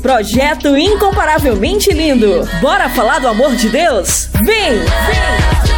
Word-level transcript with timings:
Projeto 0.00 0.76
incomparavelmente 0.76 1.92
lindo. 1.92 2.48
Bora 2.60 2.88
falar 2.88 3.18
do 3.18 3.28
amor 3.28 3.54
de 3.54 3.68
Deus? 3.68 4.28
Vem! 4.44 4.78
Vem! 4.78 5.77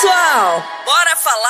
Pessoal, 0.00 0.64
bora 0.86 1.14
falar 1.14 1.49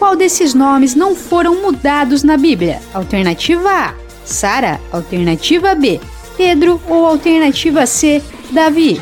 qual 0.00 0.16
desses 0.16 0.54
nomes 0.54 0.94
não 0.94 1.14
foram 1.14 1.60
mudados 1.60 2.22
na 2.22 2.38
Bíblia? 2.38 2.80
Alternativa 2.94 3.68
A: 3.70 3.94
Sara. 4.24 4.80
Alternativa 4.90 5.74
B: 5.74 6.00
Pedro. 6.38 6.80
Ou 6.88 7.04
alternativa 7.04 7.84
C: 7.84 8.22
Davi? 8.50 8.98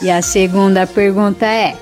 E 0.00 0.10
a 0.10 0.22
segunda 0.22 0.86
pergunta 0.86 1.44
é: 1.44 1.76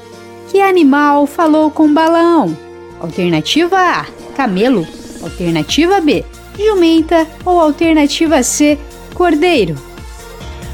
Que 0.50 0.60
animal 0.60 1.24
falou 1.28 1.70
com 1.70 1.94
Balaão? 1.94 2.58
Alternativa 2.98 3.78
A: 3.78 4.06
camelo. 4.36 4.84
Alternativa 5.22 6.00
B: 6.00 6.24
jumenta. 6.58 7.28
Ou 7.44 7.60
alternativa 7.60 8.42
C: 8.42 8.76
cordeiro. 9.14 9.76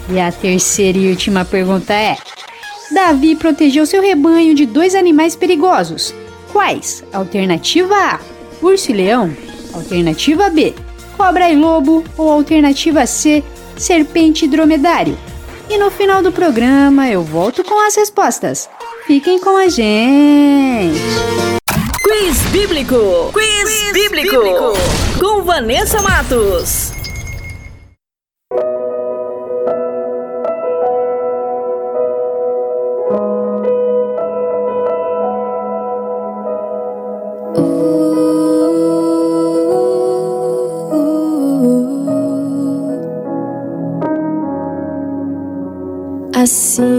E 0.09 0.19
a 0.19 0.33
terceira 0.33 0.97
e 0.97 1.11
última 1.11 1.45
pergunta 1.45 1.93
é: 1.93 2.17
Davi 2.91 3.37
protegeu 3.37 3.85
seu 3.85 4.01
rebanho 4.01 4.55
de 4.55 4.65
dois 4.65 4.95
animais 4.95 5.37
perigosos. 5.37 6.15
Quais? 6.53 7.03
Alternativa 7.13 7.95
A: 7.97 8.21
urso 8.61 8.91
e 8.91 8.95
leão. 8.95 9.35
Alternativa 9.73 10.51
B: 10.51 10.75
cobra 11.17 11.51
e 11.51 11.57
lobo. 11.57 12.05
Ou 12.17 12.31
alternativa 12.31 13.07
C: 13.07 13.43
serpente 13.77 14.45
e 14.45 14.49
dromedário. 14.49 15.17
E 15.71 15.79
no 15.79 15.91
final 15.91 16.23
do 16.23 16.31
programa 16.31 17.09
eu 17.09 17.23
volto 17.23 17.65
com 17.65 17.87
as 17.87 17.97
respostas. 17.97 18.69
Fiquem 19.07 19.39
com 19.41 19.57
a 19.57 19.69
gente! 19.69 21.01
Quiz 22.03 22.39
Bíblico! 22.53 23.31
Quiz, 23.33 23.65
Quiz 23.65 23.93
bíblico. 23.93 24.37
bíblico! 24.37 24.73
Com 25.19 25.43
Vanessa 25.43 26.01
Matos. 26.03 26.93
Assim 46.43 46.92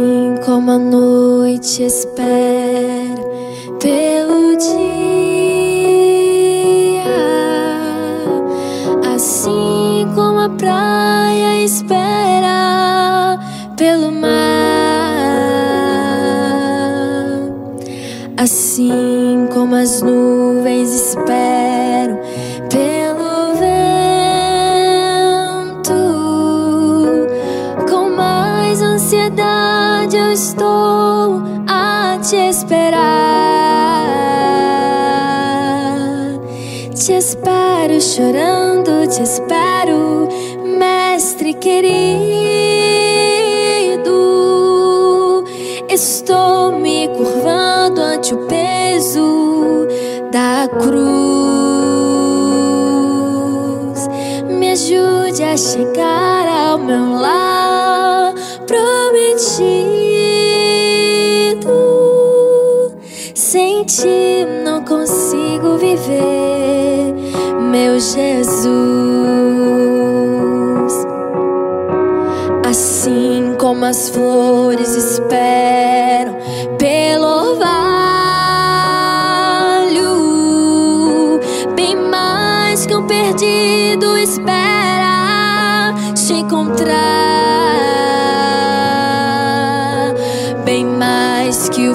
mais 91.63 91.69
que 91.69 91.93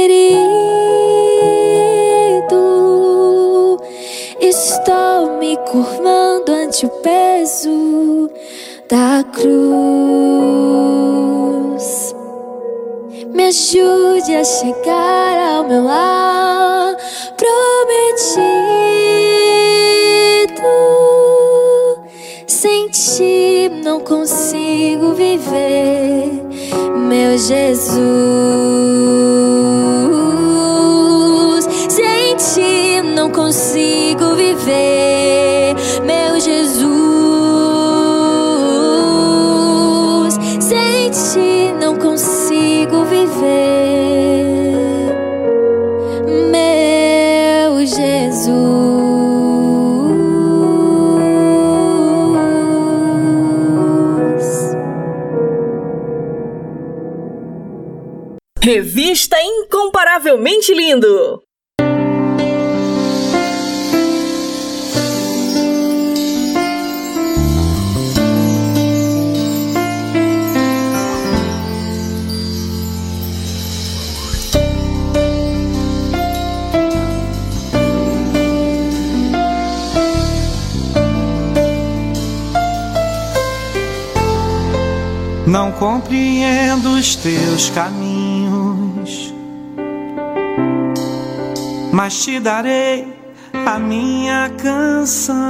querido. 0.00 0.40
Estou 4.40 5.38
me 5.38 5.56
curvando 5.70 6.52
ante 6.52 6.86
o 6.86 6.88
peso 6.88 8.30
da 8.88 9.22
cruz. 9.32 9.50
Me 13.34 13.44
ajude 13.48 14.34
a 14.34 14.44
chegar 14.44 15.56
ao 15.56 15.64
meu 15.64 15.84
lar 15.84 16.96
prometido. 17.36 18.40
Sem 22.46 22.88
ti 22.88 23.70
não 23.84 24.00
consigo 24.00 25.12
viver, 25.12 26.30
meu 27.08 27.36
Jesus. 27.38 29.29
Incomparavelmente 60.20 60.74
Lindo. 60.74 61.42
Não 85.46 85.72
compreendo 85.72 86.92
os 86.92 87.16
teus 87.16 87.70
caminhos. 87.70 88.19
mas 91.92 92.22
te 92.22 92.38
darei 92.38 93.20
a 93.66 93.78
minha 93.78 94.50
canção. 94.56 95.40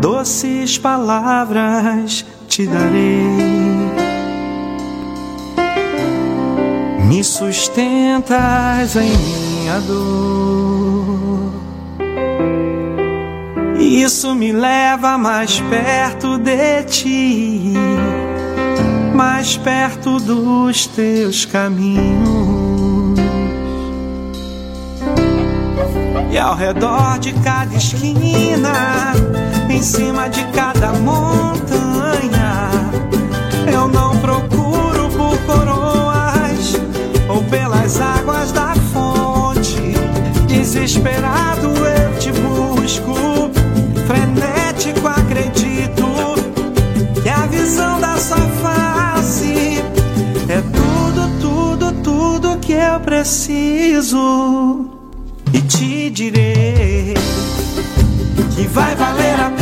Doces 0.00 0.78
palavras 0.78 2.24
te 2.48 2.66
darei. 2.66 3.92
Me 7.08 7.22
sustentas 7.24 8.96
em 8.96 9.16
minha 9.16 9.80
dor. 9.80 11.52
Isso 13.78 14.34
me 14.34 14.52
leva 14.52 15.18
mais 15.18 15.60
perto 15.60 16.38
de 16.38 16.84
ti, 16.84 17.74
mais 19.14 19.56
perto 19.56 20.18
dos 20.18 20.86
teus 20.86 21.44
caminhos 21.44 22.41
E 26.32 26.38
ao 26.38 26.56
redor 26.56 27.18
de 27.18 27.30
cada 27.44 27.74
esquina, 27.74 29.12
em 29.68 29.82
cima 29.82 30.30
de 30.30 30.42
cada 30.46 30.90
montanha, 30.94 32.70
eu 33.70 33.86
não 33.86 34.16
procuro 34.16 35.10
por 35.10 35.36
coroas 35.40 36.80
ou 37.28 37.44
pelas 37.44 38.00
águas 38.00 38.50
da 38.50 38.74
fonte. 38.94 39.92
Desesperado 40.46 41.68
eu 41.68 42.18
te 42.18 42.32
busco, 42.32 43.50
frenético 44.06 45.06
acredito 45.06 46.06
que 47.22 47.28
a 47.28 47.46
visão 47.46 48.00
da 48.00 48.16
sua 48.16 48.38
face 48.38 49.84
é 50.48 50.62
tudo, 50.72 51.40
tudo, 51.42 51.92
tudo 52.02 52.58
que 52.58 52.72
eu 52.72 52.98
preciso 53.00 54.91
te 55.82 56.10
direi 56.10 57.14
que 58.54 58.68
vai 58.68 58.94
valer 58.94 59.40
a 59.40 59.50
pena. 59.50 59.61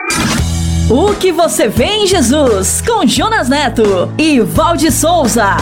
O 0.93 1.15
que 1.15 1.31
você 1.31 1.69
vê 1.69 1.85
em 1.85 2.05
Jesus 2.05 2.83
com 2.85 3.07
Jonas 3.07 3.47
Neto 3.47 4.13
e 4.17 4.41
Valde 4.41 4.91
Souza. 4.91 5.55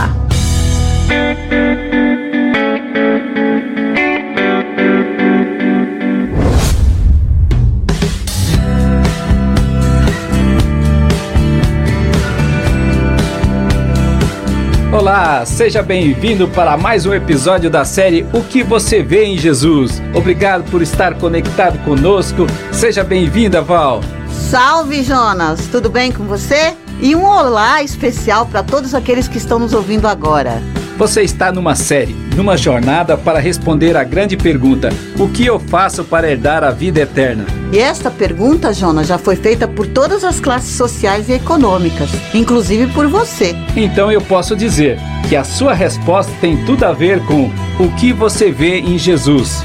Olá, 14.91 15.45
seja 15.45 15.83
bem-vindo 15.83 16.47
para 16.47 16.75
mais 16.75 17.05
um 17.05 17.13
episódio 17.13 17.69
da 17.69 17.85
série 17.85 18.25
O 18.33 18.41
que 18.41 18.63
você 18.63 19.03
vê 19.03 19.25
em 19.25 19.37
Jesus. 19.37 20.01
Obrigado 20.15 20.67
por 20.71 20.81
estar 20.81 21.13
conectado 21.19 21.77
conosco. 21.85 22.47
Seja 22.71 23.03
bem-vinda, 23.03 23.61
Val. 23.61 24.01
Salve, 24.49 25.03
Jonas! 25.03 25.67
Tudo 25.67 25.91
bem 25.91 26.11
com 26.11 26.23
você? 26.23 26.73
E 26.99 27.15
um 27.15 27.23
olá 27.23 27.83
especial 27.83 28.47
para 28.47 28.63
todos 28.63 28.95
aqueles 28.95 29.27
que 29.27 29.37
estão 29.37 29.59
nos 29.59 29.75
ouvindo 29.75 30.07
agora. 30.07 30.59
Você 30.97 31.21
está 31.21 31.51
numa 31.51 31.75
série, 31.75 32.15
numa 32.35 32.57
jornada 32.57 33.15
para 33.15 33.37
responder 33.37 33.95
a 33.95 34.03
grande 34.03 34.35
pergunta: 34.35 34.89
O 35.19 35.29
que 35.29 35.45
eu 35.45 35.59
faço 35.59 36.03
para 36.03 36.27
herdar 36.27 36.63
a 36.63 36.71
vida 36.71 37.01
eterna? 37.01 37.45
E 37.71 37.77
esta 37.77 38.09
pergunta, 38.09 38.73
Jonas, 38.73 39.05
já 39.05 39.19
foi 39.19 39.35
feita 39.35 39.67
por 39.67 39.85
todas 39.85 40.23
as 40.23 40.39
classes 40.39 40.75
sociais 40.75 41.29
e 41.29 41.33
econômicas, 41.33 42.09
inclusive 42.33 42.91
por 42.91 43.05
você. 43.07 43.55
Então 43.75 44.11
eu 44.11 44.19
posso 44.19 44.55
dizer 44.55 44.97
que 45.29 45.35
a 45.35 45.43
sua 45.43 45.75
resposta 45.75 46.31
tem 46.41 46.65
tudo 46.65 46.85
a 46.85 46.91
ver 46.91 47.23
com 47.27 47.51
o 47.79 47.87
que 47.99 48.11
você 48.11 48.51
vê 48.51 48.79
em 48.79 48.97
Jesus. 48.97 49.61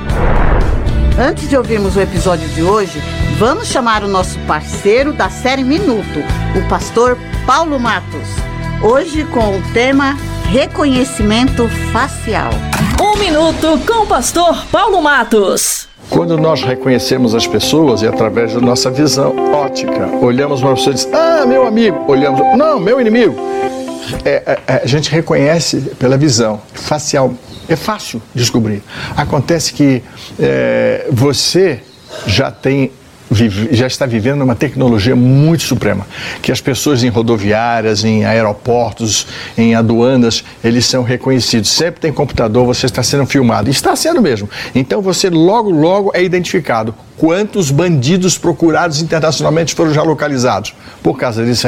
Antes 1.17 1.47
de 1.47 1.55
ouvirmos 1.55 1.95
o 1.95 2.01
episódio 2.01 2.49
de 2.49 2.63
hoje, 2.63 2.99
vamos 3.37 3.67
chamar 3.67 4.03
o 4.03 4.07
nosso 4.07 4.39
parceiro 4.47 5.13
da 5.13 5.29
série 5.29 5.63
Minuto, 5.63 6.19
o 6.57 6.67
pastor 6.67 7.19
Paulo 7.45 7.79
Matos. 7.79 8.27
Hoje 8.81 9.23
com 9.25 9.59
o 9.59 9.61
tema 9.73 10.17
Reconhecimento 10.49 11.69
Facial. 11.91 12.49
Um 12.99 13.15
minuto 13.19 13.79
com 13.85 14.05
o 14.05 14.07
pastor 14.07 14.65
Paulo 14.71 15.03
Matos. 15.03 15.87
Quando 16.09 16.35
nós 16.35 16.63
reconhecemos 16.63 17.35
as 17.35 17.45
pessoas 17.45 18.01
e 18.01 18.07
através 18.07 18.55
da 18.55 18.59
nossa 18.59 18.89
visão 18.89 19.35
ótica, 19.53 20.07
olhamos 20.19 20.63
uma 20.63 20.73
pessoa 20.73 20.93
e 20.93 20.95
diz, 20.95 21.07
ah, 21.13 21.45
meu 21.45 21.67
amigo, 21.67 22.03
olhamos, 22.07 22.41
não, 22.57 22.79
meu 22.79 22.99
inimigo. 22.99 23.35
É, 24.25 24.59
é, 24.67 24.81
a 24.83 24.87
gente 24.87 25.11
reconhece 25.11 25.79
pela 25.99 26.17
visão 26.17 26.59
facial. 26.73 27.31
É 27.67 27.75
fácil 27.75 28.21
descobrir. 28.33 28.81
Acontece 29.15 29.73
que 29.73 30.03
é, 30.39 31.07
você 31.11 31.81
já 32.27 32.51
tem 32.51 32.91
já 33.71 33.87
está 33.87 34.05
vivendo 34.05 34.41
uma 34.41 34.55
tecnologia 34.55 35.15
muito 35.15 35.63
suprema, 35.63 36.05
que 36.41 36.51
as 36.51 36.61
pessoas 36.61 37.03
em 37.03 37.09
rodoviárias, 37.09 38.03
em 38.03 38.23
aeroportos, 38.25 39.25
em 39.57 39.75
aduanas, 39.75 40.43
eles 40.63 40.85
são 40.85 41.03
reconhecidos. 41.03 41.71
Sempre 41.71 42.01
tem 42.01 42.13
computador, 42.13 42.65
você 42.65 42.85
está 42.85 43.01
sendo 43.01 43.25
filmado. 43.25 43.69
Está 43.69 43.95
sendo 43.95 44.21
mesmo. 44.21 44.49
Então 44.75 45.01
você 45.01 45.29
logo, 45.29 45.69
logo 45.69 46.11
é 46.13 46.23
identificado. 46.23 46.93
Quantos 47.17 47.71
bandidos 47.71 48.37
procurados 48.37 49.01
internacionalmente 49.01 49.73
foram 49.73 49.93
já 49.93 50.03
localizados? 50.03 50.73
Por 51.01 51.17
causa 51.17 51.43
desse 51.43 51.67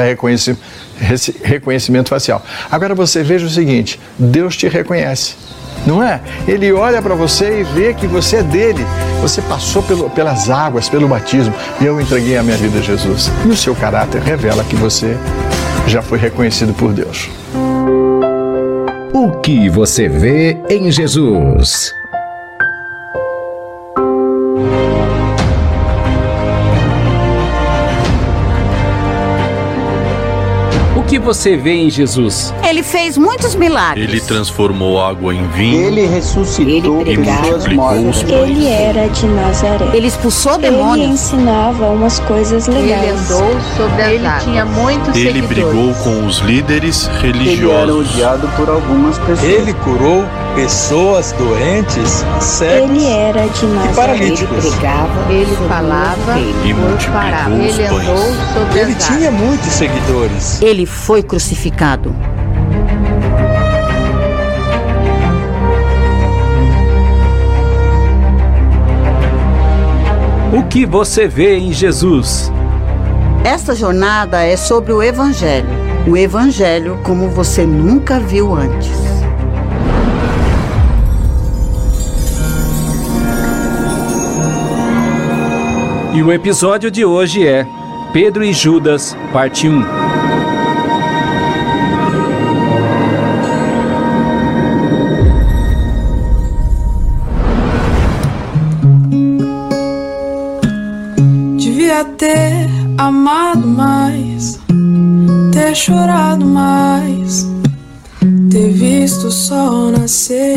esse 1.10 1.36
reconhecimento 1.42 2.08
facial. 2.08 2.44
Agora 2.70 2.94
você 2.94 3.22
veja 3.22 3.46
o 3.46 3.50
seguinte: 3.50 3.98
Deus 4.18 4.56
te 4.56 4.68
reconhece. 4.68 5.34
Não 5.86 6.02
é? 6.02 6.20
Ele 6.46 6.72
olha 6.72 7.00
para 7.02 7.14
você 7.14 7.60
e 7.60 7.64
vê 7.64 7.94
que 7.94 8.06
você 8.06 8.36
é 8.36 8.42
dele. 8.42 8.84
Você 9.22 9.40
passou 9.42 9.82
pelo- 9.82 10.10
pelas 10.10 10.48
águas, 10.50 10.88
pelo 10.88 11.08
batismo, 11.08 11.52
e 11.80 11.84
eu 11.86 12.00
entreguei 12.00 12.36
a 12.36 12.42
minha 12.42 12.56
vida 12.56 12.78
a 12.78 12.82
Jesus. 12.82 13.30
E 13.44 13.48
o 13.48 13.56
seu 13.56 13.74
caráter 13.74 14.20
revela 14.22 14.62
que 14.64 14.76
você 14.76 15.16
já 15.86 16.02
foi 16.02 16.18
reconhecido 16.18 16.72
por 16.74 16.92
Deus. 16.92 17.28
O 19.12 19.30
que 19.40 19.68
você 19.68 20.08
vê 20.08 20.56
em 20.68 20.90
Jesus? 20.90 21.94
Que 31.06 31.18
você 31.18 31.56
vê 31.56 31.72
em 31.72 31.88
Jesus? 31.90 32.52
Ele 32.68 32.82
fez 32.82 33.16
muitos 33.16 33.54
milagres. 33.54 34.08
Ele 34.08 34.20
transformou 34.20 35.00
água 35.02 35.34
em 35.34 35.46
vinho 35.48 35.86
Ele 35.86 36.06
ressuscitou 36.06 37.02
e 37.02 37.16
pessoas 37.16 37.48
multiplicou 37.66 37.92
os 37.92 38.04
mortas. 38.04 38.22
pães. 38.24 38.40
Ele 38.50 38.66
era 38.66 39.08
de 39.08 39.26
Nazaré. 39.26 39.88
Ele 39.96 40.06
expulsou 40.08 40.54
Ele 40.54 40.62
demônios. 40.70 41.08
ensinava 41.10 41.86
umas 41.90 42.18
coisas 42.20 42.66
legais. 42.66 43.20
sobre 43.76 44.02
as 44.02 44.10
Ele 44.10 44.28
tinha 44.44 44.64
muitos 44.64 45.16
Ele 45.16 45.32
seguidores. 45.42 45.48
brigou 45.48 45.94
com 46.02 46.26
os 46.26 46.38
líderes 46.40 47.06
Ele 47.06 47.16
era 47.16 47.26
religiosos. 47.26 48.10
odiado 48.14 48.48
por 48.56 48.68
algumas 48.68 49.18
pessoas. 49.18 49.44
Ele 49.44 49.72
curou 49.74 50.24
pessoas 50.56 51.32
doentes, 51.32 52.24
cegos 52.40 52.90
Ele 52.90 53.06
era 53.06 53.46
de 53.46 53.64
e 53.64 53.68
Nazaré. 53.68 53.94
paralíticos. 53.94 54.64
Ele 55.28 55.56
falava 55.68 56.38
E 56.38 56.64
e 56.70 56.72
os 57.68 57.78
Ele 57.78 57.88
pães. 57.88 58.08
andou 58.08 58.34
sobre 58.54 58.80
Ele 58.80 58.94
tinha 58.94 59.30
muitos 59.30 59.72
seguidores. 59.72 60.62
Ele 60.62 60.86
foi 60.86 61.22
crucificado. 61.22 62.16
O 70.52 70.62
que 70.68 70.86
você 70.86 71.28
vê 71.28 71.58
em 71.58 71.72
Jesus? 71.72 72.50
Esta 73.44 73.74
jornada 73.74 74.42
é 74.42 74.56
sobre 74.56 74.92
o 74.92 75.02
Evangelho. 75.02 75.68
O 76.06 76.16
Evangelho 76.16 76.98
como 77.02 77.28
você 77.28 77.66
nunca 77.66 78.18
viu 78.18 78.54
antes. 78.54 79.05
E 86.16 86.22
o 86.22 86.32
episódio 86.32 86.90
de 86.90 87.04
hoje 87.04 87.46
é 87.46 87.66
Pedro 88.10 88.42
e 88.42 88.50
Judas, 88.50 89.14
parte 89.34 89.68
1. 89.68 89.84
Devia 101.58 102.02
ter 102.16 102.66
amado 102.96 103.66
mais, 103.66 104.58
ter 105.52 105.74
chorado 105.74 106.46
mais, 106.46 107.46
ter 108.50 108.70
visto 108.70 109.26
o 109.26 109.30
sol 109.30 109.90
nascer. 109.90 110.56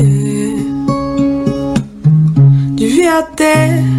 Devia 2.78 3.24
ter 3.24 3.99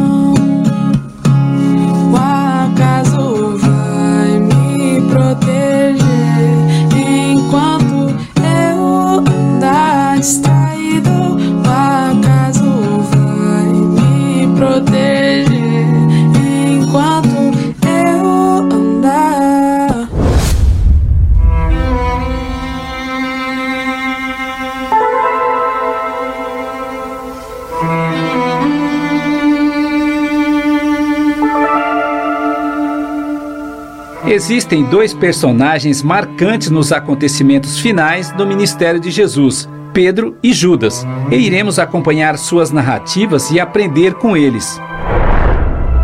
Existem 34.31 34.85
dois 34.85 35.13
personagens 35.13 36.01
marcantes 36.01 36.69
nos 36.69 36.93
acontecimentos 36.93 37.77
finais 37.79 38.31
do 38.31 38.47
ministério 38.47 38.97
de 38.97 39.11
Jesus, 39.11 39.67
Pedro 39.91 40.37
e 40.41 40.53
Judas, 40.53 41.05
e 41.29 41.35
iremos 41.35 41.77
acompanhar 41.77 42.37
suas 42.37 42.71
narrativas 42.71 43.51
e 43.51 43.59
aprender 43.59 44.13
com 44.13 44.37
eles. 44.37 44.79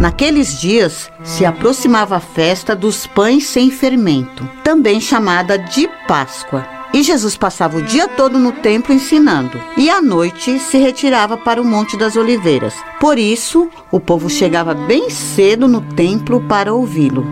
Naqueles 0.01 0.59
dias 0.59 1.09
se 1.23 1.45
aproximava 1.45 2.17
a 2.17 2.19
festa 2.19 2.75
dos 2.75 3.07
pães 3.07 3.45
sem 3.45 3.71
fermento, 3.71 4.45
também 4.61 4.99
chamada 4.99 5.57
de 5.57 5.89
Páscoa. 6.05 6.67
E 6.93 7.03
Jesus 7.03 7.37
passava 7.37 7.77
o 7.77 7.81
dia 7.81 8.09
todo 8.09 8.37
no 8.37 8.51
templo 8.51 8.93
ensinando, 8.93 9.57
e 9.77 9.89
à 9.89 10.01
noite 10.01 10.59
se 10.59 10.77
retirava 10.77 11.37
para 11.37 11.61
o 11.61 11.65
Monte 11.65 11.95
das 11.95 12.17
Oliveiras. 12.17 12.73
Por 12.99 13.17
isso, 13.17 13.69
o 13.89 14.01
povo 14.01 14.29
chegava 14.29 14.73
bem 14.73 15.09
cedo 15.09 15.65
no 15.65 15.79
templo 15.79 16.41
para 16.41 16.73
ouvi-lo. 16.73 17.25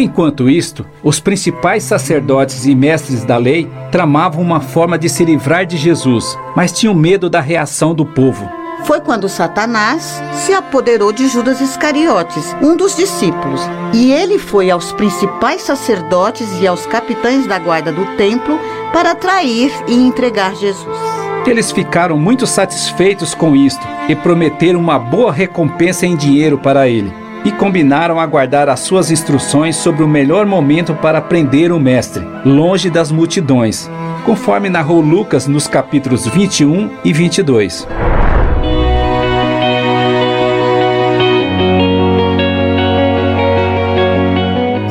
Enquanto 0.00 0.48
isto, 0.48 0.86
os 1.02 1.18
principais 1.18 1.82
sacerdotes 1.82 2.64
e 2.66 2.72
mestres 2.72 3.24
da 3.24 3.36
lei 3.36 3.68
tramavam 3.90 4.40
uma 4.40 4.60
forma 4.60 4.96
de 4.96 5.08
se 5.08 5.24
livrar 5.24 5.66
de 5.66 5.76
Jesus, 5.76 6.38
mas 6.54 6.70
tinham 6.70 6.94
medo 6.94 7.28
da 7.28 7.40
reação 7.40 7.92
do 7.92 8.06
povo. 8.06 8.48
Foi 8.84 9.00
quando 9.00 9.28
Satanás 9.28 10.22
se 10.34 10.52
apoderou 10.52 11.12
de 11.12 11.26
Judas 11.26 11.60
Iscariotes, 11.60 12.54
um 12.62 12.76
dos 12.76 12.94
discípulos, 12.94 13.60
e 13.92 14.12
ele 14.12 14.38
foi 14.38 14.70
aos 14.70 14.92
principais 14.92 15.62
sacerdotes 15.62 16.46
e 16.60 16.66
aos 16.68 16.86
capitães 16.86 17.48
da 17.48 17.58
guarda 17.58 17.90
do 17.90 18.06
templo 18.16 18.56
para 18.92 19.16
trair 19.16 19.72
e 19.88 19.94
entregar 19.94 20.54
Jesus. 20.54 20.96
Eles 21.44 21.72
ficaram 21.72 22.16
muito 22.16 22.46
satisfeitos 22.46 23.34
com 23.34 23.56
isto 23.56 23.84
e 24.08 24.14
prometeram 24.14 24.78
uma 24.78 24.96
boa 24.96 25.32
recompensa 25.32 26.06
em 26.06 26.14
dinheiro 26.14 26.56
para 26.56 26.86
ele. 26.86 27.12
E 27.48 27.52
combinaram 27.52 28.20
aguardar 28.20 28.68
as 28.68 28.80
suas 28.80 29.10
instruções 29.10 29.74
sobre 29.74 30.02
o 30.02 30.06
melhor 30.06 30.44
momento 30.44 30.94
para 30.94 31.18
prender 31.18 31.72
o 31.72 31.80
mestre, 31.80 32.22
longe 32.44 32.90
das 32.90 33.10
multidões, 33.10 33.88
conforme 34.26 34.68
narrou 34.68 35.00
Lucas 35.00 35.46
nos 35.46 35.66
capítulos 35.66 36.26
21 36.26 36.90
e 37.02 37.10
22. 37.10 37.88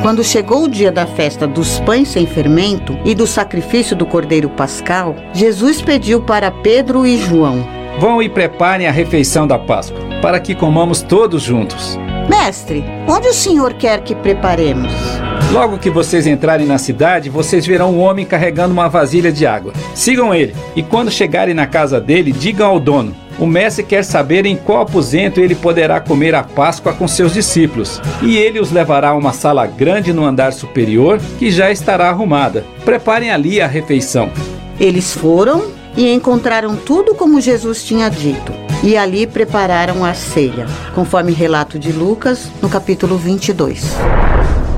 Quando 0.02 0.24
chegou 0.24 0.63
o 0.63 0.67
dia 0.67 0.91
da 0.91 1.06
festa 1.06 1.46
dos 1.46 1.80
pães 1.82 2.08
sem 2.08 2.26
fermento 2.26 2.98
e 3.06 3.13
do 3.13 3.28
sacrifício 3.28 3.96
do 3.96 4.08
cordeiro 4.08 4.50
pascal, 4.50 5.15
Jesus 5.32 5.80
pediu 5.80 6.24
para 6.24 6.50
Pedro 6.50 7.06
e 7.06 7.20
João: 7.20 7.63
Vão 8.00 8.20
e 8.20 8.28
preparem 8.28 8.88
a 8.88 8.91
refeição 8.91 9.46
da 9.46 9.60
Páscoa, 9.60 10.00
para 10.24 10.39
que 10.39 10.56
comamos 10.56 11.04
todos 11.04 11.43
juntos. 11.43 12.00
Mestre, 12.30 12.84
onde 13.08 13.28
o 13.30 13.34
senhor 13.34 13.74
quer 13.74 14.02
que 14.02 14.13
preparemos? 14.13 14.92
Logo 15.52 15.78
que 15.78 15.90
vocês 15.90 16.28
entrarem 16.28 16.68
na 16.68 16.78
cidade, 16.78 17.30
vocês 17.30 17.66
verão 17.66 17.92
um 17.92 18.00
homem 18.00 18.26
carregando 18.26 18.74
uma 18.74 18.90
vasilha 18.90 19.32
de 19.32 19.46
água. 19.46 19.72
Sigam 19.96 20.36
ele, 20.36 20.54
e 20.76 20.84
quando 20.84 21.10
chegarem 21.10 21.54
na 21.54 21.66
casa 21.66 22.02
dele, 22.02 22.34
digam 22.34 22.68
ao 22.68 22.80
dono: 22.80 23.16
o 23.40 23.46
mestre 23.46 23.84
quer 23.84 24.04
saber 24.04 24.46
em 24.46 24.58
qual 24.58 24.82
aposento 24.82 25.40
ele 25.40 25.56
poderá 25.56 26.02
comer 26.02 26.36
a 26.36 26.44
Páscoa 26.44 26.92
com 26.92 27.08
seus 27.08 27.34
discípulos, 27.34 28.02
e 28.22 28.36
ele 28.36 28.60
os 28.60 28.72
levará 28.72 29.10
a 29.10 29.16
uma 29.16 29.32
sala 29.32 29.66
grande 29.66 30.12
no 30.12 30.26
andar 30.26 30.52
superior, 30.52 31.22
que 31.40 31.50
já 31.50 31.72
estará 31.72 32.10
arrumada. 32.10 32.66
Preparem 32.84 33.32
ali 33.32 33.62
a 33.62 33.68
refeição. 33.68 34.30
Eles 34.80 35.13
foram 35.13 35.72
e 35.96 36.12
encontraram 36.12 36.76
tudo 36.76 37.16
como 37.16 37.40
Jesus 37.40 37.84
tinha 37.84 38.10
dito, 38.10 38.52
e 38.84 38.96
ali 38.96 39.26
prepararam 39.26 40.04
a 40.04 40.13
ceia, 40.13 40.66
conforme 40.94 41.32
relato 41.32 41.80
de 41.80 41.92
Lucas 41.92 42.50
no 42.62 42.70
capítulo 42.70 43.18
22. 43.18 43.96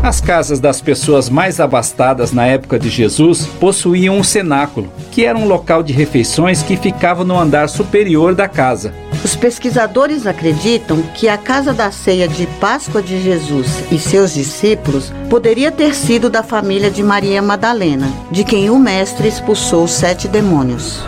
As 0.02 0.22
casas 0.22 0.62
das 0.62 0.80
pessoas 0.80 1.30
mais 1.30 1.60
abastadas 1.60 2.32
na 2.32 2.46
época 2.46 2.80
de 2.80 2.90
Jesus 2.90 3.46
possuíam 3.60 4.18
um 4.18 4.24
cenáculo, 4.24 4.90
que 5.12 5.26
era 5.26 5.38
um 5.38 5.46
local 5.46 5.84
de 5.84 5.92
refeições 5.92 6.64
que 6.64 6.78
ficava 6.78 7.26
no 7.26 7.38
andar 7.38 7.68
superior 7.68 8.34
da 8.34 8.48
casa. 8.48 8.94
Os 9.26 9.36
pesquisadores 9.36 10.26
acreditam 10.26 11.02
que 11.14 11.28
a 11.28 11.38
casa 11.38 11.74
da 11.74 11.92
ceia 11.92 12.30
de 12.30 12.48
Páscoa 12.62 13.02
de 13.02 13.22
Jesus 13.22 13.84
e 13.92 14.00
seus 14.00 14.34
discípulos 14.34 15.12
poderia 15.30 15.70
ter 15.70 15.94
sido 15.94 16.30
da 16.30 16.42
família 16.42 16.90
de 16.90 17.04
Maria 17.04 17.42
Madalena, 17.42 18.08
de 18.32 18.46
quem 18.46 18.70
o 18.70 18.80
mestre 18.80 19.28
expulsou 19.28 19.86
sete 19.86 20.30
demônios. 20.30 21.04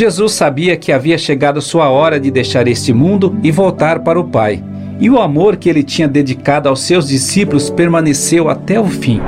Jesus 0.00 0.32
sabia 0.32 0.78
que 0.78 0.92
havia 0.92 1.18
chegado 1.18 1.60
sua 1.60 1.90
hora 1.90 2.18
de 2.18 2.30
deixar 2.30 2.66
este 2.66 2.90
mundo 2.90 3.36
e 3.42 3.52
voltar 3.52 3.98
para 3.98 4.18
o 4.18 4.24
Pai. 4.24 4.64
E 4.98 5.10
o 5.10 5.20
amor 5.20 5.58
que 5.58 5.68
ele 5.68 5.82
tinha 5.82 6.08
dedicado 6.08 6.70
aos 6.70 6.80
seus 6.80 7.06
discípulos 7.06 7.68
permaneceu 7.68 8.48
até 8.48 8.80
o 8.80 8.86
fim. 8.86 9.20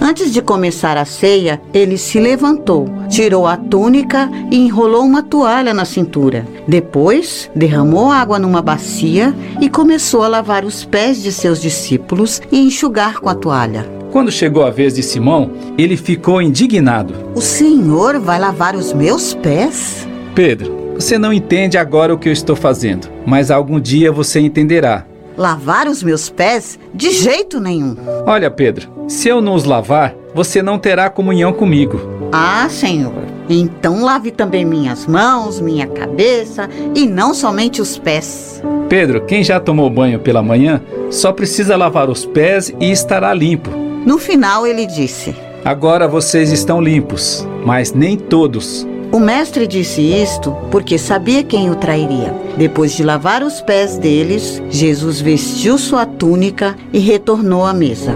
Antes 0.00 0.32
de 0.32 0.40
começar 0.40 0.96
a 0.96 1.04
ceia, 1.04 1.60
ele 1.74 1.98
se 1.98 2.20
levantou, 2.20 2.88
tirou 3.08 3.44
a 3.44 3.56
túnica 3.56 4.30
e 4.52 4.56
enrolou 4.56 5.02
uma 5.02 5.20
toalha 5.20 5.74
na 5.74 5.84
cintura. 5.84 6.46
Depois, 6.68 7.50
derramou 7.56 8.12
água 8.12 8.38
numa 8.38 8.62
bacia 8.62 9.34
e 9.60 9.68
começou 9.68 10.22
a 10.22 10.28
lavar 10.28 10.64
os 10.64 10.84
pés 10.84 11.20
de 11.20 11.32
seus 11.32 11.60
discípulos 11.60 12.40
e 12.52 12.60
enxugar 12.60 13.18
com 13.18 13.28
a 13.28 13.34
toalha. 13.34 13.97
Quando 14.10 14.32
chegou 14.32 14.64
a 14.64 14.70
vez 14.70 14.94
de 14.94 15.02
Simão, 15.02 15.52
ele 15.76 15.96
ficou 15.96 16.40
indignado. 16.40 17.14
O 17.34 17.40
Senhor 17.40 18.18
vai 18.18 18.38
lavar 18.38 18.74
os 18.74 18.92
meus 18.92 19.34
pés? 19.34 20.08
Pedro, 20.34 20.94
você 20.94 21.18
não 21.18 21.32
entende 21.32 21.76
agora 21.76 22.14
o 22.14 22.18
que 22.18 22.28
eu 22.28 22.32
estou 22.32 22.56
fazendo, 22.56 23.08
mas 23.26 23.50
algum 23.50 23.78
dia 23.78 24.10
você 24.10 24.40
entenderá. 24.40 25.04
Lavar 25.36 25.86
os 25.86 26.02
meus 26.02 26.30
pés? 26.30 26.78
De 26.92 27.10
jeito 27.10 27.60
nenhum. 27.60 27.96
Olha, 28.26 28.50
Pedro, 28.50 28.88
se 29.06 29.28
eu 29.28 29.40
não 29.40 29.54
os 29.54 29.64
lavar, 29.64 30.14
você 30.34 30.62
não 30.62 30.78
terá 30.78 31.10
comunhão 31.10 31.52
comigo. 31.52 32.00
Ah, 32.32 32.66
Senhor. 32.68 33.12
Então 33.48 34.02
lave 34.04 34.30
também 34.30 34.64
minhas 34.64 35.06
mãos, 35.06 35.60
minha 35.60 35.86
cabeça 35.86 36.68
e 36.94 37.06
não 37.06 37.32
somente 37.32 37.80
os 37.80 37.98
pés. 37.98 38.62
Pedro, 38.88 39.20
quem 39.20 39.44
já 39.44 39.60
tomou 39.60 39.88
banho 39.88 40.18
pela 40.18 40.42
manhã 40.42 40.82
só 41.10 41.30
precisa 41.30 41.76
lavar 41.76 42.10
os 42.10 42.26
pés 42.26 42.72
e 42.80 42.90
estará 42.90 43.32
limpo. 43.32 43.87
No 44.04 44.18
final, 44.18 44.66
ele 44.66 44.86
disse: 44.86 45.34
Agora 45.64 46.08
vocês 46.08 46.50
estão 46.52 46.80
limpos, 46.80 47.46
mas 47.64 47.92
nem 47.92 48.16
todos. 48.16 48.86
O 49.10 49.18
mestre 49.18 49.66
disse 49.66 50.02
isto 50.02 50.54
porque 50.70 50.98
sabia 50.98 51.42
quem 51.42 51.70
o 51.70 51.74
trairia. 51.74 52.34
Depois 52.56 52.94
de 52.94 53.02
lavar 53.02 53.42
os 53.42 53.60
pés 53.60 53.96
deles, 53.96 54.62
Jesus 54.68 55.20
vestiu 55.20 55.78
sua 55.78 56.04
túnica 56.04 56.76
e 56.92 56.98
retornou 56.98 57.64
à 57.64 57.72
mesa. 57.72 58.14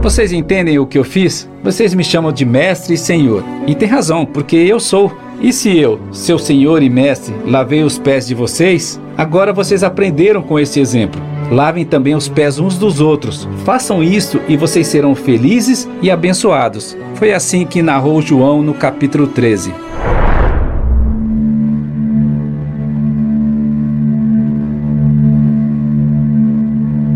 Vocês 0.00 0.32
entendem 0.32 0.78
o 0.78 0.86
que 0.86 0.96
eu 0.96 1.02
fiz? 1.02 1.48
Vocês 1.64 1.92
me 1.92 2.04
chamam 2.04 2.30
de 2.30 2.44
mestre 2.44 2.94
e 2.94 2.98
senhor. 2.98 3.42
E 3.66 3.74
tem 3.74 3.88
razão, 3.88 4.24
porque 4.24 4.54
eu 4.54 4.78
sou. 4.78 5.12
E 5.40 5.52
se 5.52 5.76
eu, 5.76 6.00
seu 6.12 6.38
senhor 6.38 6.82
e 6.82 6.88
mestre, 6.88 7.34
lavei 7.44 7.82
os 7.82 7.98
pés 7.98 8.26
de 8.26 8.34
vocês, 8.34 9.00
agora 9.16 9.52
vocês 9.52 9.82
aprenderam 9.82 10.42
com 10.42 10.58
esse 10.58 10.78
exemplo. 10.78 11.20
Lavem 11.50 11.84
também 11.84 12.14
os 12.14 12.28
pés 12.28 12.58
uns 12.58 12.76
dos 12.76 13.00
outros. 13.00 13.48
Façam 13.64 14.02
isso 14.02 14.40
e 14.48 14.56
vocês 14.56 14.88
serão 14.88 15.14
felizes 15.14 15.88
e 16.02 16.10
abençoados. 16.10 16.96
Foi 17.14 17.32
assim 17.32 17.64
que 17.64 17.82
narrou 17.82 18.20
João 18.20 18.62
no 18.62 18.74
capítulo 18.74 19.26
13. 19.28 19.72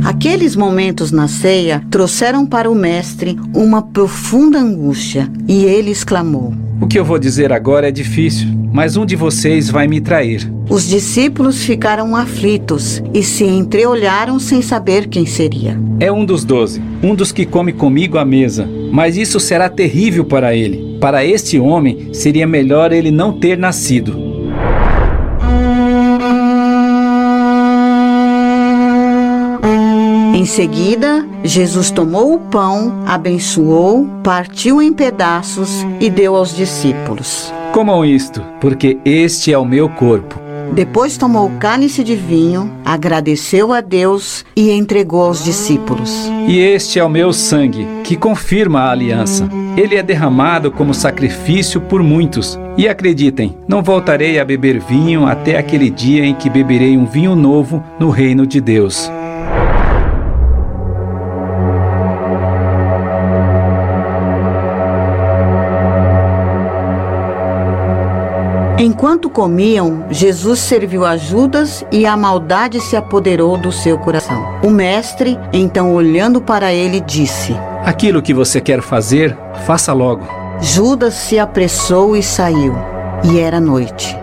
Aqueles 0.05 0.55
momentos 0.55 1.11
na 1.11 1.27
ceia 1.27 1.83
trouxeram 1.91 2.45
para 2.47 2.71
o 2.71 2.75
mestre 2.75 3.39
uma 3.55 3.83
profunda 3.83 4.59
angústia 4.59 5.31
e 5.49 5.65
ele 5.65 5.91
exclamou: 5.91 6.55
O 6.81 6.87
que 6.87 6.99
eu 6.99 7.05
vou 7.05 7.19
dizer 7.19 7.53
agora 7.53 7.89
é 7.89 7.91
difícil, 7.91 8.49
mas 8.73 8.97
um 8.97 9.07
de 9.07 9.17
vocês 9.17 9.71
vai 9.71 9.89
me 9.89 10.01
trair. 10.01 10.60
Os 10.71 10.87
discípulos 10.87 11.65
ficaram 11.65 12.15
aflitos 12.15 13.03
e 13.13 13.25
se 13.25 13.43
entreolharam 13.45 14.39
sem 14.39 14.63
saber 14.63 15.09
quem 15.09 15.27
seria. 15.27 15.77
É 15.99 16.13
um 16.13 16.25
dos 16.25 16.45
doze, 16.45 16.81
um 17.03 17.13
dos 17.13 17.33
que 17.33 17.45
come 17.45 17.73
comigo 17.73 18.17
à 18.17 18.25
mesa. 18.25 18.69
Mas 18.93 19.17
isso 19.17 19.41
será 19.41 19.69
terrível 19.69 20.25
para 20.25 20.55
ele. 20.55 20.97
Para 21.01 21.25
este 21.25 21.59
homem, 21.59 22.15
seria 22.15 22.47
melhor 22.47 22.93
ele 22.93 23.11
não 23.11 23.33
ter 23.33 23.59
nascido. 23.59 24.17
Em 30.33 30.45
seguida, 30.45 31.27
Jesus 31.43 31.91
tomou 31.91 32.35
o 32.35 32.39
pão, 32.39 33.03
abençoou, 33.09 34.07
partiu 34.23 34.81
em 34.81 34.93
pedaços 34.93 35.85
e 35.99 36.09
deu 36.09 36.37
aos 36.37 36.55
discípulos. 36.55 37.53
Comam 37.73 38.05
isto, 38.05 38.41
porque 38.61 38.99
este 39.05 39.53
é 39.53 39.59
o 39.59 39.65
meu 39.65 39.89
corpo. 39.89 40.50
Depois 40.73 41.17
tomou 41.17 41.49
o 41.49 41.59
cálice 41.59 42.05
de 42.05 42.15
vinho, 42.15 42.73
agradeceu 42.85 43.73
a 43.73 43.81
Deus 43.81 44.45
e 44.55 44.71
entregou 44.71 45.23
aos 45.23 45.45
discípulos. 45.45 46.11
E 46.47 46.59
este 46.59 46.99
é 46.99 47.05
o 47.05 47.09
meu 47.09 47.33
sangue, 47.33 47.87
que 48.05 48.17
confirma 48.17 48.81
a 48.81 48.91
aliança. 48.91 49.49
Ele 49.77 49.97
é 49.97 50.03
derramado 50.03 50.71
como 50.71 50.95
sacrifício 50.95 51.81
por 51.81 52.03
muitos. 52.03 52.59
E 52.77 52.89
acreditem, 52.89 53.57
não 53.67 53.83
voltarei 53.83 54.39
a 54.39 54.45
beber 54.45 54.81
vinho 54.81 55.27
até 55.27 55.59
aquele 55.59 55.91
dia 55.91 56.25
em 56.25 56.35
que 56.35 56.49
beberei 56.49 56.97
um 56.97 57.05
vinho 57.05 57.35
novo 57.35 57.83
no 57.99 58.09
reino 58.09 58.47
de 58.47 58.61
Deus. 58.61 59.11
Enquanto 68.83 69.29
comiam, 69.29 70.07
Jesus 70.11 70.59
serviu 70.59 71.05
a 71.05 71.15
Judas 71.15 71.85
e 71.93 72.07
a 72.07 72.17
maldade 72.17 72.81
se 72.81 72.97
apoderou 72.97 73.59
do 73.59 73.71
seu 73.71 73.99
coração. 73.99 74.43
O 74.65 74.71
mestre, 74.71 75.39
então 75.53 75.93
olhando 75.93 76.41
para 76.41 76.73
ele, 76.73 76.99
disse: 76.99 77.55
Aquilo 77.85 78.23
que 78.23 78.33
você 78.33 78.59
quer 78.59 78.81
fazer, 78.81 79.37
faça 79.67 79.93
logo. 79.93 80.27
Judas 80.63 81.13
se 81.13 81.39
apressou 81.39 82.17
e 82.17 82.23
saiu, 82.23 82.75
e 83.23 83.39
era 83.39 83.61
noite. 83.61 84.19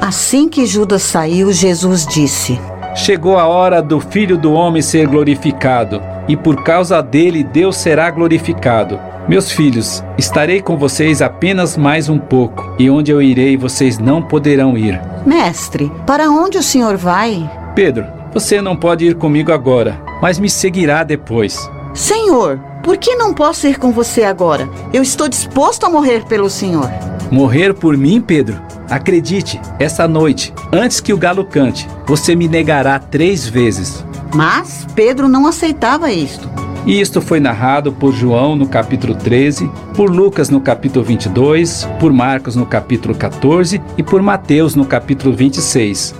Assim 0.00 0.48
que 0.48 0.64
Judas 0.64 1.02
saiu, 1.02 1.52
Jesus 1.52 2.06
disse: 2.06 2.56
Chegou 2.94 3.36
a 3.36 3.48
hora 3.48 3.82
do 3.82 3.98
Filho 3.98 4.38
do 4.38 4.52
Homem 4.52 4.80
ser 4.80 5.08
glorificado, 5.08 6.00
e 6.28 6.36
por 6.36 6.62
causa 6.62 7.02
dele 7.02 7.42
Deus 7.42 7.76
será 7.76 8.10
glorificado. 8.10 8.98
Meus 9.28 9.52
filhos, 9.52 10.02
estarei 10.18 10.60
com 10.60 10.76
vocês 10.76 11.22
apenas 11.22 11.76
mais 11.76 12.08
um 12.08 12.18
pouco, 12.18 12.74
e 12.78 12.90
onde 12.90 13.10
eu 13.12 13.22
irei 13.22 13.56
vocês 13.56 13.98
não 13.98 14.22
poderão 14.22 14.76
ir. 14.76 15.00
Mestre, 15.24 15.90
para 16.06 16.30
onde 16.30 16.58
o 16.58 16.62
senhor 16.62 16.96
vai? 16.96 17.48
Pedro, 17.74 18.06
você 18.32 18.60
não 18.60 18.76
pode 18.76 19.04
ir 19.04 19.14
comigo 19.14 19.52
agora, 19.52 20.00
mas 20.20 20.38
me 20.38 20.48
seguirá 20.48 21.04
depois. 21.04 21.70
Senhor, 21.94 22.58
por 22.82 22.96
que 22.96 23.14
não 23.14 23.34
posso 23.34 23.66
ir 23.66 23.78
com 23.78 23.92
você 23.92 24.24
agora? 24.24 24.68
Eu 24.92 25.02
estou 25.02 25.28
disposto 25.28 25.84
a 25.84 25.90
morrer 25.90 26.24
pelo 26.24 26.48
senhor. 26.48 26.90
Morrer 27.30 27.74
por 27.74 27.96
mim, 27.96 28.20
Pedro? 28.20 28.60
Acredite, 28.88 29.60
essa 29.78 30.08
noite, 30.08 30.52
antes 30.72 31.00
que 31.00 31.12
o 31.12 31.16
galo 31.16 31.44
cante, 31.44 31.88
você 32.06 32.34
me 32.34 32.48
negará 32.48 32.98
três 32.98 33.46
vezes. 33.46 34.04
Mas 34.34 34.86
Pedro 34.94 35.28
não 35.28 35.46
aceitava 35.46 36.10
isto. 36.12 36.48
E 36.86 37.00
isto 37.00 37.20
foi 37.20 37.40
narrado 37.40 37.92
por 37.92 38.12
João 38.12 38.56
no 38.56 38.66
capítulo 38.66 39.14
13, 39.14 39.70
por 39.94 40.10
Lucas 40.10 40.48
no 40.48 40.60
capítulo 40.60 41.04
22, 41.04 41.86
por 41.98 42.12
Marcos 42.12 42.56
no 42.56 42.64
capítulo 42.64 43.14
14 43.14 43.80
e 43.98 44.02
por 44.02 44.22
Mateus 44.22 44.74
no 44.74 44.86
capítulo 44.86 45.34
26. 45.34 46.14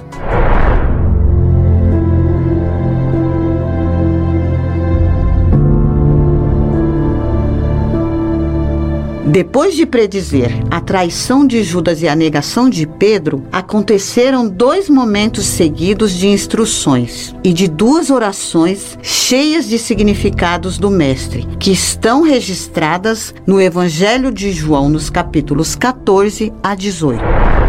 Depois 9.31 9.77
de 9.77 9.87
predizer 9.87 10.51
a 10.73 10.81
traição 10.81 11.47
de 11.47 11.63
Judas 11.63 12.03
e 12.03 12.09
a 12.09 12.17
negação 12.17 12.69
de 12.69 12.85
Pedro, 12.85 13.45
aconteceram 13.53 14.49
dois 14.49 14.89
momentos 14.91 15.47
seguidos 15.47 16.11
de 16.15 16.27
instruções 16.27 17.33
e 17.45 17.53
de 17.53 17.69
duas 17.69 18.11
orações 18.11 18.99
cheias 19.01 19.69
de 19.69 19.79
significados 19.79 20.79
do 20.79 20.91
Mestre, 20.91 21.47
que 21.61 21.71
estão 21.71 22.23
registradas 22.23 23.33
no 23.47 23.61
Evangelho 23.61 24.33
de 24.33 24.51
João, 24.51 24.89
nos 24.89 25.09
capítulos 25.09 25.77
14 25.77 26.53
a 26.61 26.75
18. 26.75 27.60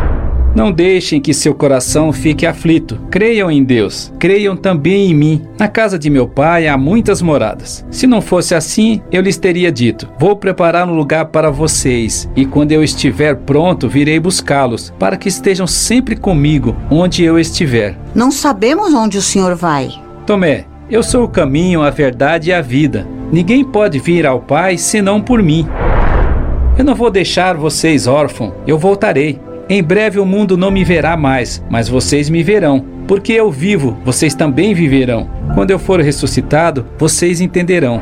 Não 0.54 0.72
deixem 0.72 1.22
que 1.22 1.34
seu 1.34 1.56
coração 1.56 2.12
fique 2.12 2.46
aflito. 2.46 3.00
Creiam 3.10 3.50
em 3.50 3.64
Deus. 3.64 4.12
Creiam 4.20 4.56
também 4.56 5.10
em 5.10 5.16
mim. 5.16 5.42
Na 5.58 5.68
casa 5.68 5.98
de 5.98 6.10
meu 6.10 6.28
pai 6.28 6.68
há 6.68 6.78
muitas 6.78 7.22
moradas. 7.22 7.86
Se 7.90 8.06
não 8.06 8.22
fosse 8.22 8.54
assim, 8.54 9.02
eu 9.12 9.22
lhes 9.22 9.38
teria 9.38 9.72
dito: 9.72 10.10
Vou 10.20 10.36
preparar 10.36 10.88
um 10.88 10.94
lugar 10.94 11.26
para 11.28 11.50
vocês, 11.50 12.30
e 12.36 12.46
quando 12.46 12.74
eu 12.74 12.84
estiver 12.84 13.36
pronto, 13.38 13.88
virei 13.88 14.20
buscá-los, 14.20 14.94
para 15.00 15.16
que 15.16 15.30
estejam 15.30 15.66
sempre 15.66 16.16
comigo 16.16 16.76
onde 16.90 17.24
eu 17.24 17.40
estiver. 17.40 17.98
Não 18.14 18.30
sabemos 18.30 18.94
onde 18.94 19.18
o 19.18 19.22
senhor 19.22 19.56
vai. 19.56 19.90
Tomé, 20.26 20.66
eu 20.90 21.02
sou 21.02 21.24
o 21.24 21.30
caminho, 21.30 21.82
a 21.82 21.90
verdade 21.90 22.50
e 22.50 22.54
a 22.54 22.62
vida. 22.62 23.08
Ninguém 23.32 23.64
pode 23.64 23.98
vir 23.98 24.26
ao 24.26 24.42
Pai 24.42 24.78
senão 24.78 25.22
por 25.22 25.42
mim. 25.42 25.66
Eu 26.78 26.84
não 26.84 26.96
vou 26.96 27.10
deixar 27.10 27.56
vocês 27.56 28.08
órfãos, 28.08 28.54
eu 28.68 28.78
voltarei. 28.78 29.40
Em 29.74 29.82
breve 29.82 30.20
o 30.20 30.26
mundo 30.26 30.58
não 30.58 30.70
me 30.70 30.84
verá 30.84 31.16
mais, 31.16 31.64
mas 31.70 31.88
vocês 31.88 32.30
me 32.30 32.44
verão. 32.44 32.84
Porque 33.08 33.32
eu 33.32 33.50
vivo, 33.50 33.98
vocês 34.04 34.36
também 34.36 34.74
viverão. 34.74 35.30
Quando 35.56 35.72
eu 35.72 35.80
for 35.80 36.02
ressuscitado, 36.02 36.86
vocês 37.00 37.40
entenderão. 37.40 38.02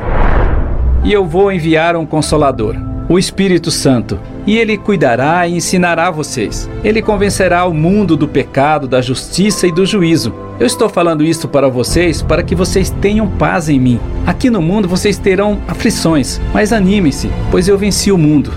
E 1.04 1.12
eu 1.12 1.24
vou 1.24 1.52
enviar 1.52 1.94
um 1.94 2.04
consolador, 2.04 2.74
o 3.08 3.20
Espírito 3.20 3.70
Santo, 3.70 4.18
e 4.48 4.58
ele 4.58 4.76
cuidará 4.76 5.46
e 5.46 5.54
ensinará 5.54 6.10
vocês. 6.10 6.68
Ele 6.82 7.00
convencerá 7.00 7.64
o 7.64 7.72
mundo 7.72 8.16
do 8.16 8.26
pecado, 8.26 8.88
da 8.88 9.00
justiça 9.00 9.68
e 9.68 9.72
do 9.72 9.86
juízo. 9.86 10.34
Eu 10.58 10.66
estou 10.66 10.88
falando 10.88 11.22
isto 11.22 11.46
para 11.46 11.68
vocês 11.68 12.20
para 12.20 12.42
que 12.42 12.56
vocês 12.56 12.90
tenham 13.00 13.28
paz 13.28 13.68
em 13.68 13.78
mim. 13.78 14.00
Aqui 14.26 14.50
no 14.50 14.60
mundo 14.60 14.88
vocês 14.88 15.18
terão 15.18 15.60
aflições, 15.68 16.40
mas 16.52 16.72
animem-se, 16.72 17.30
pois 17.48 17.68
eu 17.68 17.78
venci 17.78 18.10
o 18.10 18.18
mundo. 18.18 18.50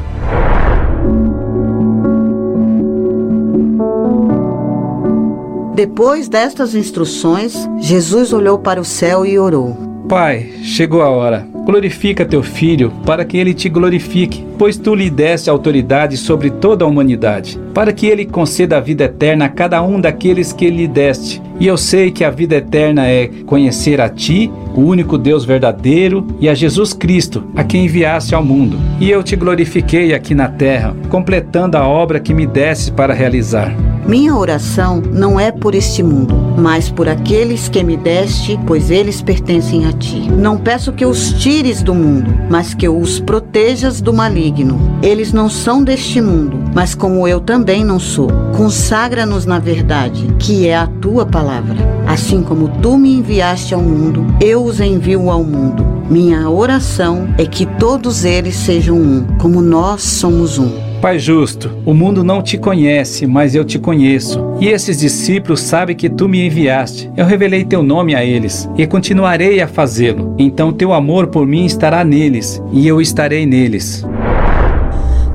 Depois 5.75 6.29
destas 6.29 6.75
instruções, 6.75 7.67
Jesus 7.79 8.31
olhou 8.31 8.59
para 8.59 8.79
o 8.79 8.85
céu 8.85 9.25
e 9.25 9.39
orou: 9.39 9.75
Pai, 10.07 10.51
chegou 10.61 11.01
a 11.01 11.09
hora. 11.09 11.47
Glorifica 11.65 12.25
teu 12.25 12.43
filho, 12.43 12.91
para 13.05 13.23
que 13.25 13.37
ele 13.37 13.53
te 13.53 13.69
glorifique, 13.69 14.45
pois 14.57 14.77
tu 14.77 14.93
lhe 14.93 15.09
deste 15.09 15.49
autoridade 15.49 16.17
sobre 16.17 16.49
toda 16.51 16.83
a 16.83 16.87
humanidade, 16.87 17.57
para 17.73 17.93
que 17.93 18.05
ele 18.05 18.25
conceda 18.25 18.77
a 18.77 18.81
vida 18.81 19.05
eterna 19.05 19.45
a 19.45 19.49
cada 19.49 19.81
um 19.81 19.99
daqueles 19.99 20.51
que 20.51 20.69
lhe 20.69 20.87
deste. 20.87 21.41
E 21.59 21.65
eu 21.65 21.77
sei 21.77 22.11
que 22.11 22.23
a 22.23 22.29
vida 22.29 22.57
eterna 22.57 23.07
é 23.07 23.29
conhecer 23.45 24.01
a 24.01 24.09
ti, 24.09 24.51
o 24.75 24.81
único 24.81 25.17
Deus 25.17 25.45
verdadeiro, 25.45 26.27
e 26.39 26.49
a 26.49 26.53
Jesus 26.53 26.93
Cristo, 26.93 27.45
a 27.55 27.63
quem 27.63 27.85
enviaste 27.85 28.35
ao 28.35 28.43
mundo. 28.43 28.77
E 28.99 29.09
eu 29.09 29.23
te 29.23 29.37
glorifiquei 29.37 30.13
aqui 30.13 30.35
na 30.35 30.49
terra, 30.49 30.93
completando 31.09 31.77
a 31.77 31.87
obra 31.87 32.19
que 32.19 32.33
me 32.33 32.45
deste 32.45 32.91
para 32.91 33.13
realizar. 33.13 33.73
Minha 34.13 34.35
oração 34.35 35.01
não 35.11 35.39
é 35.39 35.51
por 35.51 35.73
este 35.73 36.03
mundo, 36.03 36.35
mas 36.55 36.87
por 36.87 37.09
aqueles 37.09 37.67
que 37.67 37.83
me 37.83 37.97
deste, 37.97 38.59
pois 38.67 38.91
eles 38.91 39.23
pertencem 39.23 39.87
a 39.87 39.91
ti. 39.91 40.29
Não 40.29 40.55
peço 40.55 40.93
que 40.93 41.03
os 41.03 41.33
tires 41.33 41.81
do 41.81 41.95
mundo, 41.95 42.31
mas 42.47 42.75
que 42.75 42.87
os 42.87 43.19
protejas 43.19 44.01
do 44.01 44.13
maligno. 44.13 44.79
Eles 45.01 45.33
não 45.33 45.49
são 45.49 45.83
deste 45.83 46.21
mundo, 46.21 46.59
mas 46.75 46.93
como 46.93 47.27
eu 47.27 47.39
também 47.39 47.83
não 47.83 47.97
sou. 47.97 48.27
Consagra-nos 48.55 49.47
na 49.47 49.57
verdade, 49.57 50.27
que 50.37 50.67
é 50.67 50.77
a 50.77 50.85
tua 50.85 51.25
palavra. 51.25 51.75
Assim 52.05 52.43
como 52.43 52.67
tu 52.83 52.99
me 52.99 53.17
enviaste 53.17 53.73
ao 53.73 53.81
mundo, 53.81 54.27
eu 54.39 54.63
os 54.63 54.79
envio 54.79 55.31
ao 55.31 55.43
mundo. 55.43 55.83
Minha 56.07 56.47
oração 56.51 57.33
é 57.35 57.47
que 57.47 57.65
todos 57.65 58.25
eles 58.25 58.57
sejam 58.57 58.95
um, 58.95 59.25
como 59.39 59.59
nós 59.59 60.03
somos 60.03 60.59
um. 60.59 60.92
Pai 61.03 61.19
justo, 61.19 61.69
o 61.85 61.93
mundo 61.93 62.23
não 62.23 62.41
te 62.41 62.57
conhece, 62.57 63.27
mas 63.27 63.53
eu 63.53 63.65
te 63.65 63.77
conheço. 63.77 64.55
E 64.61 64.69
esses 64.69 64.99
discípulos 64.99 65.59
sabem 65.59 65.97
que 65.97 66.09
tu 66.09 66.29
me 66.29 66.47
enviaste. 66.47 67.11
Eu 67.17 67.25
revelei 67.25 67.65
teu 67.65 67.83
nome 67.83 68.15
a 68.15 68.23
eles 68.23 68.69
e 68.77 68.87
continuarei 68.87 69.59
a 69.59 69.67
fazê-lo. 69.67 70.33
Então 70.39 70.71
teu 70.71 70.93
amor 70.93 71.27
por 71.27 71.45
mim 71.45 71.65
estará 71.65 72.05
neles 72.05 72.63
e 72.71 72.87
eu 72.87 73.01
estarei 73.01 73.45
neles. 73.45 74.01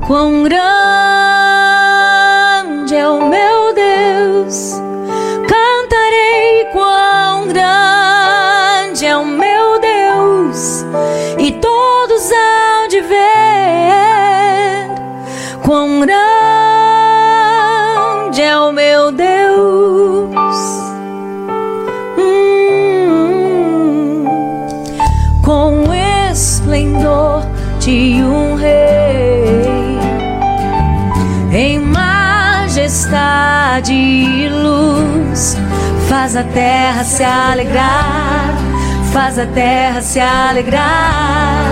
Quão 0.07 0.41
grande 0.41 0.59
é 2.95 3.07
o 3.07 3.29
meu 3.29 3.75
Deus, 3.75 4.73
de 27.89 28.21
um 28.21 28.53
rei, 28.53 29.97
em 31.51 31.79
majestade 31.79 33.11
e 33.91 34.47
luz, 34.47 35.57
faz 36.07 36.35
a 36.35 36.43
terra 36.43 37.03
se 37.03 37.23
alegrar, 37.23 38.53
faz 39.11 39.39
a 39.39 39.47
terra 39.47 40.03
se 40.03 40.19
alegrar. 40.19 41.65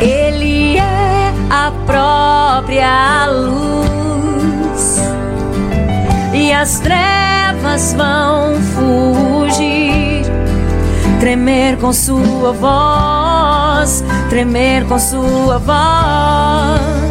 Ele 0.00 0.78
é 0.78 1.34
a 1.50 1.70
própria 1.84 3.26
luz. 3.26 3.76
as 6.58 6.80
trevas 6.80 7.92
vão 7.92 8.54
fugir, 8.74 10.24
tremer 11.20 11.76
com 11.76 11.92
sua 11.92 12.52
voz, 12.52 13.25
tremer 14.28 14.86
com 14.86 14.98
sua 14.98 15.58
voz. 15.58 17.05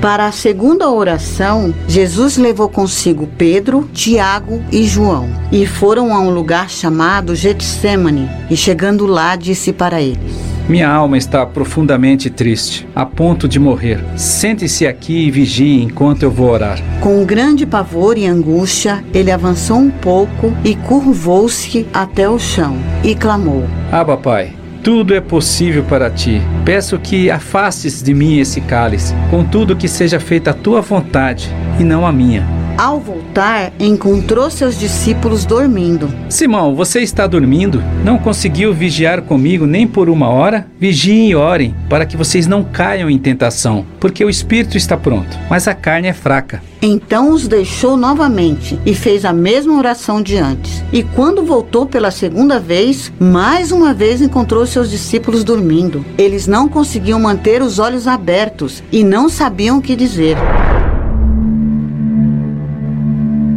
Para 0.00 0.26
a 0.26 0.32
segunda 0.32 0.88
oração, 0.88 1.74
Jesus 1.88 2.36
levou 2.36 2.68
consigo 2.68 3.28
Pedro, 3.36 3.90
Tiago 3.92 4.62
e 4.70 4.84
João 4.84 5.28
e 5.50 5.66
foram 5.66 6.14
a 6.14 6.20
um 6.20 6.30
lugar 6.30 6.70
chamado 6.70 7.34
Getsemane. 7.34 8.28
E 8.48 8.56
chegando 8.56 9.06
lá, 9.06 9.34
disse 9.34 9.72
para 9.72 10.00
eles: 10.00 10.36
Minha 10.68 10.88
alma 10.88 11.18
está 11.18 11.44
profundamente 11.44 12.30
triste, 12.30 12.86
a 12.94 13.04
ponto 13.04 13.48
de 13.48 13.58
morrer. 13.58 13.98
Sente-se 14.16 14.86
aqui 14.86 15.26
e 15.26 15.32
vigie 15.32 15.82
enquanto 15.82 16.22
eu 16.22 16.30
vou 16.30 16.50
orar. 16.50 16.78
Com 17.00 17.24
grande 17.24 17.66
pavor 17.66 18.16
e 18.16 18.24
angústia, 18.24 19.02
ele 19.12 19.32
avançou 19.32 19.78
um 19.78 19.90
pouco 19.90 20.54
e 20.64 20.76
curvou-se 20.76 21.88
até 21.92 22.28
o 22.30 22.38
chão 22.38 22.78
e 23.02 23.16
clamou: 23.16 23.64
Abba, 23.90 24.16
Pai, 24.16 24.52
tudo 24.88 25.14
é 25.14 25.20
possível 25.20 25.84
para 25.84 26.08
ti. 26.08 26.40
Peço 26.64 26.98
que 26.98 27.30
afastes 27.30 28.02
de 28.02 28.14
mim 28.14 28.38
esse 28.38 28.58
cálice, 28.62 29.12
contudo 29.30 29.76
que 29.76 29.86
seja 29.86 30.18
feita 30.18 30.52
a 30.52 30.54
tua 30.54 30.80
vontade 30.80 31.54
e 31.78 31.84
não 31.84 32.06
a 32.06 32.10
minha. 32.10 32.42
Ao 32.78 32.98
voltar, 32.98 33.70
encontrou 33.78 34.50
seus 34.50 34.78
discípulos 34.78 35.44
dormindo. 35.44 36.08
Simão, 36.30 36.74
você 36.74 37.00
está 37.00 37.26
dormindo? 37.26 37.82
Não 38.02 38.16
conseguiu 38.16 38.72
vigiar 38.72 39.20
comigo 39.20 39.66
nem 39.66 39.86
por 39.86 40.08
uma 40.08 40.30
hora? 40.30 40.66
Vigiem 40.80 41.28
e 41.28 41.34
orem, 41.34 41.74
para 41.90 42.06
que 42.06 42.16
vocês 42.16 42.46
não 42.46 42.64
caiam 42.64 43.10
em 43.10 43.18
tentação, 43.18 43.84
porque 44.00 44.24
o 44.24 44.30
espírito 44.30 44.78
está 44.78 44.96
pronto, 44.96 45.38
mas 45.50 45.68
a 45.68 45.74
carne 45.74 46.08
é 46.08 46.14
fraca. 46.14 46.62
Então 46.80 47.32
os 47.32 47.48
deixou 47.48 47.96
novamente 47.96 48.78
e 48.86 48.94
fez 48.94 49.24
a 49.24 49.32
mesma 49.32 49.76
oração 49.76 50.22
de 50.22 50.36
antes. 50.36 50.82
E 50.92 51.02
quando 51.02 51.44
voltou 51.44 51.86
pela 51.86 52.10
segunda 52.10 52.60
vez, 52.60 53.12
mais 53.18 53.72
uma 53.72 53.92
vez 53.92 54.22
encontrou 54.22 54.64
seus 54.64 54.88
discípulos 54.88 55.42
dormindo. 55.42 56.04
Eles 56.16 56.46
não 56.46 56.68
conseguiam 56.68 57.18
manter 57.18 57.62
os 57.62 57.78
olhos 57.78 58.06
abertos 58.06 58.82
e 58.92 59.02
não 59.02 59.28
sabiam 59.28 59.78
o 59.78 59.82
que 59.82 59.96
dizer. 59.96 60.36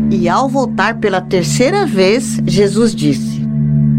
E 0.09 0.27
ao 0.27 0.49
voltar 0.49 0.97
pela 0.97 1.21
terceira 1.21 1.85
vez, 1.85 2.39
Jesus 2.45 2.93
disse: 2.93 3.47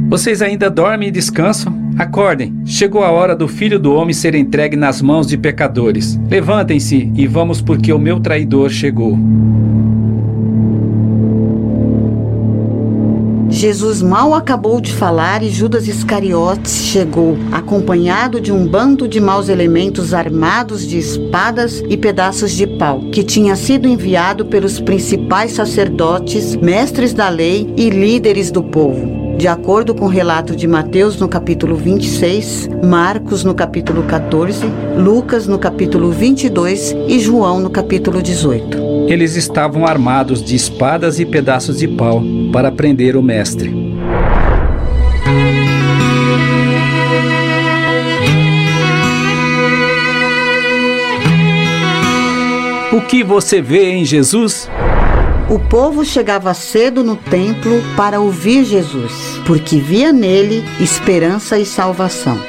Vocês 0.09 0.43
ainda 0.43 0.69
dormem 0.69 1.09
e 1.09 1.13
descansam? 1.13 1.82
Acordem, 1.99 2.55
chegou 2.65 3.05
a 3.05 3.11
hora 3.11 3.37
do 3.37 3.47
filho 3.47 3.79
do 3.79 3.95
homem 3.95 4.15
ser 4.15 4.35
entregue 4.35 4.77
nas 4.77 5.03
mãos 5.03 5.27
de 5.27 5.37
pecadores. 5.37 6.19
Levantem-se 6.29 7.13
e 7.15 7.27
vamos, 7.27 7.61
porque 7.61 7.93
o 7.93 7.99
meu 7.99 8.19
traidor 8.19 8.71
chegou. 8.71 9.19
Jesus 13.51 14.01
mal 14.01 14.35
acabou 14.35 14.81
de 14.81 14.91
falar 14.93 15.43
e 15.43 15.51
Judas 15.51 15.87
Iscariotes 15.87 16.73
chegou, 16.73 17.37
acompanhado 17.53 18.41
de 18.41 18.51
um 18.51 18.67
bando 18.67 19.07
de 19.07 19.21
maus 19.21 19.51
elementos 19.51 20.15
armados 20.15 20.87
de 20.89 20.99
espadas 20.99 21.85
e 21.87 21.97
pedaços 21.97 22.53
de 22.53 22.67
pau, 22.67 23.03
que 23.13 23.23
tinha 23.23 23.55
sido 23.55 23.87
enviado 23.87 24.47
pelos 24.47 24.81
principais 24.81 25.53
sacerdotes, 25.53 26.57
mestres 26.57 27.13
da 27.13 27.29
lei 27.29 27.73
e 27.77 27.91
líderes 27.91 28.51
do 28.51 28.63
povo. 28.63 29.22
De 29.37 29.49
acordo 29.49 29.95
com 29.95 30.05
o 30.05 30.09
relato 30.09 30.55
de 30.55 30.69
Mateus 30.69 31.17
no 31.19 31.29
capítulo 31.29 31.75
26, 31.75 32.69
Marcos 32.85 33.43
no 33.43 33.55
capítulo 33.55 34.03
14, 34.05 34.65
Lucas 34.97 35.47
no 35.47 35.59
capítulo 35.59 36.11
22 36.11 36.95
e 37.09 37.19
João 37.19 37.59
no 37.59 37.71
capítulo 37.71 38.23
18. 38.23 39.09
Eles 39.09 39.35
estavam 39.37 39.87
armados 39.87 40.43
de 40.43 40.55
espadas 40.55 41.19
e 41.19 41.27
pedaços 41.27 41.79
de 41.79 41.89
pau 41.89 42.23
para 42.53 42.71
prender 42.71 43.17
o 43.17 43.23
mestre. 43.23 43.73
O 52.93 53.01
que 53.01 53.25
você 53.25 53.63
vê 53.63 53.91
em 53.91 54.05
Jesus? 54.05 54.69
O 55.53 55.59
povo 55.59 56.03
chegava 56.03 56.55
cedo 56.55 57.05
no 57.05 57.15
templo 57.15 57.83
para 57.95 58.19
ouvir 58.19 58.65
Jesus, 58.65 59.39
porque 59.47 59.77
via 59.77 60.11
nele 60.11 60.65
esperança 60.81 61.59
e 61.59 61.67
salvação. 61.67 62.41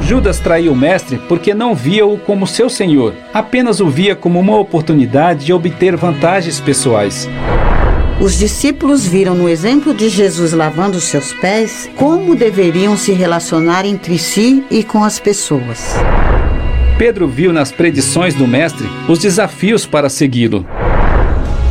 Judas 0.00 0.38
traiu 0.38 0.72
o 0.72 0.76
mestre 0.76 1.20
porque 1.28 1.52
não 1.52 1.74
via-o 1.74 2.16
como 2.16 2.46
seu 2.46 2.70
senhor, 2.70 3.12
apenas 3.34 3.80
o 3.80 3.88
via 3.88 4.14
como 4.14 4.38
uma 4.38 4.56
oportunidade 4.56 5.46
de 5.46 5.52
obter 5.52 5.96
vantagens 5.96 6.60
pessoais. 6.60 7.28
Os 8.20 8.38
discípulos 8.38 9.04
viram 9.04 9.34
no 9.34 9.48
exemplo 9.48 9.92
de 9.92 10.08
Jesus 10.08 10.52
lavando 10.52 10.98
os 10.98 11.04
seus 11.04 11.32
pés 11.32 11.90
como 11.96 12.36
deveriam 12.36 12.96
se 12.96 13.10
relacionar 13.12 13.84
entre 13.84 14.16
si 14.16 14.62
e 14.70 14.84
com 14.84 15.02
as 15.02 15.18
pessoas. 15.18 15.96
Pedro 16.96 17.26
viu 17.26 17.52
nas 17.52 17.72
predições 17.72 18.32
do 18.32 18.46
mestre 18.46 18.86
os 19.08 19.18
desafios 19.18 19.84
para 19.84 20.08
segui-lo. 20.08 20.64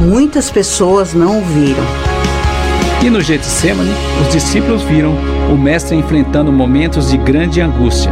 Muitas 0.01 0.49
pessoas 0.49 1.13
não 1.13 1.39
o 1.39 1.45
viram. 1.45 1.83
E 3.03 3.09
no 3.09 3.21
Getsemane, 3.21 3.91
os 4.19 4.33
discípulos 4.33 4.81
viram 4.81 5.15
o 5.51 5.55
mestre 5.55 5.95
enfrentando 5.95 6.51
momentos 6.51 7.11
de 7.11 7.17
grande 7.17 7.61
angústia. 7.61 8.11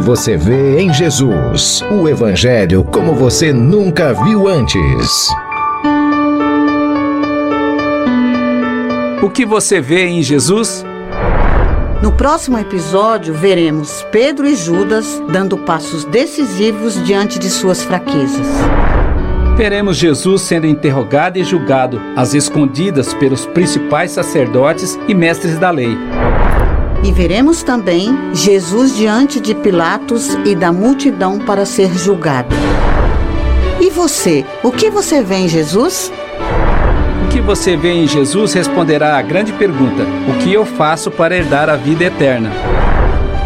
Que 0.00 0.06
você 0.06 0.34
vê 0.34 0.80
em 0.80 0.92
Jesus? 0.94 1.82
O 1.90 2.08
Evangelho 2.08 2.82
como 2.84 3.14
você 3.14 3.52
nunca 3.52 4.14
viu 4.14 4.48
antes. 4.48 5.28
O 9.22 9.28
que 9.28 9.44
você 9.44 9.78
vê 9.78 10.06
em 10.06 10.22
Jesus? 10.22 10.86
No 12.02 12.12
próximo 12.12 12.58
episódio, 12.58 13.34
veremos 13.34 14.06
Pedro 14.10 14.46
e 14.46 14.56
Judas 14.56 15.22
dando 15.30 15.58
passos 15.58 16.06
decisivos 16.06 16.94
diante 17.04 17.38
de 17.38 17.50
suas 17.50 17.82
fraquezas. 17.82 18.46
Veremos 19.54 19.98
Jesus 19.98 20.40
sendo 20.40 20.66
interrogado 20.66 21.38
e 21.38 21.44
julgado 21.44 22.00
às 22.16 22.32
escondidas 22.32 23.12
pelos 23.12 23.44
principais 23.44 24.12
sacerdotes 24.12 24.98
e 25.06 25.14
mestres 25.14 25.58
da 25.58 25.70
lei. 25.70 25.94
E 27.02 27.12
veremos 27.12 27.62
também 27.62 28.16
Jesus 28.32 28.94
diante 28.94 29.40
de 29.40 29.54
Pilatos 29.54 30.36
e 30.44 30.54
da 30.54 30.70
multidão 30.70 31.38
para 31.38 31.64
ser 31.64 31.92
julgado. 31.96 32.54
E 33.80 33.88
você, 33.88 34.44
o 34.62 34.70
que 34.70 34.90
você 34.90 35.22
vê 35.22 35.36
em 35.36 35.48
Jesus? 35.48 36.12
O 37.24 37.28
que 37.30 37.40
você 37.40 37.76
vê 37.76 37.92
em 37.92 38.06
Jesus 38.06 38.52
responderá 38.52 39.16
à 39.16 39.22
grande 39.22 39.52
pergunta: 39.52 40.02
o 40.28 40.38
que 40.42 40.52
eu 40.52 40.66
faço 40.66 41.10
para 41.10 41.34
herdar 41.36 41.70
a 41.70 41.76
vida 41.76 42.04
eterna? 42.04 42.50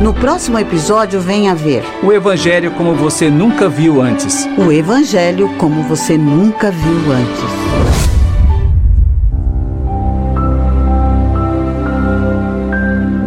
No 0.00 0.12
próximo 0.12 0.58
episódio, 0.58 1.20
venha 1.20 1.54
ver 1.54 1.84
O 2.02 2.12
Evangelho 2.12 2.72
como 2.72 2.94
você 2.96 3.30
nunca 3.30 3.68
viu 3.68 4.02
antes. 4.02 4.48
o 4.58 4.72
Evangelho 4.72 5.48
como 5.56 5.84
você 5.84 6.18
nunca 6.18 6.72
viu 6.72 7.12
antes. 7.12 8.13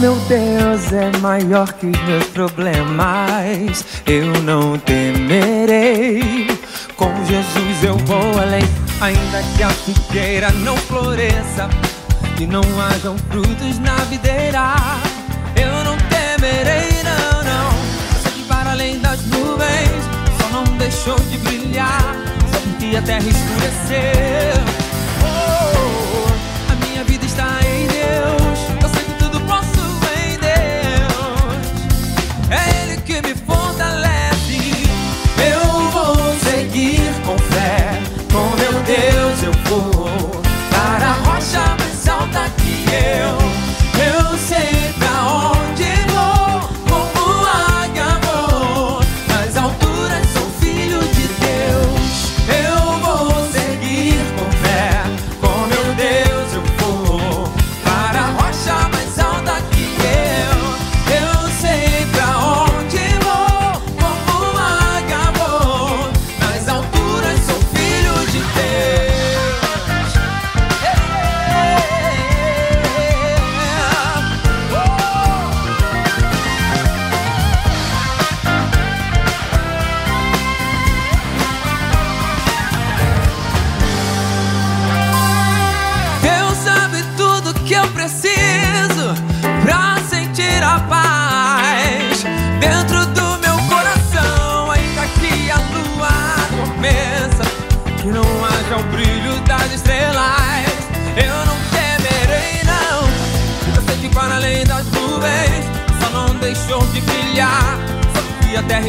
Meu 0.00 0.16
Deus 0.20 0.92
é 0.94 1.14
maior 1.18 1.70
que 1.74 1.86
meus 1.86 2.24
problemas. 2.28 3.84
Eu 4.06 4.26
não 4.42 4.78
temerei. 4.78 6.48
Com 6.96 7.12
Jesus 7.26 7.84
eu 7.84 7.98
vou 7.98 8.40
além. 8.40 8.62
Ainda 9.00 9.42
que 9.56 9.62
a 9.62 9.68
figueira 9.68 10.50
não 10.52 10.76
floresça 10.76 11.68
e 12.40 12.46
não 12.46 12.62
hajam 12.80 13.16
frutos 13.30 13.78
na 13.80 13.96
videira. 14.06 14.74
Eu 15.54 15.84
não 15.84 15.96
temerei, 16.08 17.02
não, 17.04 17.42
não. 17.44 17.70
Eu 17.70 18.22
sei 18.22 18.32
que 18.32 18.42
para 18.44 18.70
além 18.70 18.98
das 19.00 19.22
nuvens 19.26 20.02
só 20.40 20.48
não 20.48 20.64
deixou 20.78 21.16
de 21.16 21.36
brilhar. 21.38 22.16
Só 22.50 22.60
porque 22.60 22.96
a 22.96 23.02
terra 23.02 23.28
escureceu. 23.28 24.79
Deus 39.70 40.29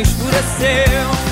escureceu. 0.02 1.31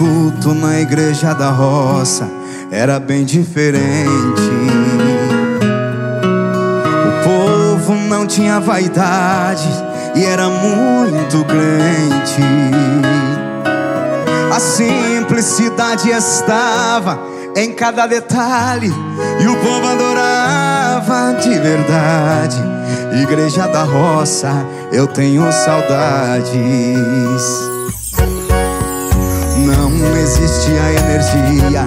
Culto 0.00 0.54
na 0.54 0.80
igreja 0.80 1.34
da 1.34 1.50
roça 1.50 2.26
era 2.70 2.98
bem 2.98 3.22
diferente. 3.22 4.50
O 7.06 7.22
povo 7.22 7.94
não 8.08 8.26
tinha 8.26 8.58
vaidade 8.58 9.68
e 10.14 10.24
era 10.24 10.48
muito 10.48 11.44
crente. 11.44 12.40
A 14.50 14.58
simplicidade 14.58 16.08
estava 16.08 17.20
em 17.54 17.70
cada 17.74 18.06
detalhe 18.06 18.90
e 19.38 19.46
o 19.46 19.56
povo 19.56 19.86
adorava 19.86 21.34
de 21.42 21.58
verdade. 21.58 22.56
Igreja 23.22 23.66
da 23.66 23.82
roça, 23.82 24.50
eu 24.92 25.06
tenho 25.06 25.52
saudades. 25.52 26.50
Não 30.00 30.16
existia 30.16 30.80
energia, 30.98 31.86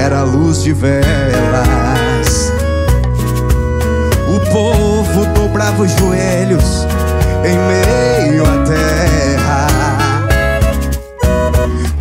era 0.00 0.22
luz 0.22 0.62
de 0.62 0.72
velas. 0.72 2.52
O 4.28 4.38
povo 4.52 5.26
dobrava 5.34 5.82
os 5.82 5.90
joelhos 5.92 6.86
em 7.44 7.58
meio 7.58 8.44
à 8.44 8.64
terra. 8.64 9.66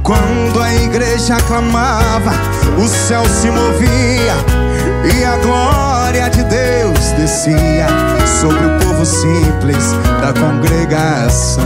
Quando 0.03 0.61
a 0.61 0.73
igreja 0.75 1.37
clamava, 1.47 2.33
o 2.77 2.87
céu 2.87 3.25
se 3.25 3.49
movia 3.49 4.35
e 5.11 5.23
a 5.23 5.37
glória 5.37 6.29
de 6.29 6.43
Deus 6.43 7.11
descia 7.17 7.87
sobre 8.41 8.63
o 8.63 8.79
povo 8.79 9.03
simples 9.05 9.93
da 10.21 10.33
congregação. 10.39 11.63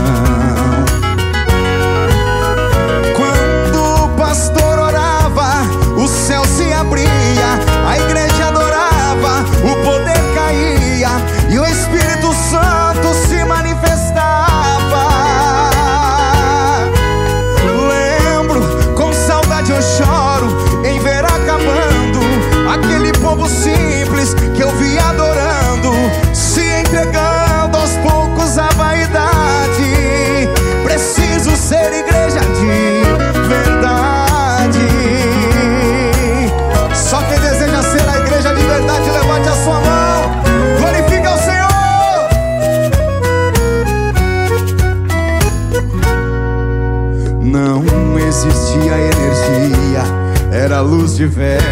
Luz 50.82 51.16
de 51.16 51.26
velas. 51.26 51.62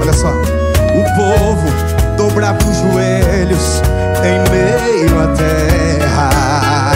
Olha 0.00 0.12
só, 0.12 0.28
o 0.28 1.04
povo 1.16 1.68
dobrava 2.16 2.58
os 2.58 2.76
joelhos 2.78 3.82
em 4.24 4.38
meio 4.50 5.20
à 5.20 5.26
terra. 5.36 6.92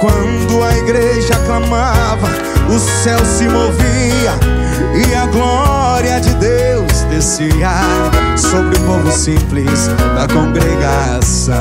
Quando 0.00 0.62
a 0.64 0.76
igreja 0.76 1.34
clamava, 1.46 2.28
o 2.68 2.78
céu 2.78 3.18
se 3.24 3.48
movia 3.48 4.34
e 4.94 5.14
a 5.14 5.26
glória 5.26 6.20
de 6.20 6.34
Deus 6.34 7.02
descia 7.10 7.70
sobre 8.36 8.76
o 8.78 8.80
povo 8.82 9.10
simples 9.12 9.88
da 10.14 10.26
congregação. 10.32 11.54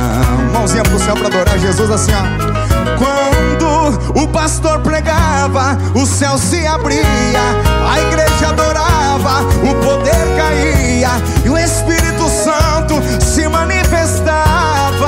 Mãozinha 0.54 0.84
pro 0.84 1.00
céu 1.00 1.16
pra 1.16 1.28
adorar 1.28 1.58
Jesus 1.60 1.90
assim, 1.90 2.12
ó. 2.14 2.98
Quando 2.98 3.27
o 4.16 4.28
pastor 4.28 4.80
pregava, 4.80 5.78
o 5.94 6.06
céu 6.06 6.38
se 6.38 6.66
abria, 6.66 7.04
a 7.90 8.00
igreja 8.02 8.50
adorava, 8.50 9.42
o 9.64 9.76
poder 9.76 10.36
caía 10.36 11.10
e 11.46 11.50
o 11.50 11.58
Espírito 11.58 12.28
Santo 12.30 12.96
se 13.24 13.48
manifestava. 13.48 15.08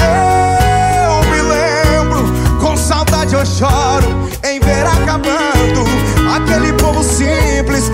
Eu 0.00 1.30
me 1.30 1.42
lembro, 1.42 2.58
com 2.60 2.76
saudade 2.76 3.34
eu 3.34 3.44
choro 3.44 4.28
em 4.42 4.60
ver 4.60 4.86
acabando 4.86 5.84
aquele 6.34 6.72
povo 6.74 7.02
simples 7.02 7.90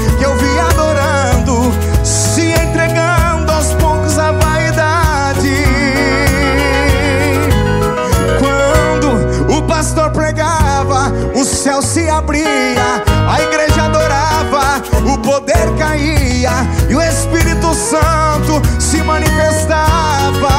caía 15.76 16.66
e 16.88 16.94
o 16.94 17.02
Espírito 17.02 17.74
Santo 17.74 18.62
se 18.78 19.02
manifestava. 19.02 20.50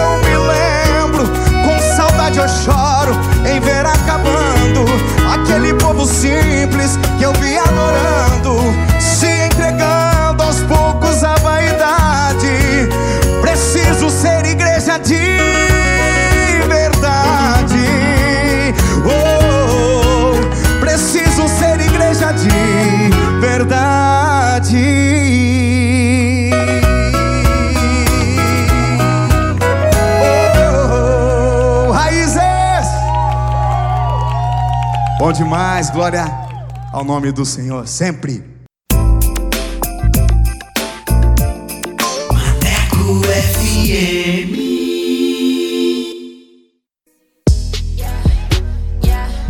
Eu 0.00 0.18
me 0.24 0.36
lembro, 0.36 1.26
com 1.64 1.96
saudade 1.96 2.38
eu 2.38 2.48
choro 2.48 3.14
em 3.46 3.60
ver 3.60 3.84
acabando 3.86 4.84
aquele 5.32 5.74
povo 5.74 6.06
simples 6.06 6.98
que 7.18 7.24
eu 7.24 7.32
vi 7.34 7.56
adorando, 7.58 8.56
demais, 35.36 35.90
glória 35.90 36.24
ao 36.92 37.04
nome 37.04 37.30
do 37.30 37.44
Senhor, 37.44 37.86
sempre. 37.86 38.42
Maneco 42.32 43.22
FM. 43.22 44.55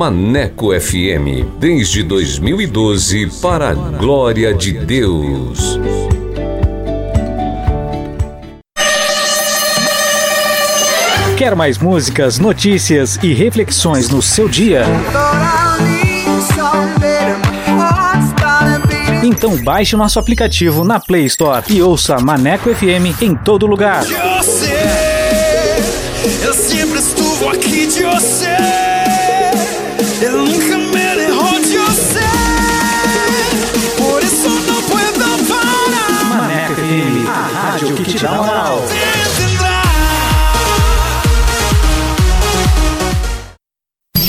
Maneco 0.00 0.68
FM, 0.72 1.44
desde 1.58 2.02
2012, 2.02 3.26
para 3.42 3.68
a 3.68 3.74
glória 3.74 4.54
de 4.54 4.72
Deus. 4.72 5.78
Quer 11.36 11.54
mais 11.54 11.76
músicas, 11.76 12.38
notícias 12.38 13.18
e 13.22 13.34
reflexões 13.34 14.08
no 14.08 14.22
seu 14.22 14.48
dia? 14.48 14.84
Então 19.22 19.62
baixe 19.62 19.96
nosso 19.96 20.18
aplicativo 20.18 20.82
na 20.82 20.98
Play 20.98 21.26
Store 21.26 21.62
e 21.68 21.82
ouça 21.82 22.18
Maneco 22.18 22.74
FM 22.74 23.20
em 23.20 23.36
todo 23.36 23.66
lugar. 23.66 24.02
Você, 24.06 24.72
eu 26.42 26.54
sempre 26.54 26.98
estuvo 26.98 27.50
aqui 27.50 27.86
de 27.86 28.02
você. 28.02 28.79
Rádio 37.90 37.96
que 37.96 38.04
te 38.04 38.18
dá 38.18 38.32
moral. 38.32 38.82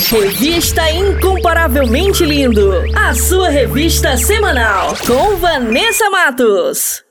Revista 0.10 0.92
Incomparavelmente 0.92 2.26
Lindo, 2.26 2.84
a 2.96 3.14
sua 3.14 3.50
revista 3.50 4.18
semanal 4.18 4.94
com 5.08 5.38
Vanessa 5.38 6.10
Matos. 6.10 7.11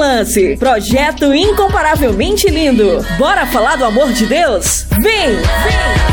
lance. 0.00 0.56
Projeto 0.56 1.32
incomparavelmente 1.34 2.48
lindo. 2.48 3.04
Bora 3.18 3.46
falar 3.46 3.76
do 3.76 3.84
amor 3.84 4.12
de 4.12 4.26
Deus? 4.26 4.86
Vem! 5.02 5.36
Vem! 5.36 6.10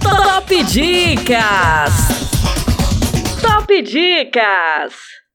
Top 0.00 0.64
Dicas! 0.64 1.92
Top 3.42 3.82
Dicas! 3.82 5.27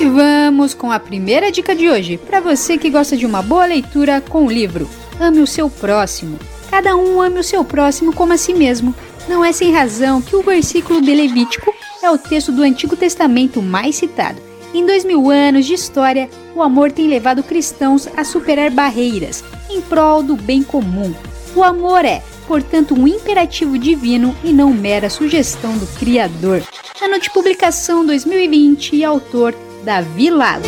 E 0.00 0.04
vamos 0.06 0.74
com 0.74 0.90
a 0.90 0.98
primeira 0.98 1.50
dica 1.50 1.74
de 1.74 1.88
hoje, 1.88 2.18
para 2.18 2.40
você 2.40 2.76
que 2.76 2.90
gosta 2.90 3.16
de 3.16 3.26
uma 3.26 3.42
boa 3.42 3.66
leitura 3.66 4.20
com 4.20 4.46
o 4.46 4.50
livro 4.50 4.88
Ame 5.20 5.40
o 5.40 5.46
seu 5.46 5.70
próximo. 5.70 6.38
Cada 6.70 6.96
um 6.96 7.20
ame 7.20 7.38
o 7.38 7.44
seu 7.44 7.64
próximo 7.64 8.12
como 8.12 8.32
a 8.32 8.36
si 8.36 8.54
mesmo. 8.54 8.94
Não 9.28 9.44
é 9.44 9.52
sem 9.52 9.72
razão 9.72 10.20
que 10.20 10.34
o 10.34 10.42
versículo 10.42 11.00
de 11.00 11.14
Levítico 11.14 11.72
é 12.02 12.10
o 12.10 12.18
texto 12.18 12.50
do 12.50 12.62
Antigo 12.62 12.96
Testamento 12.96 13.62
mais 13.62 13.96
citado. 13.96 14.40
Em 14.74 14.84
dois 14.84 15.04
mil 15.04 15.30
anos 15.30 15.66
de 15.66 15.74
história, 15.74 16.28
o 16.54 16.62
amor 16.62 16.90
tem 16.90 17.06
levado 17.06 17.42
cristãos 17.42 18.08
a 18.16 18.24
superar 18.24 18.70
barreiras 18.70 19.44
em 19.70 19.80
prol 19.80 20.22
do 20.22 20.34
bem 20.34 20.62
comum. 20.62 21.14
O 21.54 21.62
amor 21.62 22.04
é, 22.04 22.22
portanto, 22.46 22.94
um 22.94 23.06
imperativo 23.06 23.78
divino 23.78 24.34
e 24.42 24.52
não 24.52 24.72
mera 24.72 25.10
sugestão 25.10 25.76
do 25.76 25.86
Criador. 25.98 26.62
Ano 27.00 27.20
de 27.20 27.30
publicação 27.30 28.06
2020 28.06 28.96
e 28.96 29.04
autor 29.04 29.54
Davi 29.84 30.30
Lago. 30.30 30.64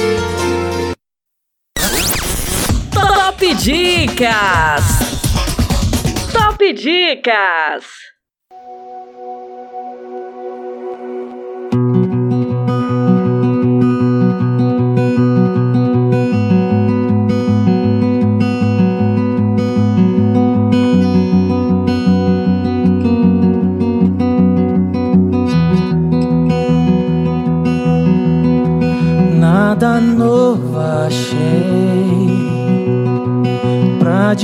Top 2.92 3.54
Dicas! 3.54 4.84
Top 6.32 6.72
Dicas! 6.72 8.13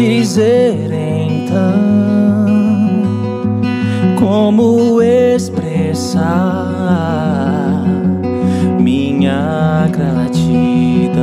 Dizer 0.01 0.91
então 0.91 1.91
como 4.19 5.03
expressar 5.03 6.71
minha 8.79 9.87
gratidão. 9.93 11.21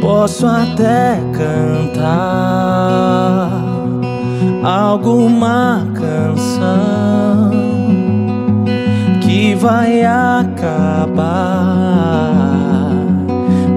Posso 0.00 0.46
até 0.46 1.20
cantar 1.32 2.08
alguma 4.64 5.86
canção 5.94 7.50
que 9.20 9.54
vai 9.54 10.02
acabar, 10.04 11.22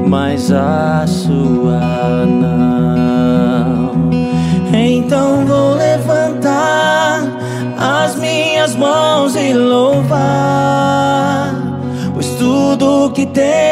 mas 0.07 0.51
a 0.51 1.05
sua 1.05 2.25
não. 2.25 2.40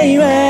Que 0.02 0.49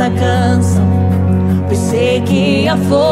essa 0.00 0.10
canção. 0.10 0.88
Pois 1.66 1.78
sei 1.78 2.22
que 2.22 2.66
há 2.66 2.76
fôlego 2.76 3.09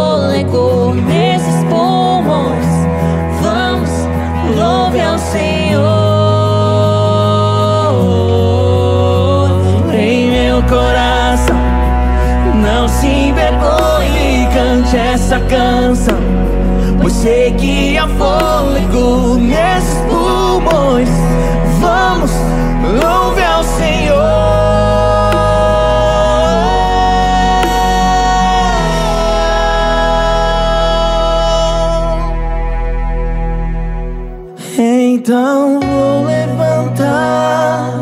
Então 35.18 35.80
vou 35.80 36.24
levantar 36.24 37.92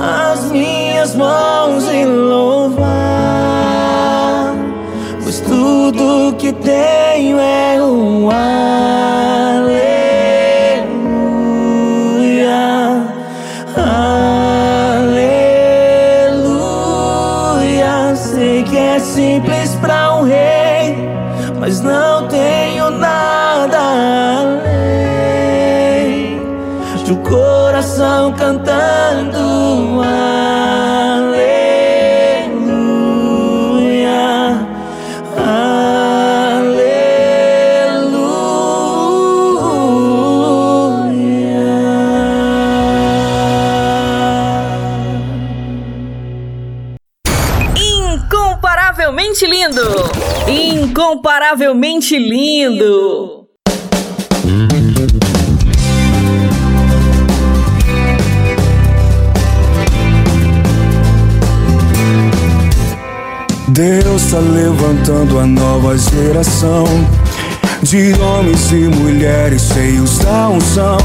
as 0.00 0.50
minhas 0.50 1.14
mãos 1.14 1.84
e 1.92 2.06
louvar, 2.06 2.86
pois 5.22 5.40
tudo 5.40 6.34
que 6.38 6.54
tenho 6.54 7.38
é 7.38 7.82
um 7.82 8.30
aleluia, 8.30 9.73
Incomparavelmente 51.54 52.18
lindo! 52.18 53.46
Deus 63.68 64.22
está 64.22 64.38
levantando 64.40 65.38
a 65.38 65.46
nova 65.46 65.96
geração 65.96 66.84
de 67.82 68.12
homens 68.14 68.72
e 68.72 68.88
mulheres 68.88 69.62
cheios 69.62 70.18
da 70.18 70.48
unção, 70.48 70.98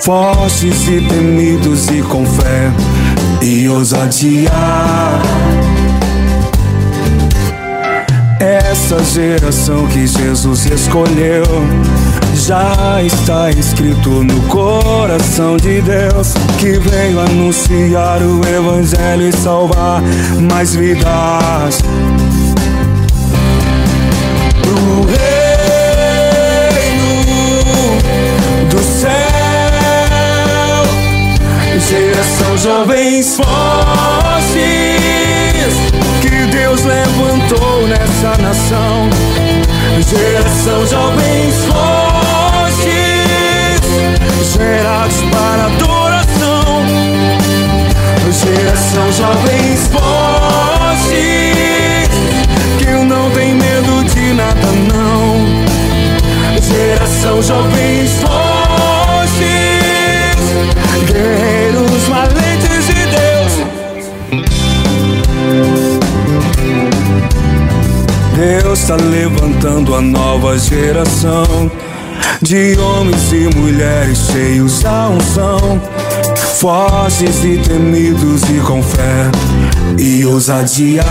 fortes 0.00 0.86
e 0.86 1.00
temidos 1.00 1.88
e 1.88 2.00
com 2.02 2.24
fé 2.24 2.70
e 3.42 3.68
ousadia. 3.68 4.50
Essa 8.90 9.04
geração 9.04 9.86
que 9.88 10.06
Jesus 10.06 10.64
escolheu 10.64 11.44
já 12.34 13.02
está 13.02 13.50
escrito 13.50 14.08
no 14.24 14.40
coração 14.48 15.58
de 15.58 15.82
Deus 15.82 16.32
que 16.58 16.78
veio 16.78 17.20
anunciar 17.20 18.22
o 18.22 18.40
Evangelho 18.48 19.28
e 19.28 19.32
salvar 19.32 20.00
mais 20.50 20.74
vidas. 20.74 21.82
Pro 24.62 25.04
reino 25.04 25.18
do 28.70 28.82
céu, 28.82 29.12
geração 31.78 32.56
jovens 32.56 33.36
fortes 33.36 35.27
levantou 36.88 37.86
nessa 37.86 38.36
nação. 38.42 39.10
Geração 40.00 40.86
jovens 40.86 41.54
fortes, 41.66 42.88
gerados 44.54 45.20
para 45.30 45.66
adoração. 45.66 46.86
Geração 48.30 49.12
jovens 49.12 49.88
fortes, 49.88 51.08
que 52.78 52.90
não 53.04 53.30
tem 53.30 53.54
medo 53.54 54.04
de 54.04 54.32
nada 54.32 54.68
não. 54.92 55.46
Geração 56.62 57.42
jovens 57.42 58.10
fortes, 58.20 58.57
Deus. 68.38 68.78
Está 68.78 68.94
levantando 68.94 69.96
a 69.96 70.00
nova 70.00 70.56
geração 70.56 71.70
de 72.40 72.78
homens 72.78 73.32
e 73.32 73.50
mulheres 73.56 74.18
cheios 74.30 74.80
da 74.80 75.08
unção, 75.08 75.80
fortes 76.60 77.42
e 77.42 77.58
temidos 77.58 78.42
e 78.44 78.60
com 78.60 78.80
fé 78.80 79.28
e 79.98 80.24
ousadia. 80.24 81.02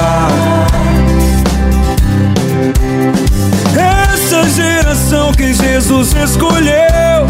Essa 3.76 4.50
geração 4.50 5.34
que 5.34 5.54
Jesus 5.54 6.14
escolheu 6.14 7.28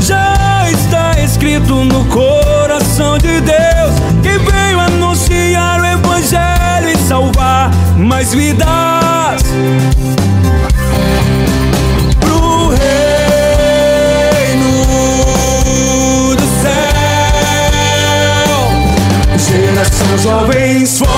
já 0.00 0.70
está 0.70 1.20
escrito 1.22 1.84
no 1.84 2.04
coração 2.06 3.18
de 3.18 3.40
Deus 3.42 3.94
que 4.22 4.38
veio 4.50 4.80
anunciar 4.80 5.83
salvar 7.04 7.70
mais 7.98 8.32
vidas. 8.32 8.66
Pro 12.20 12.68
reino 12.70 12.84
do 16.34 16.46
céu, 16.62 17.82
geração 19.36 20.18
jovens 20.18 20.98
fortes 20.98 21.08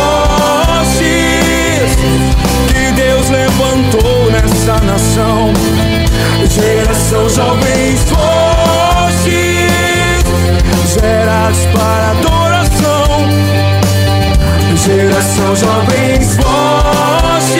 que 2.68 2.92
Deus 2.96 3.30
levantou 3.30 4.30
nessa 4.32 4.80
nação. 4.84 5.52
Geração 6.48 7.28
jovens 7.28 8.00
fortes, 8.08 9.30
gerados 10.94 11.66
para 11.72 12.10
adoração. 12.10 12.35
Geração 14.86 15.56
jovens 15.56 16.36
fortes, 16.36 17.56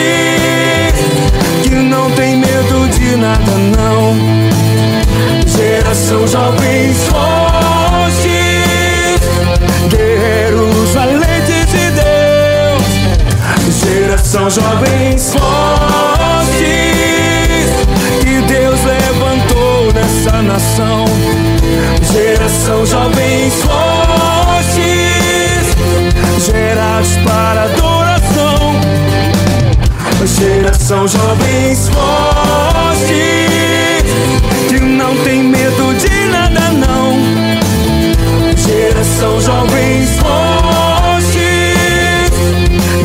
que 1.61 1.75
não 1.75 2.09
tem 2.11 2.37
medo 2.37 2.87
de 2.87 3.17
nada 3.17 3.51
não. 3.75 4.15
Geração 5.45 6.25
jovens 6.25 7.03
fortes, 7.03 8.29
guerreiros 9.89 10.93
valentes 10.93 11.65
de 11.69 11.91
Deus. 11.91 12.85
Geração 13.83 14.49
jovens 14.49 15.33
fortes, 15.33 15.86
São 30.87 31.05
jovens 31.05 31.89
fortes 31.89 33.11
que 34.69 34.79
não 34.79 35.17
tem 35.17 35.43
medo 35.43 35.93
de 35.95 36.25
nada, 36.31 36.71
não. 36.71 37.17
Geração 38.55 39.41
jovens 39.41 40.11
fortes, 40.17 41.27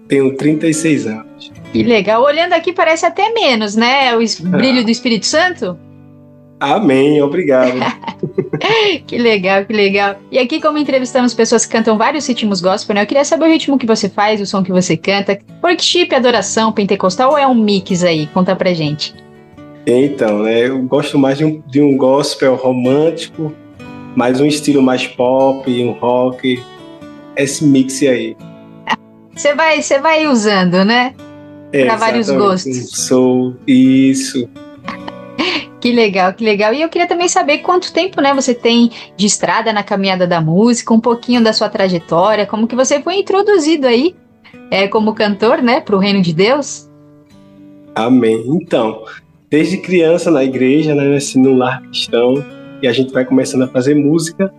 Tenho 0.09 0.35
36 0.35 1.07
anos. 1.07 1.53
Que 1.71 1.83
legal. 1.83 2.23
Olhando 2.23 2.55
aqui 2.55 2.73
parece 2.73 3.05
até 3.05 3.31
menos, 3.35 3.77
né? 3.77 4.17
O 4.17 4.21
brilho 4.49 4.83
do 4.83 4.91
Espírito 4.91 5.27
Santo. 5.27 5.79
Amém, 6.59 7.21
obrigado. 7.21 7.79
que 9.07 9.19
legal, 9.19 9.67
que 9.67 9.73
legal. 9.75 10.17
E 10.33 10.39
aqui, 10.39 10.63
como 10.63 10.79
entrevistamos 10.79 11.35
pessoas 11.35 11.67
que 11.67 11.73
cantam 11.73 11.99
vários 11.99 12.27
ritmos 12.27 12.63
gospel, 12.63 12.95
né? 12.95 13.03
Eu 13.03 13.07
queria 13.07 13.25
saber 13.27 13.45
o 13.45 13.53
ritmo 13.53 13.77
que 13.77 13.85
você 13.85 14.09
faz, 14.09 14.41
o 14.41 14.47
som 14.47 14.63
que 14.63 14.73
você 14.73 14.97
canta. 14.97 15.39
Workshop, 15.63 16.15
adoração, 16.15 16.73
pentecostal 16.73 17.33
ou 17.33 17.37
é 17.37 17.47
um 17.47 17.55
mix 17.55 18.03
aí? 18.03 18.27
Conta 18.29 18.57
pra 18.57 18.73
gente. 18.73 19.26
Então, 19.87 20.43
né, 20.43 20.67
eu 20.67 20.83
gosto 20.83 21.17
mais 21.17 21.39
de 21.39 21.45
um, 21.45 21.63
de 21.65 21.81
um 21.81 21.97
gospel 21.97 22.57
romântico, 22.57 23.53
mais 24.17 24.41
um 24.41 24.47
estilo 24.47 24.83
mais 24.83 25.07
pop, 25.07 25.71
um 25.85 25.93
rock, 25.93 26.61
esse 27.37 27.65
mix 27.65 28.03
aí. 28.03 28.37
Você 29.33 29.55
vai, 29.55 29.81
você 29.81 30.01
vai 30.01 30.27
usando, 30.27 30.85
né? 30.85 31.15
É, 31.73 31.85
para 31.85 31.97
vários 31.97 32.29
gostos. 32.29 32.91
Sou 33.07 33.55
isso. 33.67 34.49
Que 35.79 35.93
legal, 35.93 36.33
que 36.33 36.43
legal. 36.43 36.75
E 36.75 36.83
eu 36.83 36.89
queria 36.89 37.07
também 37.07 37.29
saber 37.29 37.59
quanto 37.59 37.93
tempo, 37.93 38.21
né, 38.21 38.35
você 38.35 38.53
tem 38.53 38.91
de 39.17 39.25
estrada 39.25 39.73
na 39.73 39.85
caminhada 39.85 40.27
da 40.27 40.41
música, 40.41 40.93
um 40.93 40.99
pouquinho 40.99 41.45
da 41.45 41.53
sua 41.53 41.69
trajetória, 41.69 42.45
como 42.45 42.67
que 42.67 42.75
você 42.75 43.01
foi 43.01 43.19
introduzido 43.19 43.87
aí, 43.87 44.17
é, 44.69 44.89
como 44.89 45.15
cantor, 45.15 45.63
né, 45.63 45.81
para 45.81 45.95
o 45.95 45.99
reino 46.01 46.21
de 46.21 46.33
Deus. 46.33 46.91
Amém. 47.95 48.43
Então, 48.49 49.05
desde 49.57 49.79
criança 49.79 50.31
na 50.31 50.45
igreja, 50.45 50.95
né, 50.95 51.19
no 51.37 51.55
lar 51.55 51.81
cristão, 51.81 52.45
e 52.83 52.87
a 52.87 52.93
gente 52.93 53.11
vai 53.11 53.25
começando 53.25 53.63
a 53.63 53.69
fazer 53.69 53.95
música, 53.95 54.53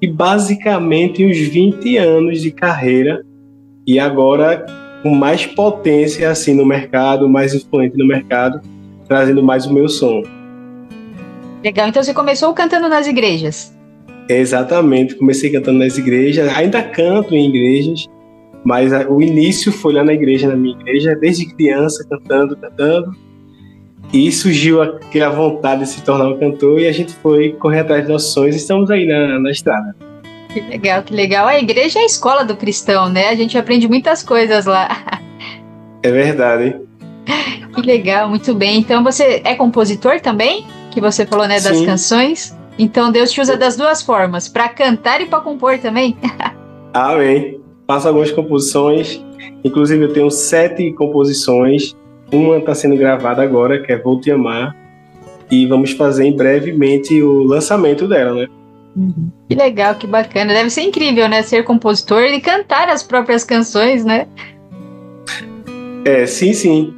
e 0.00 0.06
basicamente 0.06 1.22
uns 1.22 1.36
20 1.36 1.98
anos 1.98 2.40
de 2.40 2.50
carreira, 2.50 3.22
e 3.86 4.00
agora 4.00 4.64
com 5.02 5.10
mais 5.10 5.44
potência 5.44 6.30
assim 6.30 6.54
no 6.54 6.64
mercado, 6.64 7.28
mais 7.28 7.52
influente 7.52 7.94
no 7.98 8.06
mercado, 8.06 8.58
trazendo 9.06 9.42
mais 9.42 9.66
o 9.66 9.74
meu 9.74 9.86
som. 9.86 10.22
Legal, 11.62 11.88
então 11.88 12.02
você 12.02 12.14
começou 12.14 12.54
cantando 12.54 12.88
nas 12.88 13.06
igrejas? 13.06 13.76
Exatamente, 14.30 15.14
comecei 15.14 15.50
cantando 15.50 15.80
nas 15.80 15.98
igrejas, 15.98 16.48
ainda 16.56 16.82
canto 16.82 17.34
em 17.34 17.50
igrejas, 17.50 18.06
mas 18.64 18.92
o 19.10 19.20
início 19.20 19.70
foi 19.70 19.92
lá 19.92 20.02
na 20.02 20.14
igreja, 20.14 20.48
na 20.48 20.56
minha 20.56 20.74
igreja, 20.74 21.14
desde 21.14 21.44
criança, 21.54 22.02
cantando, 22.08 22.56
cantando. 22.56 23.27
E 24.12 24.32
surgiu 24.32 24.80
aquela 24.80 25.28
vontade 25.28 25.82
de 25.82 25.88
se 25.88 26.02
tornar 26.02 26.28
um 26.28 26.38
cantor 26.38 26.80
e 26.80 26.86
a 26.86 26.92
gente 26.92 27.12
foi 27.14 27.52
correr 27.52 27.80
atrás 27.80 28.02
dos 28.02 28.12
nossos 28.12 28.32
sonhos 28.32 28.54
e 28.56 28.58
estamos 28.58 28.90
aí 28.90 29.06
na, 29.06 29.38
na 29.38 29.50
estrada. 29.50 29.94
Que 30.48 30.60
legal, 30.60 31.02
que 31.02 31.14
legal. 31.14 31.46
A 31.46 31.58
igreja 31.58 31.98
é 31.98 32.02
a 32.02 32.06
escola 32.06 32.44
do 32.44 32.56
cristão, 32.56 33.10
né? 33.10 33.28
A 33.28 33.34
gente 33.34 33.58
aprende 33.58 33.86
muitas 33.86 34.22
coisas 34.22 34.64
lá. 34.64 34.88
É 36.02 36.10
verdade. 36.10 36.76
Que 37.74 37.82
legal, 37.82 38.28
muito 38.28 38.54
bem. 38.54 38.78
Então 38.78 39.04
você 39.04 39.42
é 39.44 39.54
compositor 39.54 40.20
também? 40.20 40.64
Que 40.90 41.00
você 41.00 41.26
falou, 41.26 41.46
né, 41.46 41.60
das 41.60 41.76
Sim. 41.76 41.86
canções? 41.86 42.56
Então 42.78 43.10
Deus 43.10 43.30
te 43.30 43.40
usa 43.40 43.56
das 43.56 43.76
duas 43.76 44.00
formas, 44.00 44.48
para 44.48 44.68
cantar 44.68 45.20
e 45.20 45.26
para 45.26 45.40
compor 45.40 45.78
também. 45.78 46.16
Amém. 46.94 47.60
Faço 47.86 48.08
algumas 48.08 48.30
composições, 48.30 49.20
inclusive 49.64 50.04
eu 50.04 50.12
tenho 50.12 50.30
sete 50.30 50.92
composições 50.92 51.94
uma 52.32 52.58
está 52.58 52.74
sendo 52.74 52.96
gravada 52.96 53.42
agora, 53.42 53.82
que 53.82 53.92
é 53.92 53.98
Vou 53.98 54.20
Te 54.20 54.30
Amar. 54.30 54.76
E 55.50 55.66
vamos 55.66 55.92
fazer 55.92 56.26
em 56.26 56.36
brevemente 56.36 57.22
o 57.22 57.42
lançamento 57.42 58.06
dela, 58.06 58.34
né? 58.34 58.48
Uhum. 58.94 59.30
Que 59.48 59.54
legal, 59.54 59.94
que 59.94 60.06
bacana. 60.06 60.52
Deve 60.52 60.68
ser 60.68 60.82
incrível, 60.82 61.28
né? 61.28 61.42
Ser 61.42 61.64
compositor 61.64 62.24
e 62.24 62.40
cantar 62.40 62.88
as 62.88 63.02
próprias 63.02 63.44
canções, 63.44 64.04
né? 64.04 64.26
É, 66.04 66.26
sim, 66.26 66.52
sim. 66.52 66.94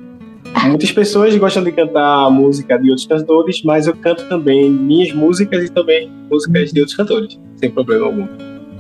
Muitas 0.64 0.90
pessoas 0.90 1.36
gostam 1.36 1.62
de 1.62 1.70
cantar 1.70 2.26
a 2.26 2.30
música 2.30 2.76
de 2.76 2.90
outros 2.90 3.06
cantores, 3.06 3.62
mas 3.62 3.86
eu 3.86 3.94
canto 3.94 4.28
também 4.28 4.68
minhas 4.68 5.12
músicas 5.12 5.64
e 5.64 5.68
também 5.68 6.10
músicas 6.30 6.72
de 6.72 6.80
outros 6.80 6.96
cantores, 6.96 7.38
sem 7.56 7.70
problema 7.70 8.06
algum. 8.06 8.26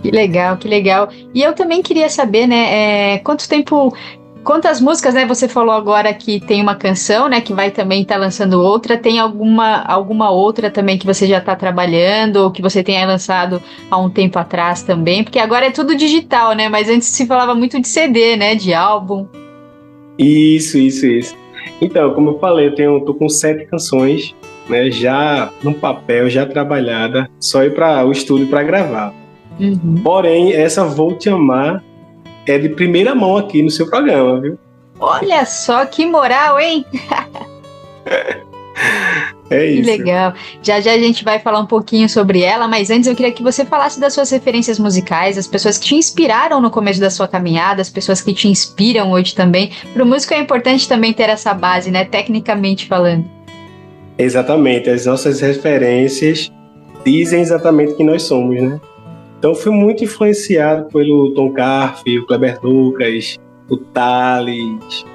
Que 0.02 0.10
legal, 0.10 0.56
que 0.56 0.66
legal. 0.66 1.10
E 1.34 1.42
eu 1.42 1.52
também 1.52 1.82
queria 1.82 2.08
saber, 2.08 2.46
né, 2.46 3.14
é, 3.14 3.18
quanto 3.18 3.48
tempo 3.48 3.94
Quantas 4.42 4.80
músicas, 4.80 5.12
né? 5.12 5.26
Você 5.26 5.46
falou 5.48 5.74
agora 5.74 6.12
que 6.14 6.40
tem 6.40 6.62
uma 6.62 6.74
canção, 6.74 7.28
né? 7.28 7.40
Que 7.40 7.52
vai 7.52 7.70
também 7.70 8.02
estar 8.02 8.14
tá 8.14 8.20
lançando 8.20 8.54
outra. 8.54 8.96
Tem 8.96 9.18
alguma, 9.18 9.82
alguma 9.82 10.30
outra 10.30 10.70
também 10.70 10.98
que 10.98 11.06
você 11.06 11.26
já 11.26 11.38
está 11.38 11.54
trabalhando 11.54 12.36
ou 12.36 12.50
que 12.50 12.62
você 12.62 12.82
tenha 12.82 13.06
lançado 13.06 13.62
há 13.90 13.98
um 13.98 14.08
tempo 14.08 14.38
atrás 14.38 14.82
também? 14.82 15.22
Porque 15.22 15.38
agora 15.38 15.66
é 15.66 15.70
tudo 15.70 15.94
digital, 15.94 16.54
né? 16.54 16.68
Mas 16.68 16.88
antes 16.88 17.08
se 17.08 17.26
falava 17.26 17.54
muito 17.54 17.78
de 17.78 17.86
CD, 17.86 18.36
né? 18.36 18.54
De 18.54 18.72
álbum. 18.72 19.26
Isso, 20.18 20.78
isso, 20.78 21.06
isso. 21.06 21.36
Então, 21.80 22.14
como 22.14 22.30
eu 22.30 22.38
falei, 22.38 22.68
eu 22.68 22.74
tenho, 22.74 23.00
tô 23.04 23.12
com 23.12 23.28
sete 23.28 23.66
canções, 23.66 24.34
né? 24.68 24.90
Já 24.90 25.50
no 25.62 25.74
papel, 25.74 26.30
já 26.30 26.46
trabalhada, 26.46 27.30
só 27.38 27.62
ir 27.62 27.74
para 27.74 28.06
o 28.06 28.12
estúdio 28.12 28.46
para 28.46 28.62
gravar. 28.62 29.12
Uhum. 29.58 29.96
Porém, 30.02 30.54
essa 30.54 30.84
Vou 30.86 31.14
Te 31.14 31.28
Amar 31.28 31.84
é 32.46 32.58
de 32.58 32.68
primeira 32.70 33.14
mão 33.14 33.36
aqui 33.36 33.62
no 33.62 33.70
seu 33.70 33.88
programa, 33.88 34.40
viu? 34.40 34.58
Olha 34.98 35.44
só 35.46 35.86
que 35.86 36.04
moral, 36.06 36.60
hein? 36.60 36.84
É 39.50 39.66
isso. 39.66 39.82
Que 39.82 39.96
legal. 39.96 40.32
Já 40.62 40.80
já 40.80 40.92
a 40.92 40.98
gente 40.98 41.24
vai 41.24 41.40
falar 41.40 41.58
um 41.58 41.66
pouquinho 41.66 42.08
sobre 42.08 42.40
ela, 42.40 42.68
mas 42.68 42.88
antes 42.88 43.08
eu 43.08 43.16
queria 43.16 43.32
que 43.32 43.42
você 43.42 43.64
falasse 43.64 43.98
das 43.98 44.14
suas 44.14 44.30
referências 44.30 44.78
musicais, 44.78 45.36
as 45.36 45.46
pessoas 45.46 45.76
que 45.76 45.86
te 45.86 45.96
inspiraram 45.96 46.60
no 46.60 46.70
começo 46.70 47.00
da 47.00 47.10
sua 47.10 47.26
caminhada, 47.26 47.82
as 47.82 47.90
pessoas 47.90 48.22
que 48.22 48.32
te 48.32 48.46
inspiram 48.46 49.10
hoje 49.10 49.34
também. 49.34 49.72
Para 49.92 50.04
o 50.04 50.06
músico 50.06 50.32
é 50.34 50.38
importante 50.38 50.88
também 50.88 51.12
ter 51.12 51.28
essa 51.28 51.52
base, 51.52 51.90
né? 51.90 52.04
Tecnicamente 52.04 52.86
falando. 52.86 53.24
Exatamente. 54.16 54.88
As 54.88 55.04
nossas 55.06 55.40
referências 55.40 56.50
dizem 57.04 57.40
exatamente 57.40 57.94
quem 57.94 58.06
nós 58.06 58.22
somos, 58.22 58.60
né? 58.62 58.80
Então 59.40 59.54
fui 59.54 59.72
muito 59.72 60.04
influenciado 60.04 60.84
pelo 60.90 61.32
Tom 61.32 61.50
Carf, 61.54 62.02
o 62.06 62.26
Kleber 62.26 62.60
Lucas, 62.62 63.38
o 63.70 63.78
Thales, 63.78 65.06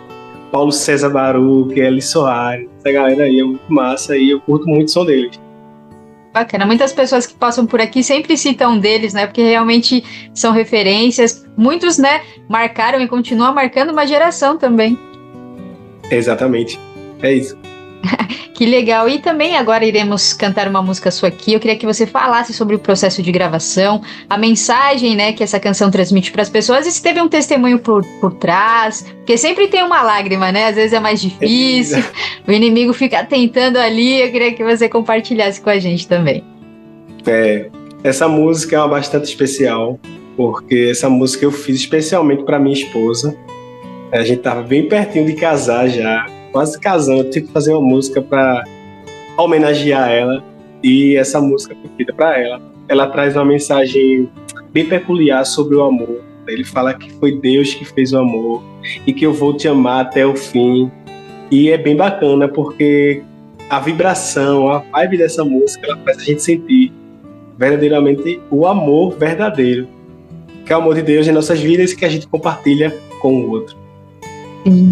Paulo 0.51 0.71
César 0.71 1.09
Baruch, 1.09 1.79
Eli 1.79 2.01
Soares. 2.01 2.67
Essa 2.79 2.91
galera 2.91 3.25
aí 3.25 3.39
é 3.39 3.43
muito 3.43 3.71
massa 3.71 4.17
e 4.17 4.31
eu 4.31 4.41
curto 4.41 4.67
muito 4.67 4.87
o 4.87 4.91
som 4.91 5.05
deles. 5.05 5.39
Bacana. 6.33 6.65
Muitas 6.65 6.91
pessoas 6.91 7.27
que 7.27 7.35
passam 7.35 7.67
por 7.67 7.79
aqui 7.79 8.03
sempre 8.03 8.35
citam 8.35 8.79
deles, 8.79 9.13
né? 9.13 9.27
Porque 9.27 9.43
realmente 9.43 10.03
são 10.33 10.51
referências. 10.51 11.45
Muitos, 11.55 11.99
né, 11.99 12.21
marcaram 12.49 12.99
e 12.99 13.07
continuam 13.07 13.53
marcando 13.53 13.91
uma 13.91 14.07
geração 14.07 14.57
também. 14.57 14.97
Exatamente. 16.09 16.79
É 17.21 17.31
isso. 17.31 17.55
Que 18.55 18.65
legal. 18.65 19.09
E 19.09 19.19
também 19.19 19.57
agora 19.57 19.83
iremos 19.83 20.31
cantar 20.31 20.69
uma 20.69 20.81
música 20.81 21.11
sua 21.11 21.27
aqui. 21.27 21.51
Eu 21.51 21.59
queria 21.59 21.75
que 21.75 21.85
você 21.85 22.07
falasse 22.07 22.53
sobre 22.53 22.73
o 22.73 22.79
processo 22.79 23.21
de 23.21 23.29
gravação, 23.29 24.01
a 24.29 24.37
mensagem, 24.37 25.13
né, 25.13 25.33
que 25.33 25.43
essa 25.43 25.59
canção 25.59 25.91
transmite 25.91 26.31
para 26.31 26.41
as 26.41 26.49
pessoas 26.49 26.87
e 26.87 26.91
se 26.91 27.01
teve 27.01 27.21
um 27.21 27.27
testemunho 27.27 27.79
por, 27.79 28.05
por 28.21 28.33
trás, 28.35 29.05
porque 29.17 29.37
sempre 29.37 29.67
tem 29.67 29.83
uma 29.83 30.01
lágrima, 30.01 30.53
né? 30.53 30.67
Às 30.67 30.75
vezes 30.75 30.93
é 30.93 31.01
mais 31.01 31.21
difícil. 31.21 32.01
o 32.47 32.51
inimigo 32.51 32.93
fica 32.93 33.25
tentando 33.25 33.77
ali. 33.77 34.21
Eu 34.21 34.31
queria 34.31 34.53
que 34.53 34.63
você 34.63 34.87
compartilhasse 34.87 35.59
com 35.59 35.69
a 35.69 35.77
gente 35.77 36.07
também. 36.07 36.41
É, 37.27 37.69
essa 38.05 38.27
música 38.27 38.77
é 38.77 38.79
uma 38.79 38.87
bastante 38.87 39.25
especial, 39.25 39.99
porque 40.37 40.89
essa 40.91 41.09
música 41.09 41.43
eu 41.43 41.51
fiz 41.51 41.75
especialmente 41.75 42.43
para 42.43 42.57
minha 42.57 42.73
esposa. 42.73 43.35
A 44.13 44.23
gente 44.23 44.41
tava 44.41 44.61
bem 44.61 44.87
pertinho 44.87 45.25
de 45.25 45.33
casar 45.33 45.89
já, 45.89 46.25
quase 46.55 46.79
casando. 46.79 47.23
Eu 47.23 47.29
tive 47.29 47.47
que 47.47 47.51
fazer 47.51 47.73
uma 47.73 47.81
música 47.81 48.21
para 48.21 48.63
homenagear 49.37 50.09
ela 50.09 50.41
e 50.81 51.17
essa 51.17 51.41
música 51.41 51.75
foi 51.81 51.91
feita 51.97 52.13
para 52.13 52.39
ela. 52.39 52.61
Ela 52.87 53.07
traz 53.07 53.35
uma 53.35 53.43
mensagem 53.43 54.29
bem 54.71 54.85
peculiar 54.85 55.45
sobre 55.45 55.75
o 55.75 55.83
amor. 55.83 56.23
Ele 56.47 56.63
fala 56.63 56.93
que 56.93 57.11
foi 57.15 57.37
Deus 57.37 57.73
que 57.73 57.83
fez 57.83 58.13
o 58.13 58.19
amor 58.19 58.63
e 59.05 59.11
que 59.11 59.25
eu 59.25 59.33
vou 59.33 59.53
te 59.53 59.67
amar 59.67 60.05
até 60.05 60.25
o 60.25 60.33
fim. 60.33 60.89
E 61.51 61.69
é 61.71 61.77
bem 61.77 61.97
bacana 61.97 62.47
porque 62.47 63.21
a 63.69 63.81
vibração, 63.81 64.69
a 64.69 64.77
vibe 64.77 65.17
dessa 65.17 65.43
música, 65.43 65.85
ela 65.85 65.97
faz 66.05 66.19
a 66.19 66.23
gente 66.23 66.41
sentir 66.41 66.93
verdadeiramente 67.57 68.39
o 68.49 68.65
amor 68.65 69.17
verdadeiro, 69.17 69.89
que 70.65 70.71
é 70.71 70.77
o 70.77 70.79
amor 70.79 70.95
de 70.95 71.01
Deus 71.01 71.27
em 71.27 71.33
nossas 71.33 71.59
vidas 71.59 71.91
e 71.91 71.97
que 71.97 72.05
a 72.05 72.09
gente 72.09 72.27
compartilha 72.27 72.95
com 73.19 73.41
o 73.41 73.49
outro. 73.49 73.84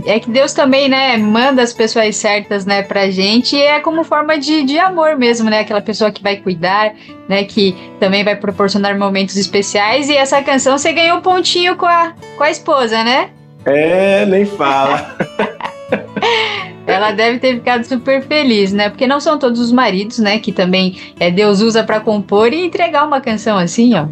É 0.06 0.20
que 0.20 0.30
Deus 0.30 0.54
também, 0.54 0.88
né, 0.88 1.18
manda 1.18 1.64
as 1.64 1.74
pessoas 1.74 2.16
certas, 2.16 2.64
né, 2.64 2.84
pra 2.84 3.10
gente, 3.10 3.56
e 3.56 3.62
é 3.62 3.80
como 3.80 4.04
forma 4.04 4.38
de, 4.38 4.64
de 4.64 4.78
amor 4.78 5.18
mesmo, 5.18 5.50
né, 5.50 5.62
aquela 5.62 5.82
pessoa 5.82 6.12
que 6.12 6.22
vai 6.22 6.38
cuidar, 6.38 6.94
né, 7.28 7.44
que 7.44 7.76
também 8.00 8.24
vai 8.24 8.36
proporcionar 8.36 8.98
momentos 8.98 9.36
especiais, 9.36 10.10
e 10.10 10.16
essa 10.16 10.44
canção 10.44 10.78
você 10.78 10.94
ganhou 10.94 11.18
um 11.18 11.22
pontinho 11.22 11.76
com 11.76 11.88
a, 11.88 12.14
com 12.38 12.44
a 12.44 12.52
esposa, 12.52 13.04
né? 13.04 13.32
É, 13.66 14.26
nem 14.28 14.46
fala. 14.46 15.18
Ela 16.86 17.12
deve 17.12 17.40
ter 17.40 17.56
ficado 17.56 17.84
super 17.84 18.22
feliz, 18.22 18.72
né? 18.74 18.90
Porque 18.90 19.08
não 19.08 19.20
são 19.20 19.40
todos 19.40 19.60
os 19.60 19.72
maridos, 19.72 20.20
né? 20.20 20.38
Que 20.38 20.52
também 20.52 21.00
é, 21.20 21.32
Deus 21.32 21.62
usa 21.62 21.82
para 21.82 22.00
compor 22.00 22.54
e 22.54 22.66
entregar 22.66 23.08
uma 23.08 23.22
canção 23.22 23.58
assim, 23.58 23.96
ó. 23.96 24.08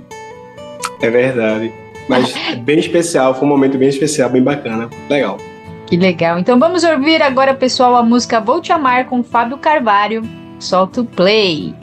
É 1.01 1.09
verdade. 1.09 1.71
Mas 2.07 2.33
bem 2.63 2.79
especial, 2.79 3.35
foi 3.35 3.45
um 3.45 3.49
momento 3.49 3.77
bem 3.77 3.89
especial, 3.89 4.29
bem 4.29 4.41
bacana. 4.41 4.89
Legal. 5.09 5.37
Que 5.91 5.97
legal. 5.97 6.39
Então 6.39 6.57
vamos 6.57 6.85
ouvir 6.85 7.21
agora, 7.21 7.53
pessoal, 7.53 7.97
a 7.97 8.01
música 8.01 8.39
Vou 8.39 8.61
Te 8.61 8.71
Amar 8.71 9.07
com 9.07 9.21
Fábio 9.21 9.57
Carvalho. 9.57 10.23
Solta 10.57 11.01
o 11.01 11.05
play. 11.05 11.75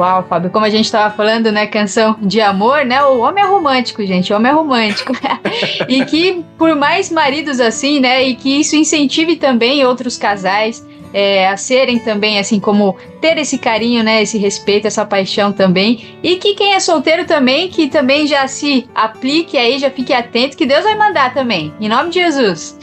Uau, 0.00 0.24
Fábio, 0.26 0.48
como 0.48 0.64
a 0.64 0.70
gente 0.70 0.86
estava 0.86 1.14
falando, 1.14 1.52
né, 1.52 1.66
canção 1.66 2.16
de 2.22 2.40
amor, 2.40 2.86
né? 2.86 3.02
O 3.04 3.18
homem 3.18 3.44
é 3.44 3.46
romântico, 3.46 4.02
gente, 4.06 4.32
o 4.32 4.36
homem 4.36 4.50
é 4.50 4.54
romântico. 4.54 5.12
e 5.86 6.06
que 6.06 6.42
por 6.56 6.74
mais 6.74 7.12
maridos 7.12 7.60
assim, 7.60 8.00
né, 8.00 8.22
e 8.22 8.34
que 8.34 8.60
isso 8.60 8.74
incentive 8.74 9.36
também 9.36 9.84
outros 9.84 10.16
casais 10.16 10.82
é, 11.12 11.48
a 11.48 11.56
serem 11.58 11.98
também, 11.98 12.38
assim 12.38 12.58
como 12.58 12.96
ter 13.20 13.36
esse 13.36 13.58
carinho, 13.58 14.02
né, 14.02 14.22
esse 14.22 14.38
respeito, 14.38 14.86
essa 14.86 15.04
paixão 15.04 15.52
também. 15.52 16.16
E 16.22 16.36
que 16.36 16.54
quem 16.54 16.72
é 16.72 16.80
solteiro 16.80 17.26
também, 17.26 17.68
que 17.68 17.86
também 17.88 18.26
já 18.26 18.48
se 18.48 18.88
aplique 18.94 19.58
aí, 19.58 19.78
já 19.78 19.90
fique 19.90 20.14
atento, 20.14 20.56
que 20.56 20.64
Deus 20.64 20.82
vai 20.82 20.94
mandar 20.94 21.34
também, 21.34 21.74
em 21.78 21.90
nome 21.90 22.08
de 22.08 22.20
Jesus. 22.20 22.78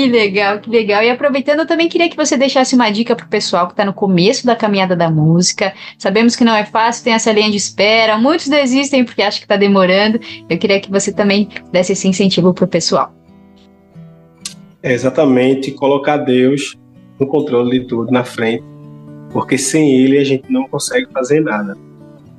Que 0.00 0.08
legal, 0.08 0.60
que 0.60 0.70
legal. 0.70 1.02
E 1.02 1.10
aproveitando, 1.10 1.58
eu 1.58 1.66
também 1.66 1.86
queria 1.86 2.08
que 2.08 2.16
você 2.16 2.34
deixasse 2.34 2.74
uma 2.74 2.88
dica 2.88 3.14
pro 3.14 3.28
pessoal 3.28 3.66
que 3.66 3.74
está 3.74 3.84
no 3.84 3.92
começo 3.92 4.46
da 4.46 4.56
caminhada 4.56 4.96
da 4.96 5.10
música. 5.10 5.74
Sabemos 5.98 6.34
que 6.34 6.42
não 6.42 6.56
é 6.56 6.64
fácil, 6.64 7.04
tem 7.04 7.12
essa 7.12 7.30
linha 7.30 7.50
de 7.50 7.58
espera, 7.58 8.16
muitos 8.16 8.48
desistem 8.48 9.04
porque 9.04 9.20
acham 9.20 9.40
que 9.40 9.44
está 9.44 9.58
demorando. 9.58 10.18
Eu 10.48 10.56
queria 10.56 10.80
que 10.80 10.90
você 10.90 11.12
também 11.12 11.50
desse 11.70 11.92
esse 11.92 12.08
incentivo 12.08 12.54
pro 12.54 12.66
pessoal. 12.66 13.12
É 14.82 14.90
exatamente 14.90 15.70
colocar 15.72 16.16
Deus 16.16 16.78
no 17.18 17.26
controle 17.26 17.80
de 17.80 17.86
tudo, 17.86 18.10
na 18.10 18.24
frente, 18.24 18.64
porque 19.30 19.58
sem 19.58 19.94
Ele 20.00 20.16
a 20.16 20.24
gente 20.24 20.50
não 20.50 20.66
consegue 20.66 21.12
fazer 21.12 21.40
nada. 21.40 21.76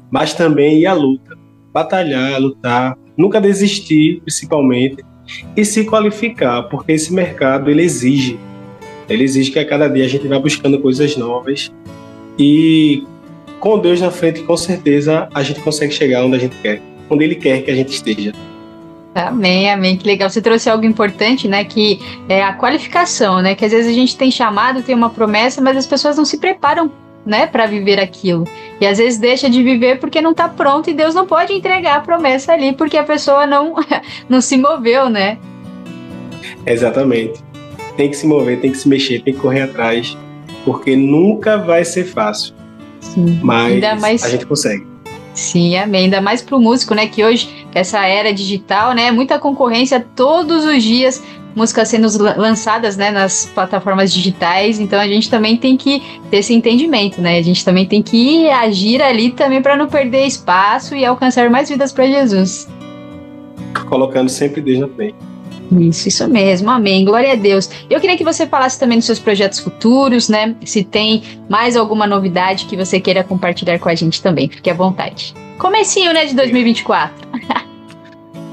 Mas 0.10 0.34
também 0.34 0.80
ir 0.80 0.88
à 0.88 0.94
luta, 0.94 1.38
batalhar, 1.72 2.42
lutar, 2.42 2.98
nunca 3.16 3.40
desistir, 3.40 4.20
principalmente, 4.22 5.04
e 5.56 5.66
se 5.66 5.86
qualificar, 5.86 6.64
porque 6.64 6.92
esse 6.92 7.14
mercado 7.14 7.70
ele 7.70 7.84
exige. 7.84 8.40
Ele 9.10 9.24
exige 9.24 9.52
que 9.52 9.60
a 9.60 9.66
cada 9.66 9.88
dia 9.88 10.06
a 10.06 10.08
gente 10.08 10.28
vá 10.28 10.40
buscando 10.40 10.80
coisas 10.80 11.18
novas 11.18 11.72
e 12.38 13.04
com 13.60 13.78
Deus 13.78 14.02
na 14.02 14.10
frente, 14.10 14.42
com 14.42 14.58
certeza 14.58 15.30
a 15.34 15.44
gente 15.44 15.60
consegue 15.60 15.94
chegar 15.94 16.26
onde 16.26 16.36
a 16.36 16.40
gente 16.40 16.56
quer, 16.58 16.82
onde 17.10 17.24
Ele 17.24 17.36
quer 17.36 17.62
que 17.62 17.70
a 17.70 17.76
gente 17.76 17.90
esteja. 17.90 18.34
Amém, 19.14 19.70
amém. 19.70 19.98
Que 19.98 20.08
legal. 20.08 20.30
Você 20.30 20.42
trouxe 20.42 20.70
algo 20.70 20.86
importante, 20.86 21.48
né? 21.48 21.64
Que 21.66 22.00
é 22.30 22.42
a 22.42 22.54
qualificação, 22.54 23.42
né? 23.42 23.54
Que 23.56 23.66
às 23.66 23.72
vezes 23.72 23.92
a 23.92 23.94
gente 23.94 24.16
tem 24.16 24.32
chamado, 24.32 24.82
tem 24.82 24.96
uma 24.96 25.10
promessa, 25.10 25.62
mas 25.62 25.76
as 25.78 25.86
pessoas 25.86 26.18
não 26.18 26.24
se 26.24 26.38
preparam, 26.38 26.90
né, 27.26 27.48
para 27.48 27.66
viver 27.66 28.00
aquilo. 28.00 28.46
E 28.80 28.86
às 28.86 28.98
vezes 28.98 29.20
deixa 29.20 29.50
de 29.50 29.62
viver 29.64 30.00
porque 30.00 30.22
não 30.22 30.32
está 30.32 30.50
pronto 30.50 30.90
e 30.90 30.94
Deus 30.94 31.14
não 31.14 31.26
pode 31.26 31.54
entregar 31.54 31.98
a 31.98 32.02
promessa 32.02 32.54
ali 32.54 32.74
porque 32.74 32.98
a 32.98 33.04
pessoa 33.04 33.46
não 33.46 33.76
não 34.28 34.42
se 34.42 34.58
moveu, 34.58 35.10
né? 35.10 35.38
Exatamente. 36.66 37.44
Tem 37.96 38.10
que 38.10 38.16
se 38.16 38.26
mover, 38.26 38.60
tem 38.60 38.72
que 38.72 38.78
se 38.78 38.88
mexer, 38.88 39.22
tem 39.22 39.34
que 39.34 39.40
correr 39.40 39.62
atrás, 39.62 40.18
porque 40.64 40.96
nunca 40.96 41.58
vai 41.58 41.84
ser 41.84 42.06
fácil. 42.06 42.56
Sim. 43.00 43.40
Mas 43.44 43.80
mais... 44.00 44.24
a 44.24 44.30
gente 44.30 44.46
consegue. 44.46 44.92
Sim, 45.34 45.78
amém. 45.78 46.06
Ainda 46.06 46.22
mais 46.22 46.42
para 46.42 46.56
o 46.56 46.62
músico, 46.62 46.94
né? 46.94 47.08
Que 47.08 47.24
hoje, 47.24 47.66
essa 47.74 48.06
era 48.06 48.34
digital, 48.34 48.94
né? 48.94 49.12
Muita 49.12 49.40
concorrência 49.40 50.06
todos 50.16 50.66
os 50.66 50.84
dias 50.84 51.24
músicas 51.56 51.88
sendo 51.88 52.08
lançadas 52.38 52.98
né, 52.98 53.12
nas 53.12 53.46
plataformas 53.46 54.14
digitais, 54.14 54.80
então 54.80 55.00
a 55.00 55.08
gente 55.08 55.30
também 55.30 55.58
tem 55.58 55.78
que 55.78 56.02
ter 56.30 56.38
esse 56.38 56.54
entendimento, 56.54 57.22
né? 57.22 57.38
A 57.38 57.42
gente 57.42 57.64
também 57.64 57.86
tem 57.86 58.02
que 58.02 58.50
agir 58.50 59.02
ali 59.02 59.32
também 59.32 59.62
para 59.62 59.76
não 59.76 59.88
perder 59.88 60.26
espaço 60.26 60.96
e 60.96 61.06
alcançar 61.06 61.50
mais 61.50 61.70
vidas 61.70 61.92
para 61.92 62.08
Jesus. 62.08 62.68
Colocando 63.88 64.30
sempre 64.30 64.62
Deus 64.62 64.80
na 64.80 64.88
frente. 64.88 65.16
Isso, 65.80 66.10
isso 66.10 66.28
mesmo, 66.28 66.70
amém. 66.70 67.06
Glória 67.06 67.32
a 67.32 67.36
Deus. 67.36 67.70
Eu 67.90 68.00
queria 68.02 68.18
que 68.18 68.24
você 68.24 68.46
falasse 68.46 68.78
também 68.78 68.98
dos 68.98 69.06
seus 69.06 69.20
projetos 69.20 69.60
futuros, 69.60 70.28
né? 70.28 70.56
Se 70.66 70.84
tem 70.84 71.24
mais 71.50 71.78
alguma 71.78 72.06
novidade 72.06 72.66
que 72.66 72.76
você 72.76 73.00
queira 73.00 73.24
compartilhar 73.24 73.80
com 73.80 73.88
a 73.88 73.96
gente 73.96 74.22
também, 74.22 74.50
fique 74.50 74.70
à 74.70 74.74
vontade. 74.74 75.34
Comecinho, 75.58 76.12
né, 76.14 76.26
de 76.26 76.36
2024. 76.36 77.16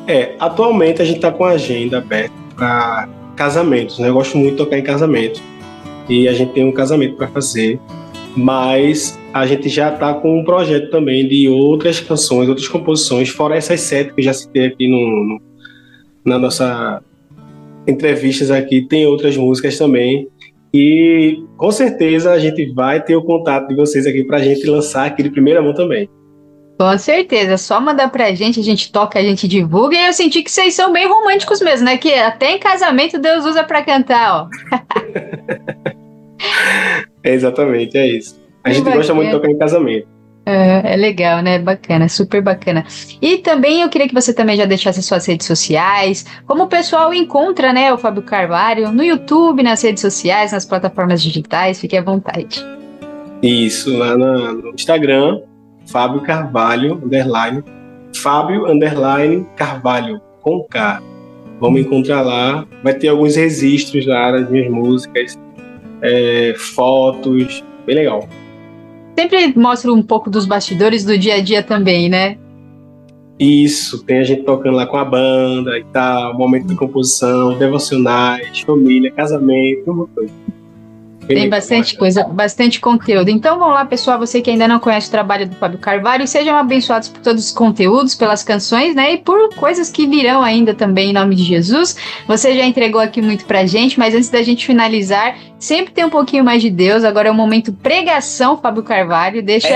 é, 0.07 0.37
atualmente 0.39 1.03
a 1.03 1.05
gente 1.05 1.17
está 1.17 1.33
com 1.33 1.45
a 1.45 1.51
agenda 1.51 1.99
aberta 1.99 2.48
para 2.59 3.09
casamentos, 3.37 3.99
né? 3.99 4.09
Eu 4.09 4.15
gosto 4.15 4.37
muito 4.37 4.53
de 4.53 4.57
tocar 4.59 4.79
em 4.79 4.83
casamento. 4.83 5.41
E 6.09 6.27
a 6.27 6.33
gente 6.33 6.53
tem 6.53 6.65
um 6.65 6.73
casamento 6.73 7.17
para 7.17 7.29
fazer, 7.29 7.79
mas 8.37 9.19
a 9.33 9.47
gente 9.47 9.69
já 9.69 9.93
está 9.93 10.13
com 10.15 10.41
um 10.41 10.45
projeto 10.45 10.91
também 10.91 11.27
de 11.29 11.49
outras 11.49 12.01
canções, 12.01 12.49
outras 12.49 12.67
composições, 12.67 13.29
fora 13.29 13.57
essas 13.57 13.81
sete 13.81 14.13
que 14.13 14.21
eu 14.21 14.25
já 14.25 14.33
citei 14.33 14.67
aqui 14.67 14.89
no, 14.89 14.99
no 15.25 15.49
na 16.25 16.39
nossa 16.39 17.03
entrevistas 17.87 18.51
aqui, 18.51 18.83
tem 18.83 19.07
outras 19.07 19.37
músicas 19.37 19.79
também. 19.79 20.29
E 20.73 21.43
com 21.57 21.71
certeza 21.71 22.33
a 22.33 22.39
gente 22.39 22.67
vai 22.73 23.03
ter 23.03 23.17
o 23.17 23.23
contato 23.23 23.69
de 23.69 23.75
vocês 23.75 24.07
aqui 24.07 24.23
para 24.25 24.37
a 24.37 24.43
gente 24.43 24.67
lançar 24.67 25.07
aqui 25.07 25.23
de 25.23 25.31
primeira 25.31 25.63
mão 25.63 25.73
também. 25.73 26.09
Com 26.79 26.97
certeza, 26.97 27.57
só 27.57 27.81
mandar 27.81 28.09
pra 28.09 28.33
gente, 28.33 28.61
a 28.61 28.63
gente 28.63 28.93
toca, 28.93 29.19
a 29.19 29.23
gente 29.23 29.49
divulga. 29.49 29.97
E 29.97 30.07
eu 30.07 30.13
senti 30.13 30.45
que 30.45 30.51
vocês 30.51 30.75
são 30.75 30.93
bem 30.93 31.09
românticos 31.09 31.61
mesmo, 31.61 31.85
né? 31.85 31.99
Que 31.99 32.15
até 32.15 32.53
em 32.53 32.59
casamento 32.61 33.19
Deus 33.19 33.45
usa 33.45 33.65
pra 33.65 33.83
cantar, 33.83 34.43
ó. 34.43 34.49
é 37.25 37.35
exatamente, 37.35 37.99
é 37.99 38.07
isso. 38.07 38.41
A 38.63 38.69
que 38.69 38.77
gente 38.77 38.85
bacana. 38.85 38.97
gosta 38.97 39.15
muito 39.15 39.31
de 39.31 39.35
tocar 39.35 39.51
em 39.51 39.59
casamento. 39.59 40.07
É, 40.47 40.95
é 40.95 40.97
legal, 40.97 41.43
né? 41.43 41.59
Bacana, 41.59 42.09
super 42.09 42.41
bacana. 42.41 42.87
E 43.21 43.39
também 43.39 43.83
eu 43.83 43.89
queria 43.89 44.07
que 44.07 44.15
você 44.15 44.33
também 44.33 44.57
já 44.57 44.65
deixasse 44.65 45.03
suas 45.03 45.27
redes 45.27 45.49
sociais, 45.49 46.25
como 46.47 46.63
o 46.63 46.69
pessoal 46.69 47.13
encontra, 47.13 47.73
né, 47.73 47.93
o 47.93 47.99
Fábio 47.99 48.23
Carvalho 48.23 48.93
no 48.93 49.03
YouTube, 49.03 49.65
nas 49.65 49.83
redes 49.83 50.01
sociais, 50.01 50.53
nas 50.53 50.65
plataformas 50.65 51.21
digitais, 51.21 51.81
fique 51.81 51.97
à 51.97 52.03
vontade. 52.03 52.65
Isso, 53.43 53.99
lá 53.99 54.17
no 54.17 54.71
Instagram, 54.71 55.41
Fábio 55.89 56.21
Carvalho, 56.21 57.01
underline, 57.05 57.65
Fábio, 58.17 58.67
underline, 58.67 59.47
Carvalho, 59.57 60.21
com 60.41 60.63
K. 60.65 61.03
Vamos 61.61 61.81
encontrar 61.81 62.23
lá, 62.23 62.67
vai 62.85 62.95
ter 62.95 63.09
alguns 63.09 63.37
registros 63.37 64.07
lá 64.07 64.31
das 64.31 64.49
minhas 64.49 64.71
músicas, 64.71 65.37
é, 66.03 66.55
fotos, 66.57 67.65
bem 67.85 67.97
legal. 67.97 68.29
Sempre 69.19 69.53
mostra 69.57 69.93
um 69.93 70.03
pouco 70.03 70.31
dos 70.31 70.47
bastidores 70.47 71.05
do 71.05 71.19
dia 71.19 71.35
a 71.35 71.41
dia 71.41 71.63
também, 71.63 72.09
né? 72.09 72.39
Isso, 73.39 74.05
tem 74.05 74.19
a 74.19 74.25
gente 74.25 74.43
tocando 74.43 74.77
lá 74.77 74.87
com 74.87 74.97
a 74.97 75.05
banda 75.05 75.79
e 75.79 75.85
tal, 75.93 76.37
momento 76.37 76.67
de 76.67 76.77
composição, 76.77 77.57
devocionais, 77.57 78.61
família, 78.61 79.11
casamento, 79.13 79.91
uma 79.91 80.07
coisa. 80.09 80.33
Tem 81.35 81.49
bastante 81.49 81.97
coisa, 81.97 82.25
bastante 82.25 82.81
conteúdo. 82.81 83.29
Então 83.29 83.59
vamos 83.59 83.75
lá, 83.75 83.85
pessoal, 83.85 84.19
você 84.19 84.41
que 84.41 84.51
ainda 84.51 84.67
não 84.67 84.79
conhece 84.79 85.09
o 85.09 85.11
trabalho 85.11 85.49
do 85.49 85.57
Fábio 85.57 85.79
Carvalho, 85.79 86.27
sejam 86.27 86.57
abençoados 86.57 87.09
por 87.09 87.21
todos 87.21 87.47
os 87.47 87.53
conteúdos, 87.53 88.15
pelas 88.15 88.43
canções, 88.43 88.95
né? 88.95 89.13
E 89.13 89.19
por 89.19 89.55
coisas 89.55 89.91
que 89.91 90.07
virão 90.07 90.43
ainda 90.43 90.75
também 90.75 91.11
em 91.11 91.13
nome 91.13 91.35
de 91.35 91.45
Jesus. 91.45 91.97
Você 92.27 92.57
já 92.57 92.65
entregou 92.65 93.01
aqui 93.01 93.21
muito 93.21 93.45
pra 93.45 93.67
gente, 93.67 93.99
mas 93.99 94.15
antes 94.15 94.31
da 94.31 94.43
gente 94.43 94.67
finalizar, 94.67 95.37
sempre 95.59 95.93
tem 95.93 96.05
um 96.05 96.11
pouquinho 96.11 96.45
mais 96.45 96.63
de 96.63 96.71
Deus. 96.71 97.05
Agora 97.05 97.29
é 97.29 97.31
o 97.31 97.35
momento 97.35 97.73
pregação, 97.73 98.57
Fábio 98.57 98.83
Carvalho. 98.83 99.43
Deixa 99.43 99.69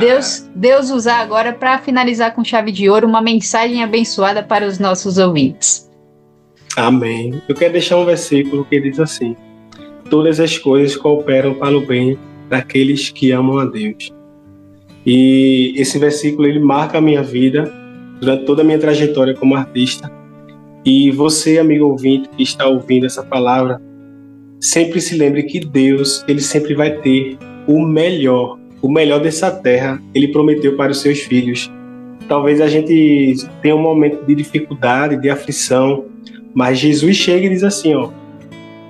Deus, 0.00 0.48
Deus 0.54 0.90
usar 0.90 1.20
agora 1.20 1.52
para 1.52 1.78
finalizar 1.78 2.34
com 2.34 2.44
chave 2.44 2.70
de 2.70 2.88
ouro 2.90 3.06
uma 3.06 3.22
mensagem 3.22 3.82
abençoada 3.82 4.42
para 4.42 4.66
os 4.66 4.78
nossos 4.78 5.18
ouvintes. 5.18 5.90
Amém. 6.76 7.40
Eu 7.48 7.54
quero 7.54 7.72
deixar 7.72 7.96
um 7.96 8.04
versículo 8.04 8.64
que 8.64 8.80
diz 8.80 8.98
assim: 8.98 9.36
todas 10.08 10.40
as 10.40 10.58
coisas 10.58 10.96
cooperam 10.96 11.54
para 11.54 11.76
o 11.76 11.84
bem 11.84 12.18
daqueles 12.48 13.10
que 13.10 13.32
amam 13.32 13.58
a 13.58 13.64
Deus. 13.64 14.12
E 15.06 15.74
esse 15.76 15.98
versículo 15.98 16.46
ele 16.46 16.58
marca 16.58 16.98
a 16.98 17.00
minha 17.00 17.22
vida 17.22 17.70
durante 18.20 18.44
toda 18.44 18.62
a 18.62 18.64
minha 18.64 18.78
trajetória 18.78 19.34
como 19.34 19.54
artista. 19.54 20.10
E 20.84 21.10
você, 21.10 21.58
amigo 21.58 21.86
ouvinte, 21.86 22.28
que 22.36 22.42
está 22.42 22.66
ouvindo 22.66 23.06
essa 23.06 23.22
palavra, 23.22 23.80
sempre 24.60 25.00
se 25.00 25.16
lembre 25.16 25.42
que 25.44 25.60
Deus, 25.60 26.24
ele 26.28 26.40
sempre 26.40 26.74
vai 26.74 26.98
ter 26.98 27.38
o 27.66 27.80
melhor, 27.80 28.58
o 28.82 28.90
melhor 28.90 29.20
dessa 29.20 29.50
terra, 29.50 30.00
ele 30.14 30.28
prometeu 30.28 30.76
para 30.76 30.92
os 30.92 31.00
seus 31.00 31.20
filhos. 31.20 31.70
Talvez 32.28 32.60
a 32.60 32.68
gente 32.68 33.34
tenha 33.60 33.76
um 33.76 33.82
momento 33.82 34.24
de 34.24 34.34
dificuldade, 34.34 35.20
de 35.20 35.28
aflição, 35.28 36.06
mas 36.54 36.78
Jesus 36.78 37.16
chega 37.16 37.46
e 37.46 37.50
diz 37.50 37.64
assim, 37.64 37.94
ó: 37.94 38.10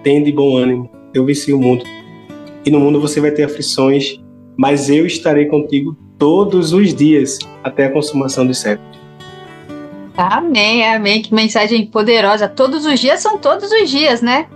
"Tende 0.02 0.30
bom 0.30 0.56
ânimo, 0.56 0.90
eu 1.14 1.24
venci 1.24 1.52
o 1.52 1.58
mundo. 1.58 1.84
E 2.64 2.70
no 2.70 2.80
mundo 2.80 3.00
você 3.00 3.20
vai 3.20 3.30
ter 3.30 3.44
aflições, 3.44 4.20
mas 4.56 4.90
eu 4.90 5.06
estarei 5.06 5.46
contigo 5.46 5.96
todos 6.18 6.72
os 6.72 6.94
dias 6.94 7.38
até 7.62 7.86
a 7.86 7.90
consumação 7.90 8.46
dos 8.46 8.58
séculos. 8.58 8.98
Amém, 10.16 10.86
amém. 10.86 11.22
Que 11.22 11.34
mensagem 11.34 11.86
poderosa. 11.86 12.48
Todos 12.48 12.86
os 12.86 13.00
dias 13.00 13.20
são 13.20 13.38
todos 13.38 13.70
os 13.70 13.90
dias, 13.90 14.22
né? 14.22 14.46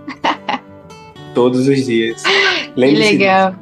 todos 1.35 1.66
os 1.68 1.85
dias. 1.85 2.22
Que 2.74 2.80
legal. 2.80 3.55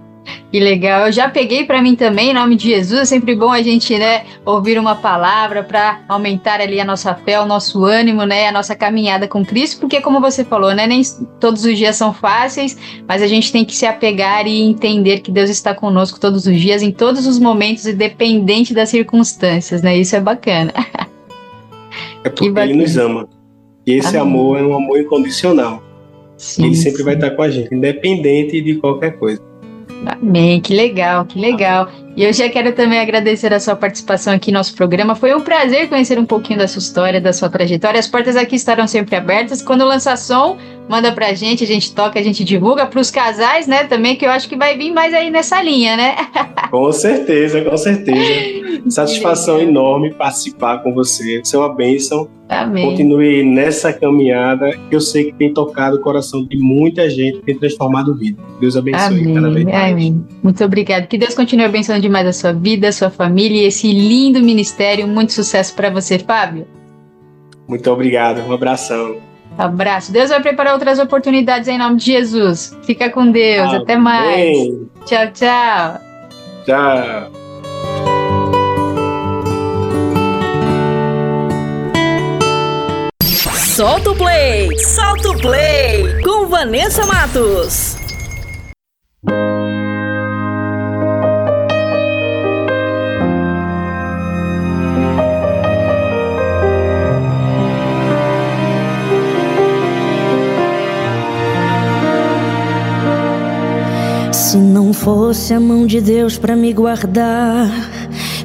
Que 0.51 0.61
legal. 0.61 1.07
Eu 1.07 1.13
já 1.13 1.29
peguei 1.29 1.65
para 1.65 1.83
mim 1.83 1.95
também, 1.95 2.31
em 2.31 2.35
nome 2.35 2.57
de 2.57 2.69
Jesus. 2.69 3.01
É 3.01 3.05
sempre 3.05 3.35
bom 3.35 3.51
a 3.51 3.63
gente, 3.63 3.97
né, 3.99 4.25
ouvir 4.45 4.79
uma 4.79 4.95
palavra 4.95 5.63
para 5.63 6.01
aumentar 6.09 6.61
ali 6.61 6.81
a 6.81 6.85
nossa 6.85 7.15
fé, 7.15 7.41
o 7.41 7.47
nosso 7.47 7.85
ânimo, 7.85 8.25
né, 8.25 8.49
a 8.49 8.53
nossa 8.53 8.75
caminhada 8.75 9.29
com 9.29 9.45
Cristo, 9.45 9.81
porque 9.81 10.01
como 10.01 10.21
você 10.21 10.45
falou, 10.45 10.75
né, 10.75 10.87
nem 10.87 11.03
todos 11.41 11.65
os 11.65 11.77
dias 11.77 11.97
são 11.97 12.13
fáceis, 12.13 12.77
mas 13.07 13.23
a 13.23 13.27
gente 13.27 13.53
tem 13.53 13.65
que 13.65 13.75
se 13.75 13.87
apegar 13.87 14.47
e 14.47 14.63
entender 14.63 15.21
que 15.21 15.31
Deus 15.31 15.51
está 15.51 15.75
conosco 15.75 16.19
todos 16.19 16.47
os 16.47 16.61
dias, 16.61 16.83
em 16.83 16.91
todos 16.91 17.27
os 17.27 17.39
momentos, 17.39 17.87
independente 17.87 18.73
das 18.73 18.89
circunstâncias, 18.89 19.83
né? 19.83 19.97
Isso 19.97 20.17
é 20.17 20.21
bacana. 20.21 20.73
É 22.25 22.29
porque 22.29 22.47
ele 22.47 22.75
nos 22.75 22.97
ama. 22.97 23.29
E 23.87 23.93
esse 23.93 24.17
Amém. 24.17 24.21
amor 24.21 24.59
é 24.59 24.63
um 24.63 24.75
amor 24.75 24.99
incondicional. 24.99 25.81
Sim, 26.37 26.67
ele 26.67 26.75
sempre 26.75 26.99
sim. 26.99 27.05
vai 27.05 27.15
estar 27.15 27.31
com 27.31 27.43
a 27.43 27.49
gente, 27.49 27.73
independente 27.73 28.61
de 28.61 28.75
qualquer 28.77 29.17
coisa. 29.19 29.41
Amém, 30.05 30.61
que 30.61 30.75
legal, 30.75 31.25
que 31.25 31.39
legal. 31.39 31.89
E 32.17 32.25
eu 32.25 32.33
já 32.33 32.49
quero 32.49 32.73
também 32.73 32.99
agradecer 32.99 33.53
a 33.53 33.61
sua 33.61 33.77
participação 33.77 34.33
aqui 34.33 34.51
no 34.51 34.59
nosso 34.59 34.75
programa. 34.75 35.15
Foi 35.15 35.35
um 35.35 35.41
prazer 35.41 35.89
conhecer 35.89 36.19
um 36.19 36.25
pouquinho 36.25 36.59
da 36.59 36.67
sua 36.67 36.81
história, 36.81 37.21
da 37.21 37.33
sua 37.33 37.49
trajetória. 37.49 38.01
As 38.01 38.07
portas 38.07 38.37
aqui 38.37 38.57
estarão 38.57 38.87
sempre 38.87 39.17
abertas. 39.17 39.61
Quando 39.61 39.85
lançar 39.85 40.17
som, 40.17 40.57
manda 40.89 41.13
pra 41.13 41.33
gente, 41.35 41.65
a 41.65 41.67
gente 41.67 41.95
toca, 41.95 42.19
a 42.19 42.23
gente 42.23 42.45
divulga 42.45 42.87
para 42.87 43.01
os 43.01 43.11
casais, 43.11 43.67
né? 43.67 43.85
Também, 43.85 44.17
que 44.17 44.25
eu 44.25 44.31
acho 44.31 44.49
que 44.49 44.57
vai 44.57 44.77
vir 44.77 44.93
mais 44.93 45.13
aí 45.13 45.31
nessa 45.31 45.63
linha, 45.63 45.97
né? 45.97 46.17
Com 46.71 46.91
certeza, 46.93 47.63
com 47.63 47.77
certeza. 47.77 48.83
Satisfação 48.89 49.61
enorme 49.61 50.13
participar 50.13 50.79
com 50.79 50.93
você. 50.93 51.41
Isso 51.41 51.57
é 51.57 51.59
uma 51.61 51.73
bênção. 51.73 52.29
Amém. 52.49 52.91
Continue 52.91 53.45
nessa 53.45 53.93
caminhada 53.93 54.71
que 54.89 54.95
eu 54.95 55.01
sei 55.01 55.25
que 55.25 55.33
tem 55.33 55.53
tocado 55.53 55.97
o 55.97 56.01
coração 56.01 56.45
de 56.45 56.57
muita 56.57 57.09
gente, 57.09 57.41
tem 57.43 57.57
transformado 57.57 58.15
vida. 58.17 58.41
Deus 58.61 58.77
abençoe 58.77 59.21
Amém. 59.21 59.35
cada 59.35 59.51
vez 59.51 59.65
mais. 59.65 59.93
Amém. 59.93 60.25
Muito 60.43 60.65
obrigado. 60.65 61.07
Que 61.07 61.19
Deus 61.19 61.35
continue 61.35 61.65
abençoando 61.65 62.03
demais 62.03 62.27
a 62.27 62.33
sua 62.33 62.53
vida, 62.53 62.89
a 62.89 62.93
sua 62.93 63.11
família 63.11 63.63
e 63.63 63.67
esse 63.67 63.93
lindo 63.93 64.41
ministério. 64.41 65.07
Muito 65.09 65.33
sucesso 65.33 65.75
para 65.75 65.91
você, 65.91 66.19
Fábio. 66.19 66.67
Muito 67.69 67.91
obrigado. 67.91 68.41
Um 68.49 68.53
abração. 68.53 69.17
Abraço. 69.59 70.13
Deus 70.13 70.31
vai 70.31 70.41
preparar 70.41 70.75
outras 70.75 70.99
oportunidades 70.99 71.69
em 71.69 71.79
nome 71.79 71.97
de 71.97 72.07
Jesus. 72.07 72.77
Fica 72.83 73.11
com 73.11 73.31
Deus. 73.31 73.69
Amém. 73.69 73.83
Até 73.83 73.97
mais. 73.97 74.69
Tchau, 75.07 75.33
tchau. 75.33 76.01
Tchau. 76.65 77.47
Solta 83.77 84.11
o 84.11 84.17
play! 84.17 84.79
Solta 84.79 85.29
o 85.29 85.39
play! 85.39 86.23
Com 86.23 86.47
Vanessa 86.47 87.05
Matos. 87.05 87.99
Se 104.57 104.61
não 104.61 104.91
fosse 104.91 105.53
a 105.53 105.61
mão 105.61 105.87
de 105.87 106.01
Deus 106.01 106.39
para 106.39 106.57
me 106.57 106.73
guardar, 106.73 107.69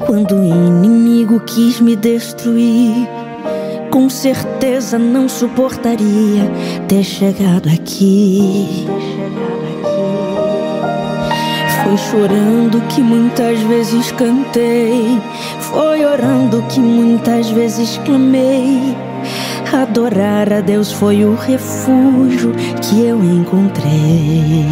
quando 0.05 0.35
o 0.35 0.43
inimigo 0.43 1.39
quis 1.39 1.79
me 1.79 1.95
destruir, 1.95 3.07
com 3.89 4.09
certeza 4.09 4.99
não 4.99 5.29
suportaria 5.29 6.51
ter 6.89 7.05
chegado 7.05 7.69
aqui. 7.69 8.85
Foi 11.81 11.97
chorando 11.97 12.81
que 12.89 12.99
muitas 12.99 13.57
vezes 13.61 14.11
cantei, 14.11 15.17
foi 15.61 16.03
orando 16.03 16.61
que 16.63 16.81
muitas 16.81 17.49
vezes 17.51 17.97
clamei. 18.03 18.97
Adorar 19.71 20.51
a 20.51 20.59
Deus 20.59 20.91
foi 20.91 21.23
o 21.23 21.35
refúgio 21.35 22.51
que 22.81 22.99
eu 22.99 23.23
encontrei. 23.23 24.65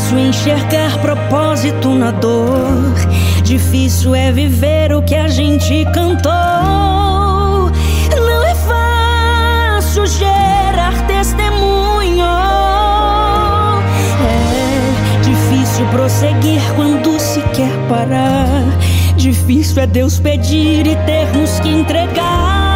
Difícil 0.00 0.18
enxergar 0.18 0.98
propósito 0.98 1.90
na 1.90 2.10
dor. 2.10 2.94
Difícil 3.44 4.14
é 4.14 4.32
viver 4.32 4.94
o 4.94 5.02
que 5.02 5.14
a 5.14 5.28
gente 5.28 5.84
cantou. 5.92 6.30
Não 8.16 8.44
é 8.44 8.54
fácil 8.54 10.06
gerar 10.06 11.06
testemunho. 11.06 12.24
É 14.24 15.20
difícil 15.22 15.86
prosseguir 15.88 16.62
quando 16.74 17.20
se 17.20 17.42
quer 17.54 17.70
parar. 17.86 18.64
Difícil 19.16 19.82
é 19.82 19.86
Deus 19.86 20.18
pedir 20.18 20.86
e 20.86 20.96
termos 21.04 21.60
que 21.60 21.68
entregar. 21.68 22.69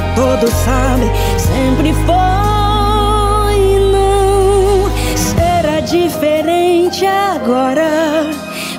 Vida, 0.00 0.46
sabem. 0.64 1.10
Sempre 1.38 1.92
foi, 2.06 3.78
não 3.92 4.90
será 5.16 5.80
diferente 5.80 7.06
agora. 7.06 8.30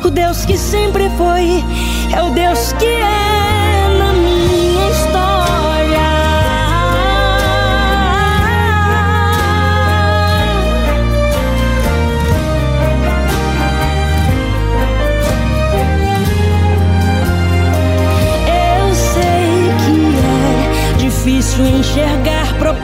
O 0.03 0.09
Deus 0.09 0.45
que 0.45 0.57
sempre 0.57 1.09
foi 1.17 1.63
é 2.13 2.21
o 2.21 2.29
Deus 2.31 2.73
que 2.73 2.85
é 2.85 3.24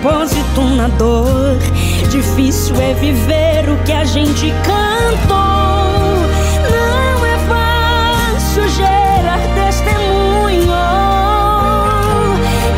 propósito 0.01 0.61
na 0.75 0.87
dor. 0.87 1.57
Difícil 2.09 2.75
é 2.81 2.93
viver 2.95 3.69
o 3.69 3.77
que 3.83 3.93
a 3.93 4.03
gente 4.03 4.51
cantou. 4.63 5.37
Não 6.69 7.25
é 7.25 7.37
fácil 7.47 8.67
gerar 8.69 9.39
testemunho. 9.53 10.73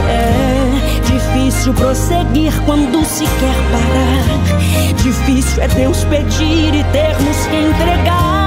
É 0.09 0.99
difícil 1.05 1.73
prosseguir 1.73 2.53
quando 2.65 3.03
se 3.05 3.23
quer 3.23 3.55
parar. 3.71 4.93
Difícil 5.01 5.63
é 5.63 5.67
Deus 5.69 6.03
pedir 6.05 6.75
e 6.75 6.83
termos 6.91 7.37
que 7.47 7.55
entregar. 7.55 8.42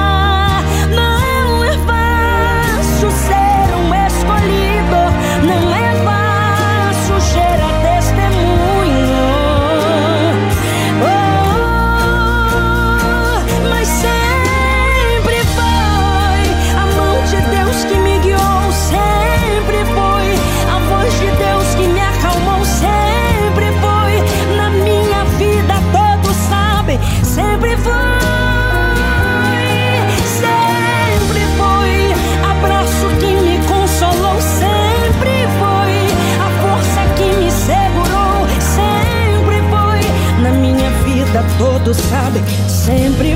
sabe, 41.96 42.42
sempre 42.68 43.35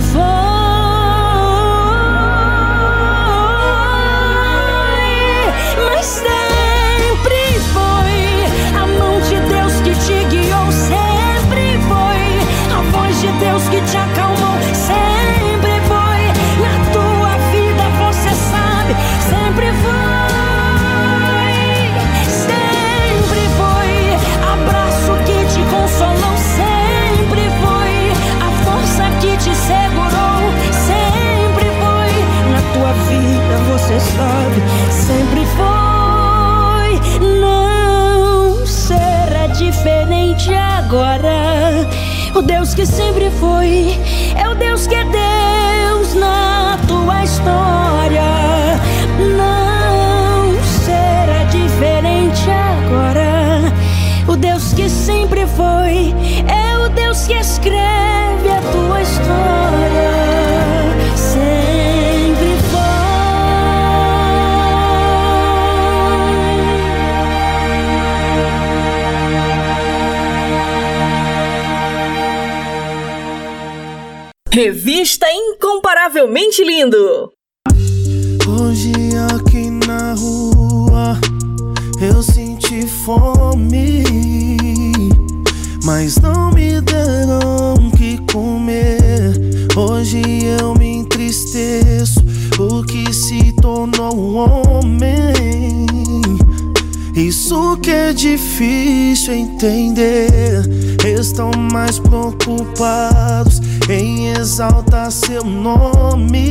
agora. 40.90 41.88
O 42.34 42.42
Deus 42.42 42.74
que 42.74 42.84
sempre 42.84 43.30
foi 43.30 43.96
é 44.36 44.48
o 44.48 44.56
Deus 44.56 44.88
que 44.88 44.94
é 44.96 45.04
Deus 45.04 45.29
Lindo. 76.80 77.30
Hoje 78.48 78.92
aqui 79.34 79.68
na 79.86 80.14
rua 80.14 81.20
eu 82.00 82.22
senti 82.22 82.86
fome, 82.86 84.02
mas 85.84 86.16
não 86.16 86.50
me 86.52 86.80
deram 86.80 87.74
o 87.74 87.90
que 87.90 88.16
comer. 88.32 89.38
Hoje 89.76 90.22
eu 90.58 90.74
me 90.74 91.00
entristeço 91.00 92.24
porque 92.56 93.12
se 93.12 93.52
tornou 93.60 94.36
homem. 94.36 95.84
Isso 97.14 97.76
que 97.82 97.90
é 97.90 98.14
difícil 98.14 99.34
entender. 99.34 100.62
Estão 101.04 101.50
mais 101.70 101.98
preocupados 101.98 103.60
em 103.90 104.28
exaltar 104.28 105.10
seu 105.10 105.44
nome. 105.44 106.49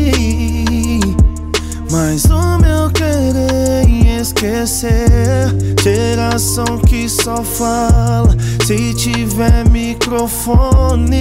Mas 2.12 2.26
o 2.26 2.58
meu 2.58 2.90
querer 2.90 3.88
em 3.88 4.20
esquecer 4.20 5.54
Geração 5.80 6.80
que 6.80 7.08
só 7.08 7.44
fala 7.44 8.36
se 8.66 8.96
tiver 8.96 9.70
microfone. 9.70 11.12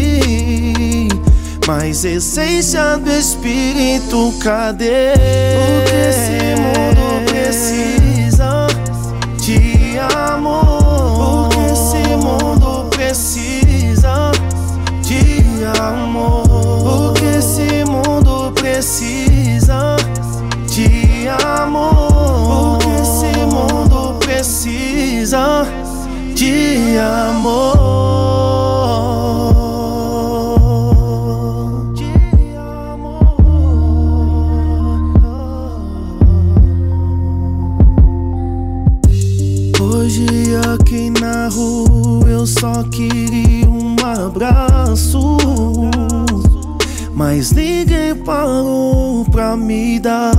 Mas 1.66 2.06
essência 2.06 2.97
do 2.97 3.10
espírito, 3.10 4.32
cadê? 4.40 5.12
O 5.12 5.85
que 5.85 5.94
esse 6.09 6.56
mundo 6.59 7.20
precisa? 7.27 8.66
De 9.43 9.98
amor. 9.98 11.44
O 11.44 11.48
que 11.51 11.60
esse 11.70 12.16
mundo 12.16 12.89
precisa? 12.89 14.32
De 15.02 15.44
amor. 15.82 17.10
O 17.10 17.12
que 17.12 17.27
esse 17.27 17.85
mundo 17.85 18.52
precisa 18.52 19.27
precisa 24.48 25.66
de 26.34 26.96
amor. 26.96 27.76
De 31.92 32.08
Hoje 39.82 40.26
aqui 40.72 41.10
na 41.20 41.48
rua 41.48 42.26
eu 42.30 42.46
só 42.46 42.82
queria 42.84 43.68
um 43.68 43.96
abraço. 44.02 45.36
Mas 47.14 47.52
ninguém 47.52 48.14
parou 48.14 49.26
pra 49.26 49.54
me 49.58 50.00
dar. 50.00 50.32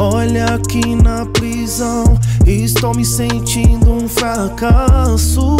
Olha 0.00 0.54
aqui 0.54 0.94
na 0.94 1.26
prisão, 1.26 2.17
estou 2.48 2.94
me 2.94 3.04
sentindo 3.04 3.92
um 3.92 4.08
fracasso. 4.08 5.58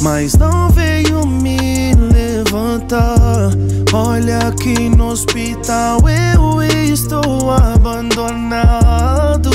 Mas 0.00 0.34
não 0.34 0.70
veio 0.70 1.26
me 1.26 1.92
levantar. 1.94 3.50
Olha 3.92 4.38
aqui 4.48 4.88
no 4.88 5.10
hospital, 5.10 6.00
eu 6.08 6.62
estou 6.62 7.50
abandonado. 7.50 9.50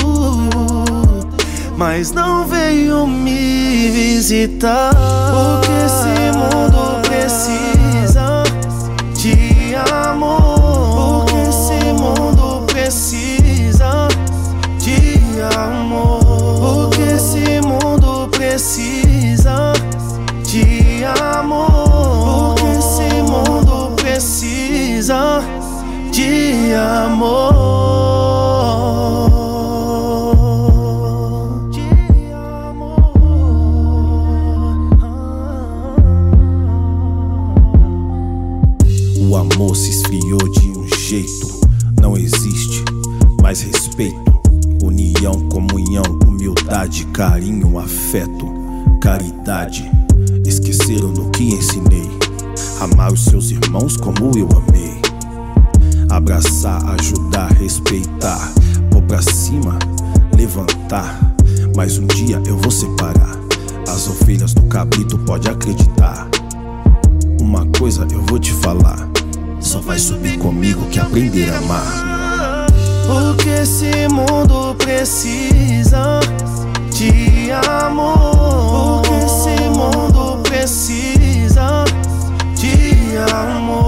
Mas 1.76 2.12
não 2.12 2.46
veio 2.46 3.04
me 3.06 3.90
visitar. 3.90 4.92
O 5.32 5.60
que 5.60 5.72
esse 5.86 6.30
mundo 6.36 7.00
precisa? 7.02 7.77
Precisa 25.08 25.40
de 26.12 26.74
amor. 26.74 27.54
O 39.20 39.36
amor 39.36 39.74
se 39.76 39.90
esfriou 39.90 40.38
de 40.38 40.70
um 40.70 40.86
jeito, 40.98 41.60
não 42.00 42.16
existe 42.16 42.84
mais 43.42 43.62
respeito. 43.62 44.18
União, 44.82 45.32
comunhão, 45.48 46.04
humildade, 46.26 47.06
carinho, 47.06 47.78
afeto, 47.78 48.46
caridade. 49.00 49.90
Esqueceram 50.44 51.08
no 51.08 51.30
que 51.30 51.44
ensinei. 51.44 51.87
Amar 52.80 53.12
os 53.12 53.24
seus 53.24 53.50
irmãos 53.50 53.96
como 53.96 54.38
eu 54.38 54.48
amei. 54.50 55.00
Abraçar, 56.10 56.80
ajudar, 56.90 57.52
respeitar. 57.52 58.52
Pôr 58.90 59.02
pra 59.02 59.20
cima, 59.20 59.78
levantar. 60.36 61.18
Mas 61.76 61.98
um 61.98 62.06
dia 62.06 62.40
eu 62.46 62.56
vou 62.56 62.70
separar 62.70 63.36
as 63.88 64.06
ovelhas 64.06 64.54
do 64.54 64.62
cabrito, 64.62 65.18
pode 65.18 65.48
acreditar. 65.48 66.28
Uma 67.40 67.66
coisa 67.66 68.06
eu 68.12 68.22
vou 68.22 68.38
te 68.38 68.52
falar. 68.52 69.08
Só 69.60 69.80
vai 69.80 69.98
subir 69.98 70.38
comigo 70.38 70.86
que 70.86 71.00
aprender 71.00 71.50
a 71.50 71.58
amar. 71.58 72.66
O 73.08 73.34
que 73.36 73.48
esse 73.48 74.06
mundo 74.08 74.76
precisa 74.76 76.20
de 76.92 77.50
amor. 77.50 79.00
O 79.00 79.02
que 79.02 79.14
esse 79.24 79.68
mundo 79.70 80.42
precisa 80.42 81.87
amor. 83.26 83.87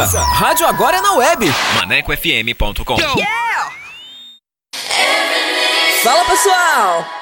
Rádio 0.00 0.66
agora 0.66 0.96
é 0.96 1.00
na 1.02 1.12
web. 1.12 1.52
ManecoFM.com. 1.76 2.96
Yeah! 3.18 3.72
Fala 6.02 6.24
pessoal! 6.24 7.21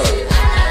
Yo. 0.03 0.70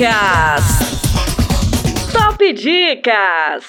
Dicas! 0.00 0.64
Top 2.10 2.52
Dicas! 2.54 3.66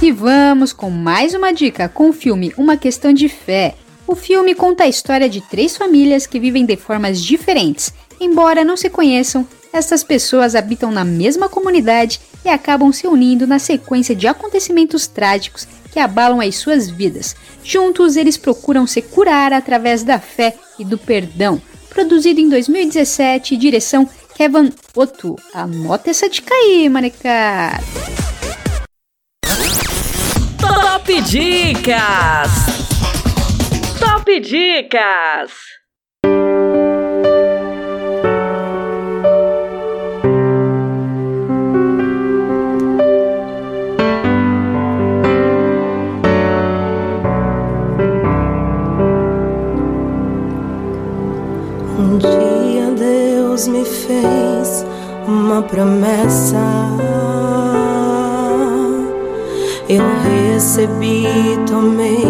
E 0.00 0.10
vamos 0.10 0.72
com 0.72 0.88
mais 0.88 1.34
uma 1.34 1.52
dica 1.52 1.90
com 1.90 2.08
o 2.08 2.12
filme 2.14 2.54
Uma 2.56 2.78
Questão 2.78 3.12
de 3.12 3.28
Fé. 3.28 3.74
O 4.06 4.14
filme 4.14 4.54
conta 4.54 4.84
a 4.84 4.88
história 4.88 5.28
de 5.28 5.42
três 5.42 5.76
famílias 5.76 6.26
que 6.26 6.40
vivem 6.40 6.64
de 6.64 6.74
formas 6.74 7.22
diferentes. 7.22 7.92
Embora 8.18 8.64
não 8.64 8.78
se 8.78 8.88
conheçam, 8.88 9.46
estas 9.72 10.02
pessoas 10.02 10.54
habitam 10.54 10.90
na 10.90 11.04
mesma 11.04 11.48
comunidade 11.48 12.20
e 12.44 12.48
acabam 12.48 12.92
se 12.92 13.06
unindo 13.06 13.46
na 13.46 13.58
sequência 13.58 14.14
de 14.14 14.26
acontecimentos 14.26 15.06
trágicos 15.06 15.66
que 15.92 15.98
abalam 15.98 16.40
as 16.40 16.56
suas 16.56 16.88
vidas. 16.88 17.36
Juntos, 17.62 18.16
eles 18.16 18.36
procuram 18.36 18.86
se 18.86 19.02
curar 19.02 19.52
através 19.52 20.02
da 20.02 20.18
fé 20.18 20.54
e 20.78 20.84
do 20.84 20.96
perdão. 20.96 21.60
Produzido 21.88 22.40
em 22.40 22.48
2017, 22.48 23.56
direção 23.56 24.08
Kevin 24.36 24.72
Otto. 24.94 25.36
Anota 25.52 26.10
essa 26.10 26.28
dica 26.28 26.54
aí, 26.54 26.88
manecada. 26.88 27.82
Top 30.58 31.20
Dicas! 31.22 32.50
Top 33.98 34.40
Dicas! 34.40 35.79
Dia 52.20 52.90
Deus 52.96 53.66
me 53.66 53.84
fez 53.84 54.84
uma 55.26 55.62
promessa. 55.62 56.56
Eu 59.88 60.04
recebi, 60.22 61.26
tomei 61.66 62.24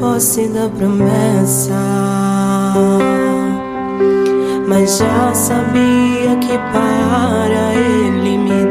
posse 0.00 0.48
da 0.48 0.68
promessa. 0.68 1.74
Mas 4.66 4.98
já 4.98 5.32
sabia 5.32 6.36
que 6.40 6.58
para 6.72 7.74
Ele 7.74 8.36
me 8.38 8.65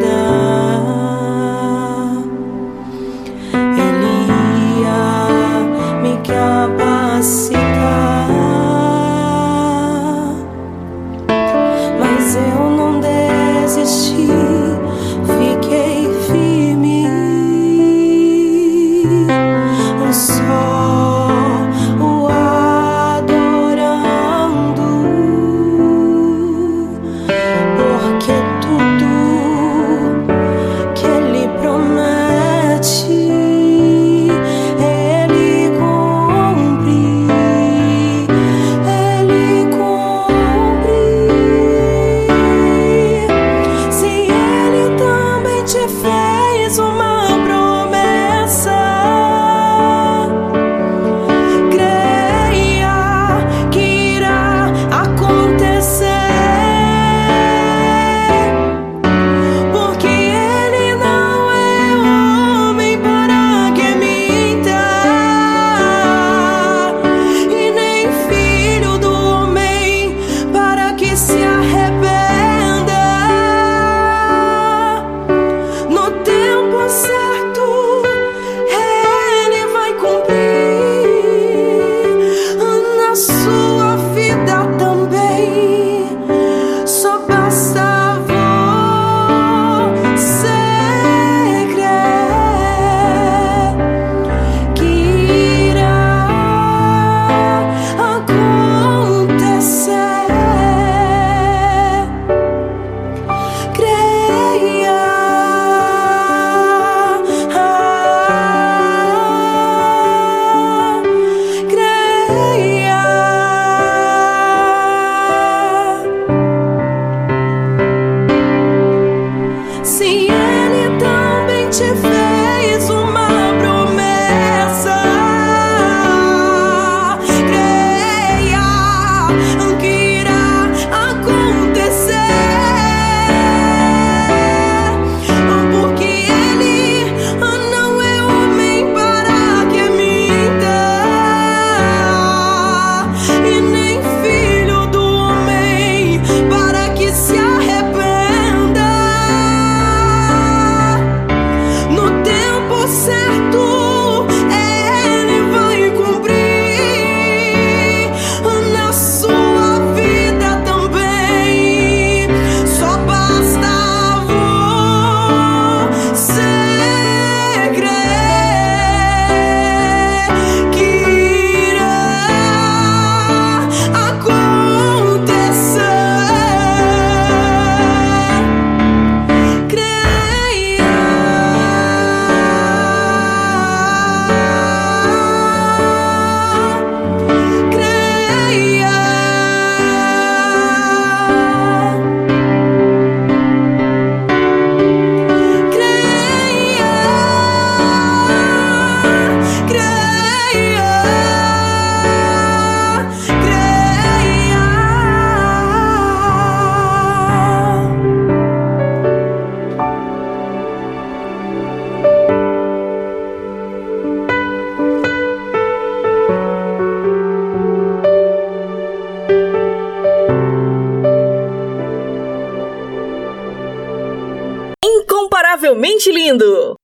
Incomparavelmente 225.76 226.12
lindo. 226.12 226.76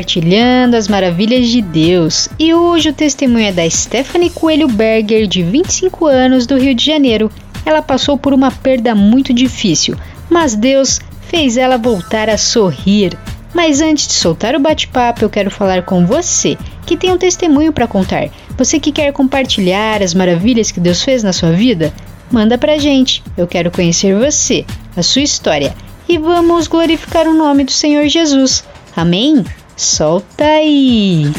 Compartilhando 0.00 0.76
as 0.76 0.88
maravilhas 0.88 1.46
de 1.46 1.60
Deus. 1.60 2.26
E 2.38 2.54
hoje 2.54 2.88
o 2.88 2.92
testemunho 2.92 3.48
é 3.48 3.52
da 3.52 3.68
Stephanie 3.68 4.30
Coelho 4.30 4.66
Berger, 4.66 5.26
de 5.26 5.42
25 5.42 6.06
anos, 6.06 6.46
do 6.46 6.56
Rio 6.56 6.74
de 6.74 6.86
Janeiro. 6.86 7.30
Ela 7.66 7.82
passou 7.82 8.16
por 8.16 8.32
uma 8.32 8.50
perda 8.50 8.94
muito 8.94 9.30
difícil, 9.34 9.94
mas 10.30 10.54
Deus 10.54 11.00
fez 11.28 11.58
ela 11.58 11.76
voltar 11.76 12.30
a 12.30 12.38
sorrir. 12.38 13.12
Mas 13.52 13.82
antes 13.82 14.06
de 14.06 14.14
soltar 14.14 14.56
o 14.56 14.58
bate-papo, 14.58 15.22
eu 15.22 15.28
quero 15.28 15.50
falar 15.50 15.82
com 15.82 16.06
você 16.06 16.56
que 16.86 16.96
tem 16.96 17.12
um 17.12 17.18
testemunho 17.18 17.70
para 17.70 17.86
contar. 17.86 18.30
Você 18.56 18.80
que 18.80 18.92
quer 18.92 19.12
compartilhar 19.12 20.02
as 20.02 20.14
maravilhas 20.14 20.70
que 20.70 20.80
Deus 20.80 21.02
fez 21.02 21.22
na 21.22 21.34
sua 21.34 21.52
vida? 21.52 21.92
Manda 22.32 22.56
pra 22.56 22.78
gente. 22.78 23.22
Eu 23.36 23.46
quero 23.46 23.70
conhecer 23.70 24.18
você, 24.18 24.64
a 24.96 25.02
sua 25.02 25.20
história. 25.20 25.74
E 26.08 26.16
vamos 26.16 26.68
glorificar 26.68 27.28
o 27.28 27.34
nome 27.34 27.64
do 27.64 27.70
Senhor 27.70 28.08
Jesus. 28.08 28.64
Amém? 28.96 29.44
Solta 29.80 30.44
aí! 30.44 31.32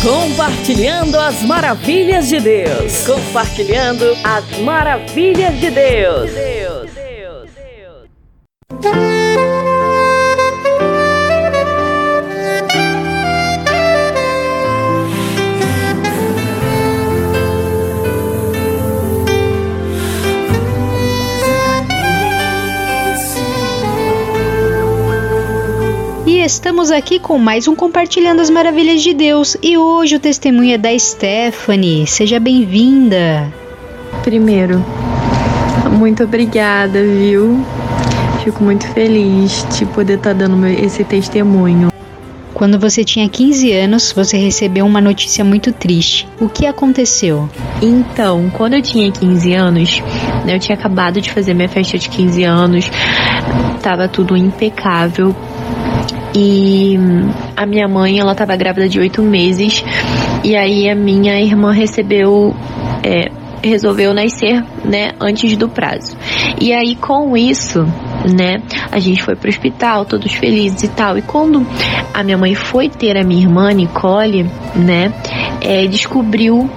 Compartilhando 0.00 1.18
as 1.18 1.42
maravilhas 1.42 2.28
de 2.28 2.38
Deus. 2.38 3.04
Compartilhando 3.04 4.04
as 4.22 4.58
maravilhas 4.60 5.58
de 5.58 5.72
Deus. 5.72 6.30
Deus, 6.30 6.90
Deus, 6.92 7.50
Deus. 8.80 9.21
Estamos 26.44 26.90
aqui 26.90 27.20
com 27.20 27.38
mais 27.38 27.68
um 27.68 27.76
Compartilhando 27.76 28.40
as 28.40 28.50
Maravilhas 28.50 29.00
de 29.00 29.14
Deus 29.14 29.56
e 29.62 29.78
hoje 29.78 30.16
o 30.16 30.20
testemunho 30.20 30.74
é 30.74 30.78
da 30.78 30.98
Stephanie. 30.98 32.04
Seja 32.04 32.40
bem-vinda. 32.40 33.52
Primeiro, 34.24 34.84
muito 35.96 36.24
obrigada, 36.24 37.00
viu? 37.04 37.64
Fico 38.42 38.64
muito 38.64 38.88
feliz 38.88 39.64
de 39.78 39.86
poder 39.86 40.14
estar 40.14 40.30
tá 40.30 40.34
dando 40.34 40.66
esse 40.66 41.04
testemunho. 41.04 41.92
Quando 42.52 42.76
você 42.76 43.04
tinha 43.04 43.28
15 43.28 43.72
anos, 43.72 44.12
você 44.12 44.36
recebeu 44.36 44.84
uma 44.84 45.00
notícia 45.00 45.44
muito 45.44 45.72
triste. 45.72 46.26
O 46.40 46.48
que 46.48 46.66
aconteceu? 46.66 47.48
Então, 47.80 48.50
quando 48.50 48.74
eu 48.74 48.82
tinha 48.82 49.12
15 49.12 49.54
anos, 49.54 50.02
eu 50.46 50.58
tinha 50.58 50.76
acabado 50.76 51.20
de 51.20 51.30
fazer 51.30 51.54
minha 51.54 51.68
festa 51.68 51.96
de 51.96 52.08
15 52.08 52.42
anos, 52.42 52.90
tava 53.80 54.08
tudo 54.08 54.36
impecável. 54.36 55.34
E 56.34 56.98
a 57.56 57.66
minha 57.66 57.86
mãe, 57.86 58.18
ela 58.18 58.32
estava 58.32 58.56
grávida 58.56 58.88
de 58.88 58.98
oito 58.98 59.22
meses. 59.22 59.84
E 60.42 60.56
aí 60.56 60.88
a 60.88 60.94
minha 60.94 61.40
irmã 61.40 61.72
recebeu. 61.72 62.54
É, 63.04 63.30
resolveu 63.62 64.12
nascer, 64.12 64.64
né, 64.84 65.12
antes 65.20 65.56
do 65.56 65.68
prazo. 65.68 66.16
E 66.60 66.72
aí 66.72 66.96
com 66.96 67.36
isso, 67.36 67.86
né, 68.28 68.60
a 68.90 68.98
gente 68.98 69.22
foi 69.22 69.36
pro 69.36 69.48
hospital, 69.48 70.04
todos 70.04 70.32
felizes 70.32 70.82
e 70.82 70.88
tal. 70.88 71.16
E 71.16 71.22
quando 71.22 71.64
a 72.12 72.22
minha 72.24 72.36
mãe 72.36 72.54
foi 72.54 72.88
ter 72.88 73.16
a 73.16 73.22
minha 73.22 73.42
irmã 73.42 73.70
Nicole, 73.72 74.44
né, 74.74 75.12
é, 75.60 75.86
descobriu 75.86 76.68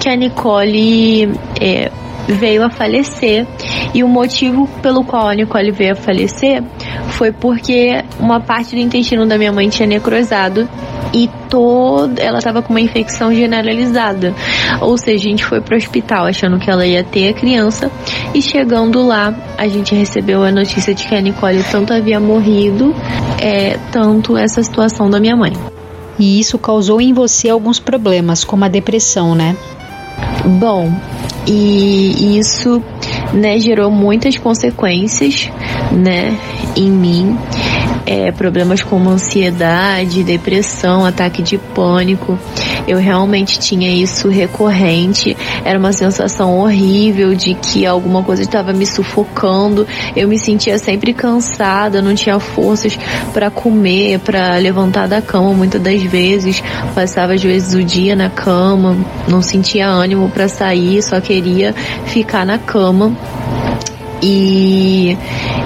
que 0.00 0.08
a 0.08 0.16
Nicole 0.16 1.32
é, 1.60 1.90
veio 2.28 2.64
a 2.64 2.70
falecer. 2.70 3.46
E 3.94 4.02
o 4.02 4.08
motivo 4.08 4.68
pelo 4.80 5.04
qual 5.04 5.28
a 5.28 5.34
Nicole 5.34 5.70
veio 5.70 5.92
a 5.92 5.96
falecer 5.96 6.62
foi 7.08 7.32
porque 7.32 8.02
uma 8.18 8.40
parte 8.40 8.74
do 8.74 8.80
intestino 8.80 9.26
da 9.26 9.36
minha 9.36 9.52
mãe 9.52 9.68
tinha 9.68 9.86
necrosado 9.86 10.68
e 11.12 11.28
toda 11.48 12.20
ela 12.22 12.38
estava 12.38 12.62
com 12.62 12.72
uma 12.72 12.80
infecção 12.80 13.32
generalizada. 13.32 14.34
Ou 14.80 14.96
seja, 14.96 15.26
a 15.26 15.30
gente 15.30 15.44
foi 15.44 15.60
pro 15.60 15.76
hospital 15.76 16.26
achando 16.26 16.58
que 16.58 16.70
ela 16.70 16.86
ia 16.86 17.04
ter 17.04 17.28
a 17.28 17.32
criança 17.32 17.90
e 18.34 18.40
chegando 18.40 19.06
lá, 19.06 19.34
a 19.58 19.68
gente 19.68 19.94
recebeu 19.94 20.42
a 20.42 20.50
notícia 20.50 20.94
de 20.94 21.06
que 21.06 21.14
a 21.14 21.20
Nicole 21.20 21.62
tanto 21.70 21.92
havia 21.92 22.18
morrido, 22.18 22.94
é, 23.40 23.78
tanto 23.90 24.36
essa 24.36 24.62
situação 24.62 25.10
da 25.10 25.20
minha 25.20 25.36
mãe. 25.36 25.52
E 26.18 26.38
isso 26.38 26.58
causou 26.58 27.00
em 27.00 27.12
você 27.12 27.48
alguns 27.48 27.78
problemas, 27.80 28.44
como 28.44 28.64
a 28.64 28.68
depressão, 28.68 29.34
né? 29.34 29.56
Bom, 30.44 30.92
e 31.46 32.38
isso 32.38 32.82
né, 33.32 33.58
gerou 33.58 33.90
muitas 33.90 34.36
consequências 34.36 35.50
né, 35.90 36.36
em 36.76 36.90
mim 36.90 37.38
é, 38.06 38.30
problemas 38.32 38.82
como 38.82 39.10
ansiedade, 39.10 40.22
depressão, 40.22 41.04
ataque 41.04 41.42
de 41.42 41.58
pânico. 41.58 42.38
Eu 42.86 42.98
realmente 42.98 43.58
tinha 43.58 43.90
isso 43.90 44.28
recorrente. 44.28 45.36
Era 45.64 45.78
uma 45.78 45.92
sensação 45.92 46.58
horrível 46.58 47.34
de 47.34 47.54
que 47.54 47.86
alguma 47.86 48.22
coisa 48.22 48.42
estava 48.42 48.72
me 48.72 48.86
sufocando. 48.86 49.86
Eu 50.16 50.28
me 50.28 50.38
sentia 50.38 50.78
sempre 50.78 51.12
cansada, 51.12 52.02
não 52.02 52.14
tinha 52.14 52.38
forças 52.40 52.98
para 53.32 53.50
comer, 53.50 54.18
para 54.18 54.56
levantar 54.56 55.06
da 55.06 55.22
cama 55.22 55.52
muitas 55.52 55.80
das 55.80 56.02
vezes. 56.02 56.62
Passava 56.94 57.34
às 57.34 57.42
vezes 57.42 57.74
o 57.74 57.84
dia 57.84 58.16
na 58.16 58.28
cama, 58.28 58.96
não 59.28 59.42
sentia 59.42 59.86
ânimo 59.86 60.28
para 60.28 60.48
sair, 60.48 61.02
só 61.02 61.20
queria 61.20 61.74
ficar 62.06 62.44
na 62.44 62.58
cama. 62.58 63.12
E, 64.22 65.18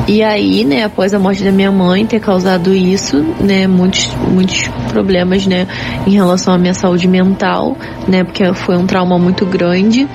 e 0.09 0.23
aí, 0.23 0.65
né, 0.65 0.85
após 0.85 1.13
a 1.13 1.19
morte 1.19 1.43
da 1.43 1.51
minha 1.51 1.73
mãe 1.73 2.07
ter 2.07 2.21
causado 2.21 2.73
isso, 2.73 3.25
né, 3.41 3.67
muitos, 3.67 4.09
muitos 4.33 4.69
problemas, 4.89 5.47
né, 5.47 5.67
em 6.07 6.13
relação 6.13 6.55
à 6.55 6.59
minha 6.59 6.75
saúde 6.75 7.09
mental, 7.09 7.77
né, 8.07 8.23
porque 8.23 8.55
foi 8.55 8.77
um 8.77 8.87
trauma 8.87 9.19
muito 9.19 9.45
grande. 9.45 10.07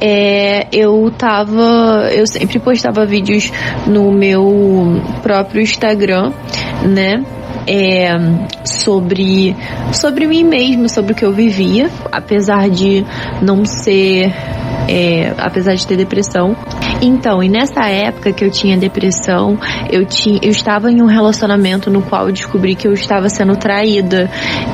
É, 0.00 0.66
eu 0.72 1.10
tava, 1.16 2.08
eu 2.12 2.26
sempre 2.26 2.58
postava 2.58 3.06
vídeos 3.06 3.52
no 3.86 4.10
meu 4.10 5.00
próprio 5.22 5.62
Instagram, 5.62 6.32
né, 6.82 7.24
é, 7.68 8.10
sobre 8.64 9.54
sobre 9.92 10.26
mim 10.26 10.42
mesmo, 10.42 10.88
sobre 10.88 11.12
o 11.12 11.14
que 11.14 11.24
eu 11.24 11.32
vivia, 11.32 11.90
apesar 12.10 12.68
de 12.68 13.04
não 13.42 13.64
ser 13.64 14.32
é, 14.88 15.34
apesar 15.36 15.74
de 15.74 15.86
ter 15.86 15.96
depressão. 15.96 16.56
Então, 17.00 17.42
e 17.42 17.48
nessa 17.48 17.86
época 17.86 18.32
que 18.32 18.44
eu 18.44 18.50
tinha 18.50 18.76
depressão, 18.76 19.56
eu, 19.90 20.04
tinha, 20.04 20.40
eu 20.42 20.50
estava 20.50 20.90
em 20.90 21.00
um 21.00 21.06
relacionamento 21.06 21.90
no 21.90 22.02
qual 22.02 22.26
eu 22.26 22.32
descobri 22.32 22.74
que 22.74 22.88
eu 22.88 22.92
estava 22.92 23.28
sendo 23.28 23.56
traída. 23.56 24.28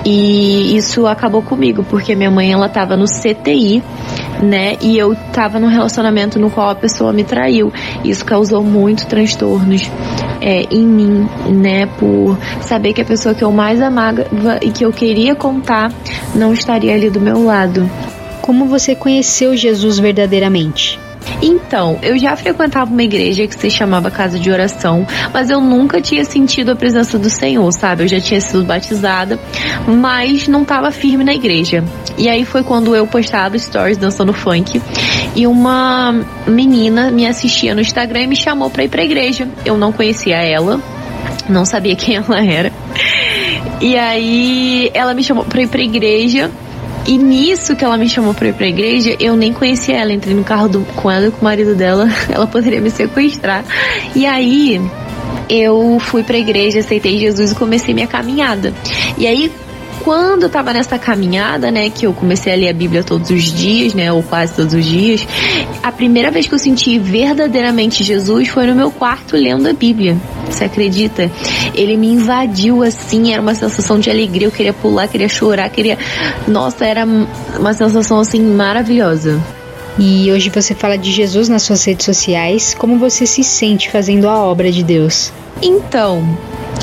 E 0.06 0.74
isso 0.74 1.06
acabou 1.06 1.42
comigo, 1.42 1.84
porque 1.84 2.14
minha 2.14 2.30
mãe 2.30 2.51
ela 2.51 2.66
estava 2.66 2.96
no 2.96 3.05
CTI, 3.05 3.82
né? 4.42 4.76
E 4.80 4.96
eu 4.96 5.12
estava 5.12 5.60
num 5.60 5.68
relacionamento 5.68 6.38
no 6.38 6.51
qual 6.51 6.70
a 6.70 6.74
pessoa 6.74 7.12
me 7.12 7.24
traiu. 7.24 7.70
Isso 8.02 8.24
causou 8.24 8.62
muitos 8.62 9.05
transtornos 9.05 9.90
é, 10.40 10.62
em 10.70 10.84
mim, 10.84 11.28
né? 11.51 11.84
Por 11.98 12.38
saber 12.62 12.94
que 12.94 13.02
a 13.02 13.05
pessoa 13.05 13.34
que 13.34 13.44
eu 13.44 13.52
mais 13.52 13.82
amava 13.82 14.24
e 14.62 14.70
que 14.70 14.84
eu 14.84 14.92
queria 14.92 15.34
contar 15.34 15.92
não 16.34 16.55
estaria 16.55 16.94
ali 16.94 17.10
do 17.10 17.20
meu 17.20 17.44
lado. 17.44 17.88
Como 18.40 18.66
você 18.66 18.94
conheceu 18.94 19.55
Jesus 19.55 19.98
verdadeiramente? 19.98 21.03
Então, 21.42 21.98
eu 22.02 22.18
já 22.18 22.36
frequentava 22.36 22.90
uma 22.90 23.02
igreja 23.02 23.46
que 23.46 23.59
se 23.59 23.70
chamava 23.70 24.10
Casa 24.10 24.38
de 24.38 24.51
Oração, 24.51 25.06
mas 25.32 25.51
eu 25.51 25.60
nunca 25.60 26.01
tinha 26.01 26.24
sentido 26.24 26.70
a 26.70 26.76
presença 26.76 27.18
do 27.18 27.28
Senhor, 27.28 27.70
sabe? 27.72 28.05
Eu 28.05 28.09
já 28.09 28.20
tinha 28.20 28.40
sido 28.40 28.64
batizada, 28.64 29.38
mas 29.86 30.48
não 30.48 30.62
estava 30.62 30.90
firme 30.90 31.24
na 31.24 31.34
igreja. 31.34 31.84
E 32.16 32.28
aí 32.28 32.44
foi 32.44 32.62
quando 32.62 32.94
eu 32.94 33.06
postava 33.06 33.59
stories 33.59 33.98
dançando 33.98 34.32
funk 34.32 34.80
e 35.34 35.46
uma 35.46 36.14
menina 36.46 37.10
me 37.10 37.26
assistia 37.26 37.74
no 37.74 37.80
Instagram 37.80 38.22
e 38.22 38.26
me 38.28 38.36
chamou 38.36 38.70
para 38.70 38.84
ir 38.84 38.88
para 38.88 39.02
a 39.02 39.05
igreja. 39.05 39.48
Eu 39.64 39.76
não 39.76 39.92
conhecia 39.92 40.36
ela, 40.36 40.80
não 41.48 41.64
sabia 41.64 41.96
quem 41.96 42.16
ela 42.16 42.44
era. 42.44 42.72
E 43.80 43.96
aí 43.96 44.90
ela 44.94 45.12
me 45.12 45.22
chamou 45.22 45.44
para 45.44 45.62
ir 45.62 45.68
para 45.68 45.80
a 45.80 45.84
igreja 45.84 46.51
e 47.06 47.18
nisso 47.18 47.76
que 47.76 47.85
ela 47.85 47.97
me 47.97 48.09
chamou 48.09 48.32
pra 48.32 48.48
ir 48.48 48.55
pra 48.55 48.66
igreja, 48.66 49.14
eu 49.20 49.36
nem 49.36 49.52
conhecia 49.52 49.97
ela. 49.97 50.12
Entrei 50.12 50.35
no 50.35 50.44
carro 50.44 50.68
do, 50.68 50.81
com 50.97 51.10
ela 51.10 51.26
e 51.26 51.31
com 51.31 51.40
o 51.40 51.44
marido 51.44 51.74
dela. 51.74 52.09
Ela 52.31 52.47
poderia 52.47 52.81
me 52.81 52.90
sequestrar. 52.90 53.64
E 54.14 54.24
aí, 54.24 54.81
eu 55.48 55.98
fui 56.01 56.22
pra 56.22 56.39
igreja, 56.39 56.81
aceitei 56.81 57.18
Jesus 57.18 57.52
e 57.52 57.55
comecei 57.55 57.93
minha 57.93 58.06
caminhada. 58.06 58.72
E 59.18 59.26
aí, 59.26 59.52
quando 60.05 60.43
eu 60.44 60.51
tava 60.51 60.72
nessa 60.72 60.98
caminhada, 60.98 61.70
né, 61.70 61.89
que 61.89 62.06
eu 62.06 62.12
comecei 62.12 62.52
a 62.52 62.56
ler 62.56 62.68
a 62.68 62.72
Bíblia 62.74 63.02
todos 63.02 63.31
os 63.31 63.44
dias, 63.44 63.94
né, 63.94 64.12
ou 64.12 64.22
quase 64.22 64.55
todos 64.55 64.74
os 64.74 64.85
dias, 64.85 65.26
a 65.82 65.90
primeira 65.90 66.31
vez 66.31 66.47
que 66.47 66.55
eu 66.55 66.59
senti 66.59 66.98
verdadeiramente 66.98 68.05
Jesus 68.05 68.48
foi 68.48 68.66
no 68.66 68.74
meu 68.74 68.90
quarto 68.90 69.35
lendo 69.35 69.66
a 69.66 69.72
Bíblia. 69.72 70.16
Você 70.48 70.64
acredita? 70.64 71.31
Ele 71.74 71.97
me 71.97 72.09
invadiu 72.09 72.82
assim, 72.82 73.32
era 73.32 73.40
uma 73.40 73.55
sensação 73.55 73.98
de 73.98 74.10
alegria, 74.10 74.47
eu 74.47 74.52
queria 74.52 74.74
pular, 74.74 75.09
queria 75.09 75.28
chorar, 75.28 75.70
queria. 75.70 75.98
Nossa, 76.47 76.85
era 76.85 77.06
uma 77.06 77.72
sensação 77.72 78.20
assim 78.20 78.40
maravilhosa. 78.40 79.40
E 79.98 80.31
hoje 80.31 80.51
você 80.51 80.74
fala 80.74 80.98
de 80.98 81.12
Jesus 81.12 81.48
nas 81.48 81.62
suas 81.62 81.82
redes 81.85 82.05
sociais. 82.05 82.74
Como 82.74 82.98
você 82.98 83.26
se 83.26 83.43
sente 83.43 83.90
fazendo 83.90 84.28
a 84.28 84.36
obra 84.36 84.70
de 84.70 84.82
Deus? 84.82 85.32
Então, 85.62 86.36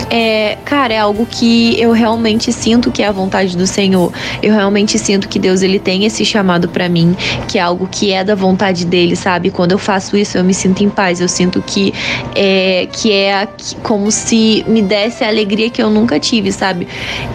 é, 0.10 0.58
cara, 0.66 0.94
é 0.94 1.00
algo 1.00 1.26
que 1.26 1.80
eu 1.80 1.92
realmente 1.92 2.52
sinto 2.52 2.92
que 2.92 3.02
é 3.02 3.08
a 3.08 3.12
vontade 3.12 3.56
do 3.56 3.66
Senhor. 3.66 4.12
Eu 4.44 4.54
realmente 4.54 5.00
sinto 5.00 5.30
que 5.30 5.40
Deus 5.40 5.62
ele 5.62 5.80
tem 5.80 6.06
esse 6.06 6.26
chamado 6.26 6.68
para 6.68 6.90
mim, 6.90 7.16
que 7.48 7.58
é 7.58 7.62
algo 7.62 7.88
que 7.90 8.12
é 8.12 8.24
da 8.24 8.36
vontade 8.36 8.86
dele, 8.86 9.16
sabe? 9.16 9.50
Quando 9.50 9.72
eu 9.72 9.78
faço 9.78 10.18
isso, 10.18 10.38
eu 10.38 10.44
me 10.44 10.54
sinto 10.54 10.84
em 10.84 10.90
paz. 10.90 11.22
Eu 11.22 11.30
sinto 11.30 11.62
que 11.62 11.94
é 12.36 12.88
que 12.92 13.12
é 13.14 13.48
como 13.84 14.12
se 14.12 14.66
me 14.68 14.82
desse 14.82 15.24
a 15.24 15.28
alegria 15.28 15.70
que 15.70 15.82
eu 15.82 15.90
nunca 15.90 16.20
tive, 16.20 16.52
sabe? 16.52 16.88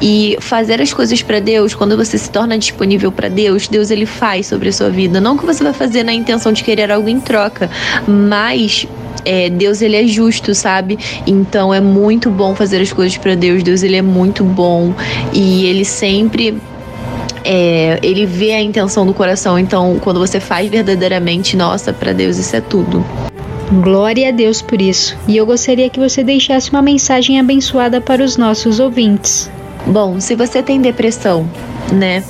E 0.02 0.36
fazer 0.40 0.80
as 0.82 0.92
coisas 0.92 1.22
para 1.22 1.40
Deus, 1.40 1.74
quando 1.74 1.96
você 1.96 2.18
se 2.18 2.30
torna 2.30 2.58
disponível 2.58 3.10
para 3.10 3.28
Deus, 3.28 3.68
Deus 3.68 3.90
ele 3.90 4.06
faz 4.06 4.46
sobre 4.46 4.68
a 4.68 4.72
sua 4.72 4.90
vida. 4.90 5.20
Não 5.20 5.36
que 5.36 5.46
você 5.46 5.62
vai 5.62 5.72
fazer 5.72 6.02
na 6.02 6.12
intenção 6.12 6.52
de 6.52 6.62
querer 6.62 6.90
algo 6.90 7.08
em 7.08 7.20
troca, 7.20 7.70
mas 8.06 8.86
é, 9.26 9.50
Deus 9.50 9.82
ele 9.82 9.96
é 9.96 10.06
justo, 10.06 10.54
sabe? 10.54 10.98
Então 11.26 11.74
é 11.74 11.80
muito 11.80 12.30
bom 12.30 12.54
fazer 12.54 12.80
as 12.80 12.92
coisas 12.92 13.18
para 13.18 13.34
Deus. 13.34 13.62
Deus 13.62 13.82
ele 13.82 13.96
é 13.96 14.02
muito 14.02 14.44
bom 14.44 14.94
e 15.32 15.66
ele 15.66 15.84
sempre 15.84 16.56
é, 17.44 17.98
ele 18.02 18.24
vê 18.24 18.52
a 18.52 18.62
intenção 18.62 19.04
do 19.04 19.12
coração. 19.12 19.58
Então, 19.58 19.98
quando 20.00 20.18
você 20.18 20.40
faz 20.40 20.70
verdadeiramente, 20.70 21.56
nossa, 21.56 21.92
para 21.92 22.12
Deus 22.12 22.38
isso 22.38 22.54
é 22.56 22.60
tudo. 22.60 23.04
Glória 23.82 24.28
a 24.28 24.32
Deus 24.32 24.62
por 24.62 24.80
isso. 24.80 25.16
E 25.26 25.36
eu 25.36 25.44
gostaria 25.44 25.90
que 25.90 25.98
você 25.98 26.22
deixasse 26.22 26.70
uma 26.70 26.80
mensagem 26.80 27.38
abençoada 27.38 28.00
para 28.00 28.22
os 28.22 28.36
nossos 28.36 28.78
ouvintes. 28.78 29.50
Bom, 29.86 30.20
se 30.20 30.34
você 30.34 30.62
tem 30.62 30.80
depressão, 30.80 31.48
né, 31.92 32.22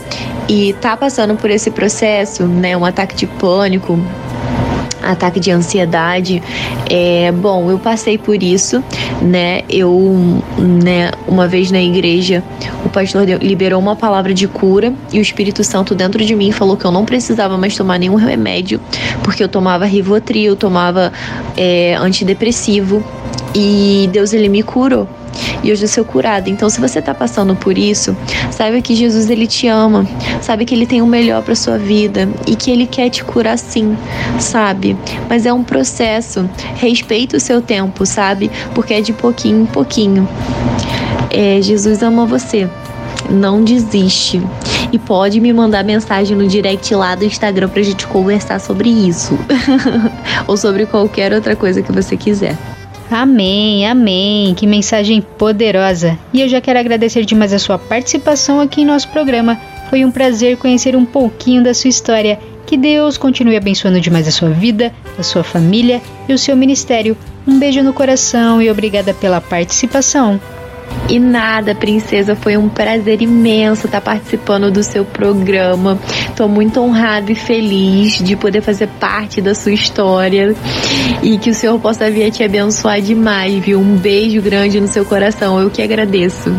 e 0.48 0.74
tá 0.74 0.96
passando 0.96 1.34
por 1.34 1.50
esse 1.50 1.70
processo, 1.70 2.44
né, 2.44 2.76
um 2.76 2.84
ataque 2.84 3.14
de 3.14 3.26
pânico, 3.26 3.98
ataque 5.10 5.40
de 5.40 5.50
ansiedade. 5.50 6.42
É, 6.90 7.32
bom, 7.32 7.70
eu 7.70 7.78
passei 7.78 8.18
por 8.18 8.42
isso, 8.42 8.82
né? 9.22 9.62
Eu, 9.68 10.42
né, 10.58 11.10
uma 11.26 11.48
vez 11.48 11.70
na 11.70 11.80
igreja, 11.80 12.42
o 12.84 12.88
pastor 12.88 13.26
liberou 13.42 13.80
uma 13.80 13.96
palavra 13.96 14.32
de 14.32 14.46
cura 14.46 14.92
e 15.12 15.18
o 15.18 15.22
Espírito 15.22 15.62
Santo 15.64 15.94
dentro 15.94 16.24
de 16.24 16.34
mim 16.34 16.52
falou 16.52 16.76
que 16.76 16.84
eu 16.84 16.92
não 16.92 17.04
precisava 17.04 17.56
mais 17.56 17.76
tomar 17.76 17.98
nenhum 17.98 18.16
remédio, 18.16 18.80
porque 19.22 19.42
eu 19.42 19.48
tomava 19.48 19.84
Rivotril, 19.84 20.56
tomava 20.56 21.12
é, 21.56 21.94
antidepressivo 21.96 23.02
e 23.54 24.08
Deus 24.12 24.32
ele 24.32 24.48
me 24.48 24.62
curou 24.62 25.08
e 25.62 25.72
hoje 25.72 25.84
eu 25.84 25.88
sou 25.88 26.04
curada. 26.04 26.48
Então, 26.48 26.68
se 26.68 26.80
você 26.80 26.98
está 26.98 27.14
passando 27.14 27.54
por 27.54 27.76
isso, 27.76 28.16
saiba 28.50 28.80
que 28.80 28.94
Jesus 28.94 29.28
ele 29.30 29.46
te 29.46 29.66
ama, 29.66 30.06
sabe 30.40 30.64
que 30.64 30.74
ele 30.74 30.86
tem 30.86 31.02
o 31.02 31.06
melhor 31.06 31.42
para 31.42 31.54
sua 31.54 31.78
vida 31.78 32.28
e 32.46 32.54
que 32.56 32.70
ele 32.70 32.86
quer 32.86 33.10
te 33.10 33.24
curar 33.24 33.58
sim, 33.58 33.96
sabe? 34.38 34.96
Mas 35.28 35.46
é 35.46 35.52
um 35.52 35.64
processo. 35.64 36.48
Respeita 36.76 37.36
o 37.36 37.40
seu 37.40 37.60
tempo, 37.60 38.06
sabe? 38.06 38.50
Porque 38.74 38.94
é 38.94 39.00
de 39.00 39.12
pouquinho 39.12 39.62
em 39.62 39.66
pouquinho. 39.66 40.28
É, 41.30 41.60
Jesus 41.60 42.02
ama 42.02 42.24
você. 42.26 42.68
Não 43.28 43.62
desiste. 43.64 44.40
E 44.92 44.98
pode 44.98 45.40
me 45.40 45.52
mandar 45.52 45.84
mensagem 45.84 46.36
no 46.36 46.46
direct 46.46 46.94
lá 46.94 47.14
do 47.14 47.24
Instagram 47.24 47.68
pra 47.68 47.82
gente 47.82 48.06
conversar 48.06 48.60
sobre 48.60 48.88
isso. 48.88 49.36
Ou 50.46 50.56
sobre 50.56 50.86
qualquer 50.86 51.32
outra 51.32 51.56
coisa 51.56 51.82
que 51.82 51.90
você 51.90 52.16
quiser. 52.16 52.56
Amém, 53.10 53.88
amém. 53.88 54.54
Que 54.54 54.66
mensagem 54.66 55.20
poderosa. 55.20 56.18
E 56.32 56.40
eu 56.40 56.48
já 56.48 56.60
quero 56.60 56.78
agradecer 56.78 57.24
demais 57.24 57.52
a 57.52 57.58
sua 57.58 57.78
participação 57.78 58.60
aqui 58.60 58.82
em 58.82 58.86
nosso 58.86 59.08
programa. 59.08 59.58
Foi 59.88 60.04
um 60.04 60.10
prazer 60.10 60.56
conhecer 60.56 60.96
um 60.96 61.04
pouquinho 61.04 61.62
da 61.62 61.72
sua 61.72 61.88
história. 61.88 62.38
Que 62.66 62.76
Deus 62.76 63.16
continue 63.16 63.56
abençoando 63.56 64.00
demais 64.00 64.26
a 64.26 64.32
sua 64.32 64.50
vida, 64.50 64.92
a 65.16 65.22
sua 65.22 65.44
família 65.44 66.02
e 66.28 66.32
o 66.32 66.38
seu 66.38 66.56
ministério. 66.56 67.16
Um 67.46 67.60
beijo 67.60 67.80
no 67.80 67.92
coração 67.92 68.60
e 68.60 68.68
obrigada 68.68 69.14
pela 69.14 69.40
participação. 69.40 70.40
E 71.08 71.18
nada, 71.20 71.74
princesa, 71.74 72.34
foi 72.34 72.56
um 72.56 72.68
prazer 72.68 73.22
imenso 73.22 73.86
estar 73.86 74.00
participando 74.00 74.70
do 74.70 74.82
seu 74.82 75.04
programa. 75.04 75.98
Tô 76.34 76.48
muito 76.48 76.80
honrada 76.80 77.30
e 77.30 77.34
feliz 77.34 78.18
de 78.18 78.34
poder 78.34 78.60
fazer 78.60 78.88
parte 79.00 79.40
da 79.40 79.54
sua 79.54 79.72
história 79.72 80.54
e 81.22 81.38
que 81.38 81.50
o 81.50 81.54
Senhor 81.54 81.78
possa 81.78 82.10
vir 82.10 82.30
te 82.32 82.42
abençoar 82.42 83.00
demais, 83.00 83.54
viu? 83.64 83.78
Um 83.78 83.96
beijo 83.96 84.42
grande 84.42 84.80
no 84.80 84.88
seu 84.88 85.04
coração. 85.04 85.60
Eu 85.60 85.70
que 85.70 85.80
agradeço. 85.80 86.52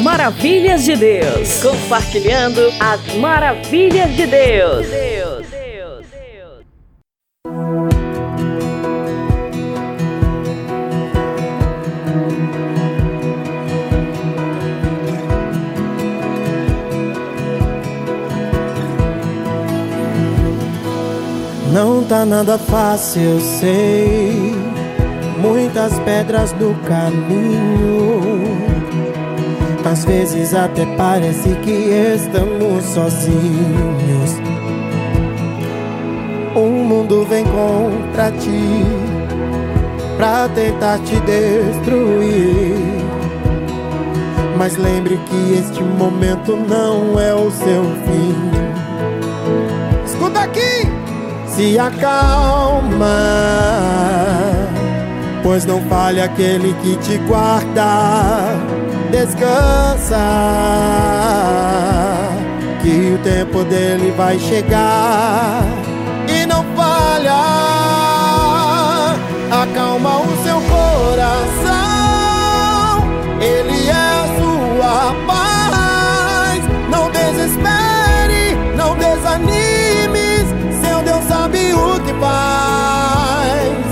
Maravilhas 0.00 0.84
de 0.84 0.96
Deus. 0.96 1.62
Compartilhando 1.62 2.60
as 2.80 3.14
maravilhas 3.14 4.14
de 4.16 4.26
Deus. 4.26 4.86
Não 21.72 22.02
tá 22.02 22.24
nada 22.24 22.58
fácil, 22.58 23.22
eu 23.22 23.40
sei. 23.40 24.52
Muitas 25.38 25.98
pedras 26.00 26.52
no 26.54 26.74
caminho. 26.80 28.49
Às 29.84 30.04
vezes 30.04 30.54
até 30.54 30.84
parece 30.96 31.48
que 31.62 31.70
estamos 31.70 32.84
sozinhos. 32.84 34.30
O 36.54 36.60
mundo 36.60 37.24
vem 37.24 37.44
contra 37.44 38.30
ti 38.32 38.84
pra 40.16 40.48
tentar 40.48 40.98
te 40.98 41.18
destruir. 41.20 42.76
Mas 44.56 44.76
lembre 44.76 45.18
que 45.26 45.54
este 45.54 45.82
momento 45.82 46.54
não 46.56 47.18
é 47.18 47.34
o 47.34 47.50
seu 47.50 47.84
fim. 48.04 48.34
Escuta 50.04 50.40
aqui! 50.40 51.00
Se 51.46 51.78
acalma, 51.78 53.06
pois 55.42 55.64
não 55.64 55.80
fale 55.82 56.20
aquele 56.20 56.74
que 56.74 56.96
te 56.96 57.18
guarda 57.26 58.69
descansa, 59.10 60.16
que 62.82 63.14
o 63.14 63.18
tempo 63.18 63.64
dele 63.64 64.12
vai 64.16 64.38
chegar 64.38 65.62
e 66.28 66.46
não 66.46 66.64
falha. 66.76 67.40
Acalma 69.62 70.20
o 70.20 70.42
seu 70.44 70.60
coração, 70.62 71.72
ele 73.40 73.88
é 73.88 73.92
a 73.92 74.26
sua 74.38 75.14
paz. 75.26 76.62
Não 76.88 77.10
desespere, 77.10 78.56
não 78.76 78.96
desanime, 78.96 80.46
seu 80.82 81.02
Deus 81.02 81.24
sabe 81.24 81.74
o 81.74 82.00
que 82.00 82.12
faz. 82.14 83.84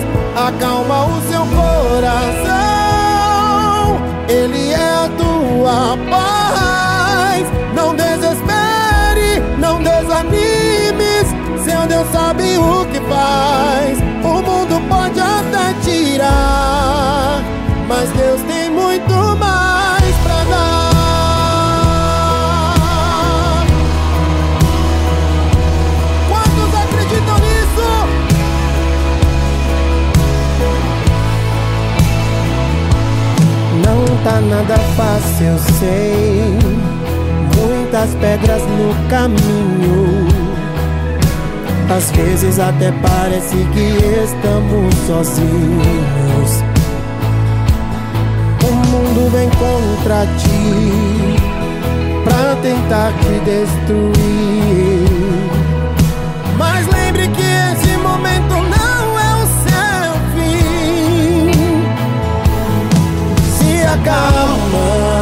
Acalma 0.49 1.07
o 1.07 1.21
seu 1.29 1.45
coração, 1.47 2.48
tá 34.29 34.41
nada 34.43 34.77
fácil, 34.95 35.47
eu 35.47 35.59
sei. 35.79 36.59
Muitas 37.57 38.15
pedras 38.17 38.63
no 38.63 39.09
caminho. 39.09 40.29
Às 41.97 42.11
vezes 42.11 42.61
até 42.61 42.93
parece 42.93 43.57
que 43.73 43.89
estamos 44.25 44.95
sozinhos. 45.07 46.63
O 48.63 48.73
mundo 48.91 49.31
vem 49.33 49.49
contra 49.51 50.27
ti 50.37 51.35
pra 52.25 52.57
tentar 52.57 53.13
te 53.23 53.41
destruir. 53.51 54.98
Se 63.99 64.11
acalma, 64.11 65.21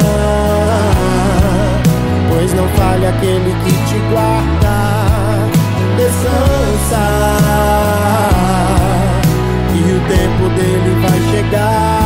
pois 2.29 2.53
não 2.53 2.69
falha 2.71 3.09
aquele 3.09 3.55
que 3.65 3.73
te 3.89 3.99
guarda. 4.11 4.77
Descansa, 5.97 7.05
e 9.75 9.81
o 9.81 10.01
tempo 10.09 10.49
dele 10.55 11.01
vai 11.01 11.21
chegar. 11.31 12.06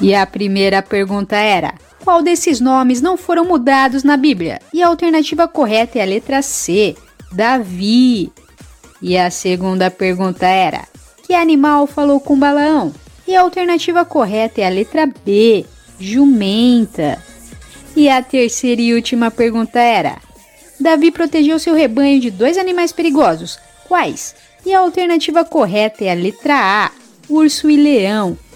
E 0.00 0.14
a 0.14 0.26
primeira 0.26 0.82
pergunta 0.82 1.36
era: 1.36 1.74
qual 2.02 2.22
desses 2.22 2.60
nomes 2.60 3.00
não 3.00 3.16
foram 3.16 3.44
mudados 3.44 4.02
na 4.02 4.16
Bíblia? 4.16 4.60
E 4.72 4.82
a 4.82 4.88
alternativa 4.88 5.46
correta 5.46 5.98
é 5.98 6.02
a 6.02 6.06
letra 6.06 6.42
C, 6.42 6.96
Davi. 7.32 8.32
E 9.02 9.16
a 9.16 9.30
segunda 9.30 9.90
pergunta 9.90 10.46
era: 10.46 10.88
que 11.26 11.34
animal 11.34 11.86
falou 11.86 12.18
com 12.18 12.38
Balaão? 12.38 12.92
E 13.26 13.36
a 13.36 13.42
alternativa 13.42 14.04
correta 14.04 14.60
é 14.60 14.66
a 14.66 14.70
letra 14.70 15.06
B, 15.06 15.64
jumenta. 15.98 17.22
E 17.94 18.08
a 18.08 18.22
terceira 18.22 18.80
e 18.80 18.94
última 18.94 19.30
pergunta 19.30 19.78
era: 19.78 20.16
Davi 20.80 21.10
protegeu 21.10 21.58
seu 21.58 21.74
rebanho 21.74 22.20
de 22.20 22.30
dois 22.30 22.56
animais 22.56 22.90
perigosos. 22.90 23.58
Quais? 23.86 24.34
E 24.64 24.72
a 24.72 24.80
alternativa 24.80 25.44
correta 25.44 26.04
é 26.04 26.10
a 26.10 26.14
letra 26.14 26.54
A, 26.86 26.90
urso 27.28 27.70
e 27.70 27.76
leão. 27.76 28.36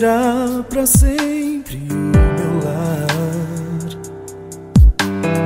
Será 0.00 0.64
para 0.66 0.86
sempre 0.86 1.76
o 1.90 1.94
meu 1.94 2.64
lar. 2.64 3.06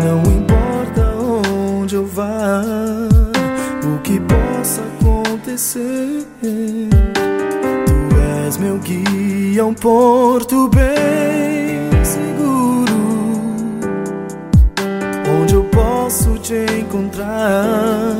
Não 0.05 0.23
importa 0.33 1.03
onde 1.17 1.97
eu 1.97 2.07
vá, 2.07 2.63
o 3.83 3.99
que 4.03 4.21
possa 4.21 4.81
acontecer. 4.83 6.25
Tu 6.41 8.17
és 8.45 8.57
meu 8.59 8.79
guia, 8.79 9.67
um 9.67 9.75
porto 9.75 10.69
bem 10.69 12.05
seguro, 12.05 12.93
onde 15.43 15.55
eu 15.55 15.65
posso 15.65 16.39
te 16.39 16.65
encontrar 16.79 18.15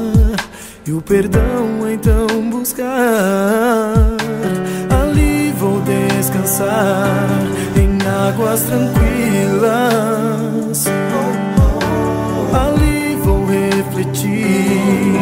e 0.85 0.91
o 0.91 1.01
perdão 1.01 1.89
então 1.89 2.27
buscar. 2.51 4.14
Descansar 6.45 7.27
em 7.75 7.99
águas 8.07 8.61
tranquilas. 8.65 9.65
Ali 12.53 13.17
vou 13.17 13.47
refletir. 13.47 15.17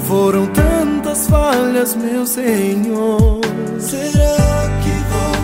Foram 0.00 0.46
tantas 0.48 1.26
falhas, 1.28 1.96
meu 1.96 2.26
Senhor. 2.26 3.40
Será 3.78 4.68
que 4.82 4.90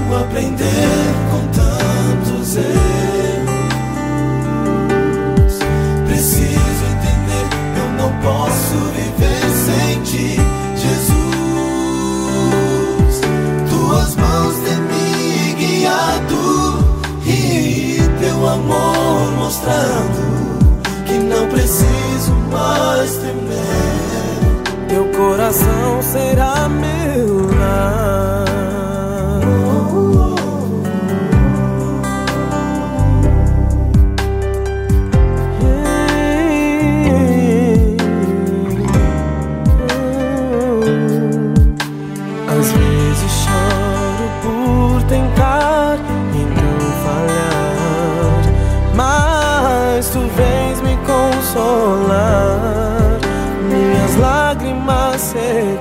vou 0.07 0.19
aprender 0.19 1.15
com 1.31 1.49
amor 18.53 19.33
mostrando 19.39 20.59
que 21.07 21.15
não 21.15 21.49
preciso 21.49 22.33
mais 22.51 23.17
temer. 23.17 24.89
Teu 24.89 25.05
coração 25.13 26.03
será 26.03 26.69
meu 26.69 27.47
lar. 27.59 28.50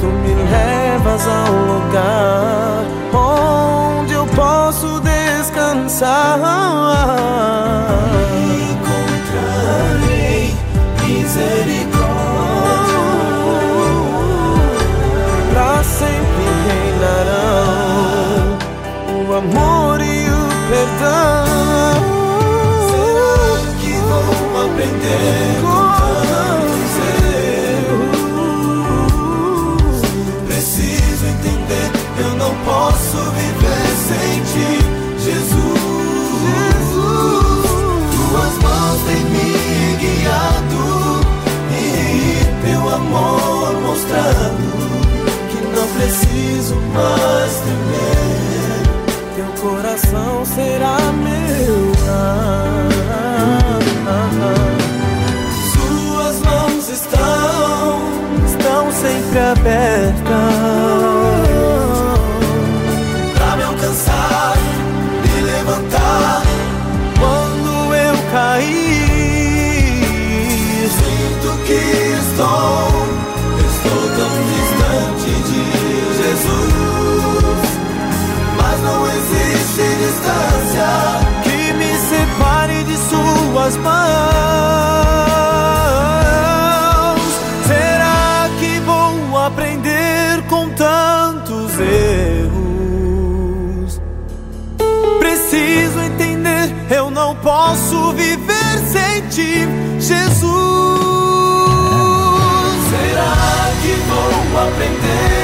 tu 0.00 0.06
me 0.06 0.34
levas 0.50 1.28
a 1.28 1.44
um 1.50 1.60
lugar 1.74 2.84
onde 3.12 4.14
eu 4.14 4.26
posso 4.28 5.00
descansar. 5.00 6.79
Será 22.90 23.58
que 23.80 23.92
vou 24.08 24.64
aprender 24.64 25.44
com 25.62 25.82
tantos 26.30 26.92
erros? 28.30 30.00
Preciso 30.46 31.24
entender, 31.26 31.88
eu 32.18 32.30
não 32.36 32.52
posso 32.64 33.18
viver 33.32 33.90
sem 34.08 34.30
ti, 34.52 34.70
Jesus. 35.18 35.80
Tuas 38.30 38.54
mãos 38.62 38.98
têm 39.06 39.22
me 39.24 39.50
guiado 39.96 40.82
e 41.72 41.84
teu 42.64 42.82
amor 42.94 43.72
mostrado 43.82 44.68
que 45.50 45.58
não 45.74 45.86
preciso 45.88 46.74
mais 46.94 47.52
temer. 47.60 48.29
Coração 49.60 50.42
será 50.46 50.96
meu 51.12 51.92
lar. 52.06 52.88
Suas 55.72 56.40
mãos 56.40 56.88
estão, 56.88 58.00
estão 58.46 58.90
sempre 58.90 59.38
abertas 59.38 60.59
distância 80.00 80.88
que 81.44 81.72
me 81.74 81.92
separe 82.10 82.84
de 82.84 82.96
suas 82.96 83.76
mãos. 83.76 84.00
Será 87.66 88.48
que 88.58 88.80
vou 88.80 89.38
aprender 89.38 90.42
com 90.48 90.70
tantos 90.70 91.78
erros? 91.78 92.50
Preciso 95.18 96.00
entender, 96.00 96.74
eu 96.90 97.10
não 97.10 97.34
posso 97.36 98.12
viver 98.14 98.78
sem 98.90 99.20
ti, 99.28 99.68
Jesus. 99.98 100.40
Será 102.90 103.36
que 103.82 103.92
vou 104.08 104.60
aprender 104.66 105.39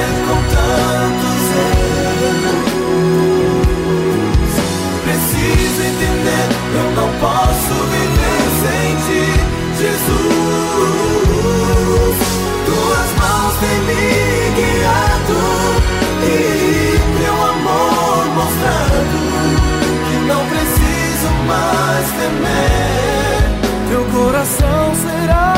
coração 24.37 24.95
será 24.97 25.55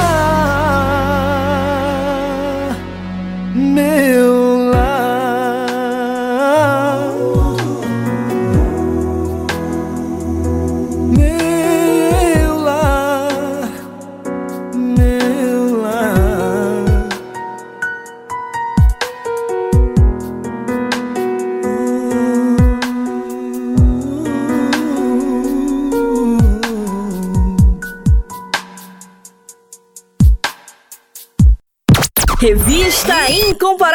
meu 3.53 4.28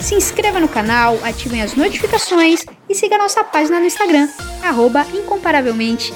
Se 0.00 0.14
inscreva 0.14 0.60
no 0.60 0.68
canal, 0.68 1.18
ativem 1.22 1.62
as 1.62 1.74
notificações 1.74 2.64
e 2.88 2.94
siga 2.94 3.18
nossa 3.18 3.42
página 3.42 3.80
no 3.80 3.86
Instagram, 3.86 4.28
arroba 4.62 5.06
incomparavelmente 5.12 6.12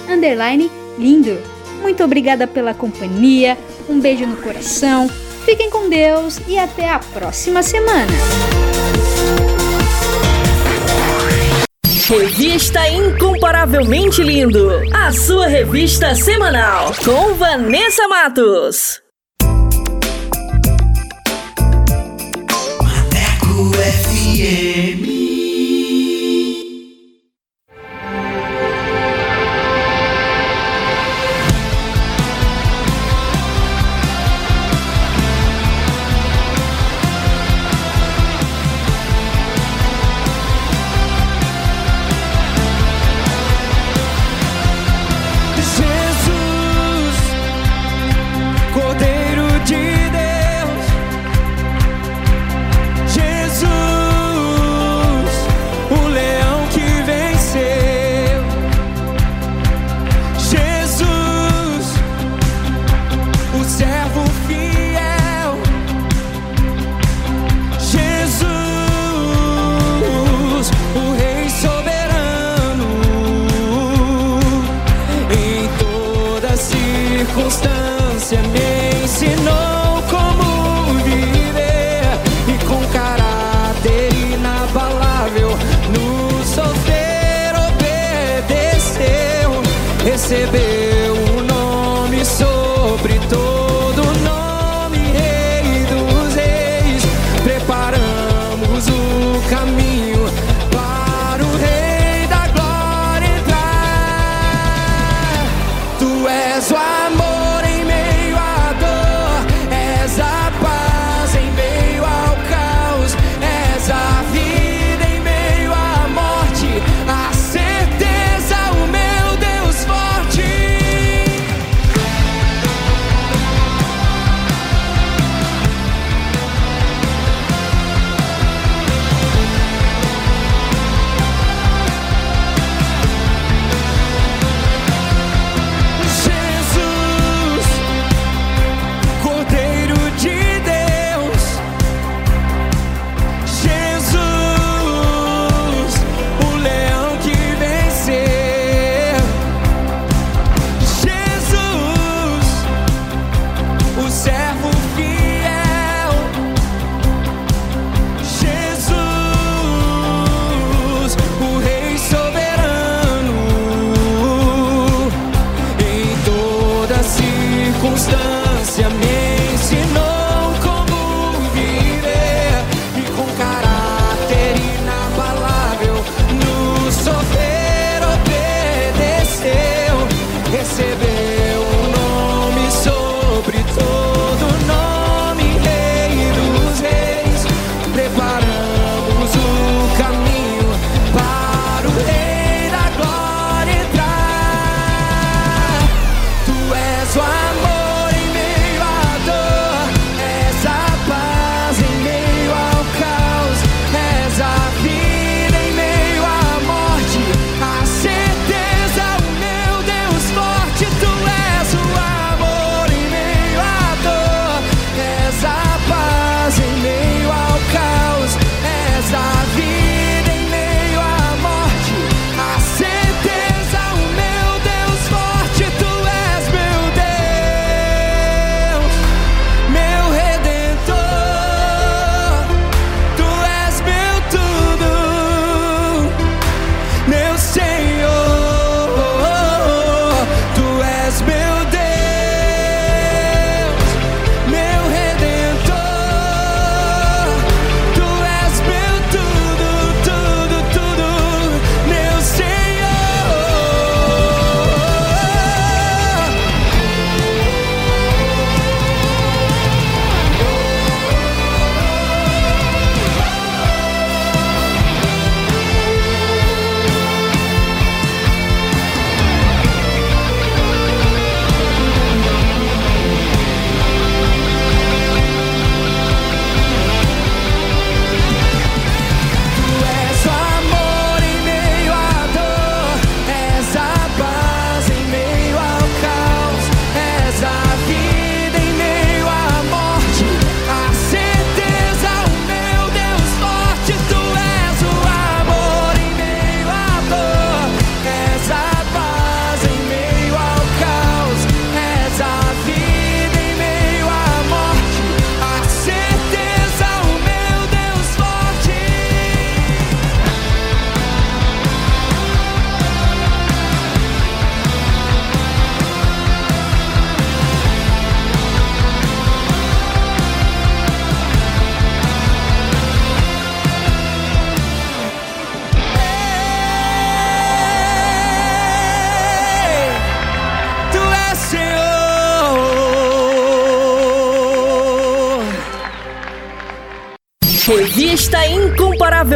lindo. 0.98 1.39
Muito 1.82 2.05
obrigada 2.05 2.47
pela 2.47 2.74
companhia, 2.74 3.57
um 3.89 3.98
beijo 3.98 4.27
no 4.27 4.36
coração, 4.36 5.09
fiquem 5.44 5.70
com 5.70 5.89
Deus 5.89 6.40
e 6.47 6.59
até 6.59 6.90
a 6.90 6.98
próxima 6.98 7.62
semana. 7.62 8.12
Revista 12.11 12.89
Incomparavelmente 12.89 14.20
Lindo. 14.20 14.69
A 14.93 15.12
sua 15.12 15.47
revista 15.47 16.12
semanal. 16.12 16.93
Com 17.05 17.35
Vanessa 17.35 18.09
Matos. 18.09 19.01
FM. 23.69 25.10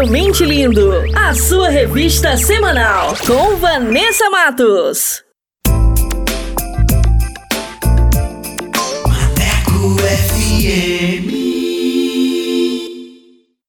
Incomparavelmente 0.05 0.44
Lindo. 0.44 0.93
A 1.16 1.32
sua 1.35 1.70
revista 1.70 2.36
semanal. 2.36 3.16
Com 3.26 3.56
Vanessa 3.56 4.28
Matos. 4.28 5.24